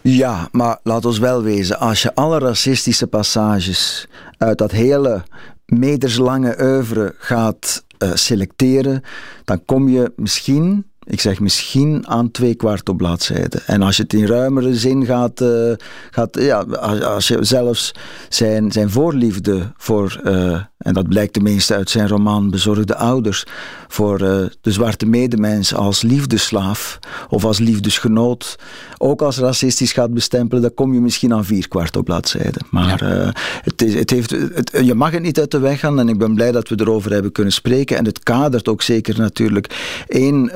[0.00, 4.06] Ja, maar laat ons wel wezen, als je alle racistische passages
[4.38, 5.22] uit dat hele
[5.66, 9.02] meterslange oeuvre gaat uh, selecteren,
[9.44, 13.62] dan kom je misschien ik zeg misschien aan twee kwart op bladzijde.
[13.66, 15.72] En als je het in ruimere zin gaat, uh,
[16.10, 17.94] gaat ja, als, je zelfs
[18.28, 23.44] zijn, zijn voorliefde voor, uh, en dat blijkt tenminste uit zijn roman Bezorgde Ouders,
[23.88, 24.28] voor uh,
[24.60, 26.98] de zwarte medemens als liefdeslaaf
[27.28, 28.58] of als liefdesgenoot,
[28.98, 32.60] ook als racistisch gaat bestempelen, dan kom je misschien aan vier kwart op bladzijde.
[32.70, 33.32] Maar ja.
[33.62, 36.18] het is, het heeft, het, je mag het niet uit de weg gaan en ik
[36.18, 37.96] ben blij dat we erover hebben kunnen spreken.
[37.96, 40.50] En het kadert ook zeker natuurlijk één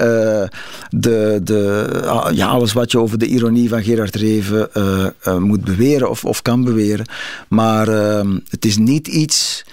[0.88, 5.64] de, de, ah, ja, alles wat je over de ironie van Gerard Reven uh, moet
[5.64, 7.06] beweren of, of kan beweren.
[7.48, 9.64] Maar uh, het is niet iets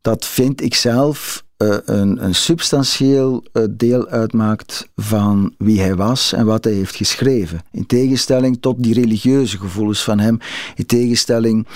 [0.00, 1.44] dat, vind ik zelf,
[1.84, 7.60] een, een substantieel deel uitmaakt van wie hij was en wat hij heeft geschreven.
[7.72, 10.38] In tegenstelling tot die religieuze gevoelens van hem,
[10.74, 11.66] in tegenstelling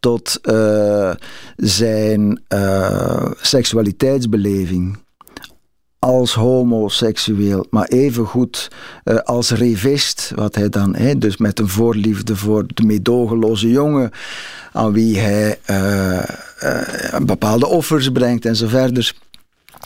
[0.00, 0.40] tot
[1.56, 2.42] zijn
[3.40, 4.98] seksualiteitsbeleving
[6.04, 8.70] als homoseksueel, maar evengoed
[9.04, 14.10] uh, als revist, wat hij dan, dus met een voorliefde voor de meedogenloze jongen,
[14.72, 16.22] aan wie hij uh,
[16.62, 19.14] uh, bepaalde offers brengt en zo verder.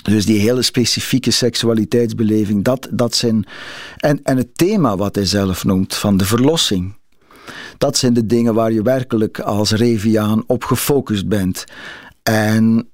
[0.03, 3.47] Dus die hele specifieke seksualiteitsbeleving, dat, dat zijn.
[3.97, 6.95] En, en het thema wat hij zelf noemt, van de verlossing.
[7.79, 11.65] Dat zijn de dingen waar je werkelijk als Reviaan op gefocust bent.
[12.23, 12.89] En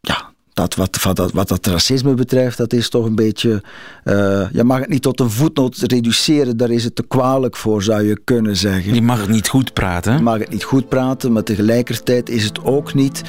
[0.00, 3.62] ja, dat wat, wat, dat, wat dat racisme betreft, dat is toch een beetje.
[4.04, 7.82] Uh, je mag het niet tot een voetnoot reduceren, daar is het te kwalijk voor,
[7.82, 8.94] zou je kunnen zeggen.
[8.94, 10.16] Je mag het niet goed praten.
[10.16, 13.22] Je mag het niet goed praten, maar tegelijkertijd is het ook niet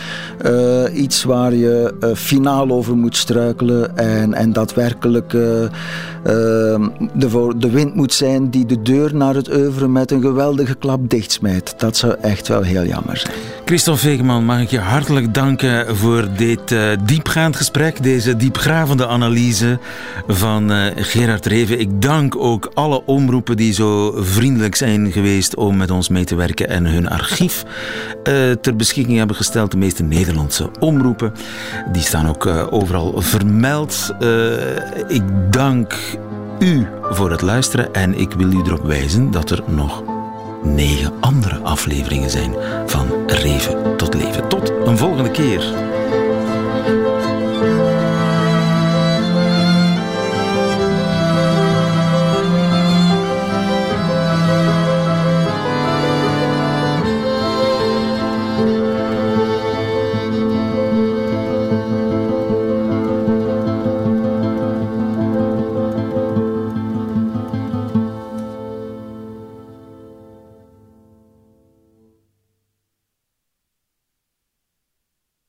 [0.46, 5.70] uh, iets waar je uh, finaal over moet struikelen en, en daadwerkelijk de,
[7.58, 11.74] de wind moet zijn die de deur naar het oeuvre met een geweldige klap dichtsmijt.
[11.78, 13.34] Dat zou echt wel heel jammer zijn.
[13.66, 16.76] Christophe Vegeman, mag ik je hartelijk danken voor dit
[17.16, 19.80] diepgaand gesprek, deze diepgravende analyse
[20.28, 21.80] van uh, Gerard Reven.
[21.80, 26.36] Ik dank ook alle omroepen die zo vriendelijk zijn geweest om met ons mee te
[26.36, 29.72] werken en hun archief uh, ter beschikking hebben gesteld.
[29.72, 31.34] De meeste Nederlandse omroepen.
[31.92, 34.14] Die staan ook uh, overal vermeld.
[35.08, 35.96] ik dank
[36.60, 40.04] u voor het luisteren en ik wil u erop wijzen dat er nog
[40.64, 42.56] negen andere afleveringen zijn
[42.86, 44.48] van Reven tot Leven.
[44.48, 45.95] Tot een volgende keer.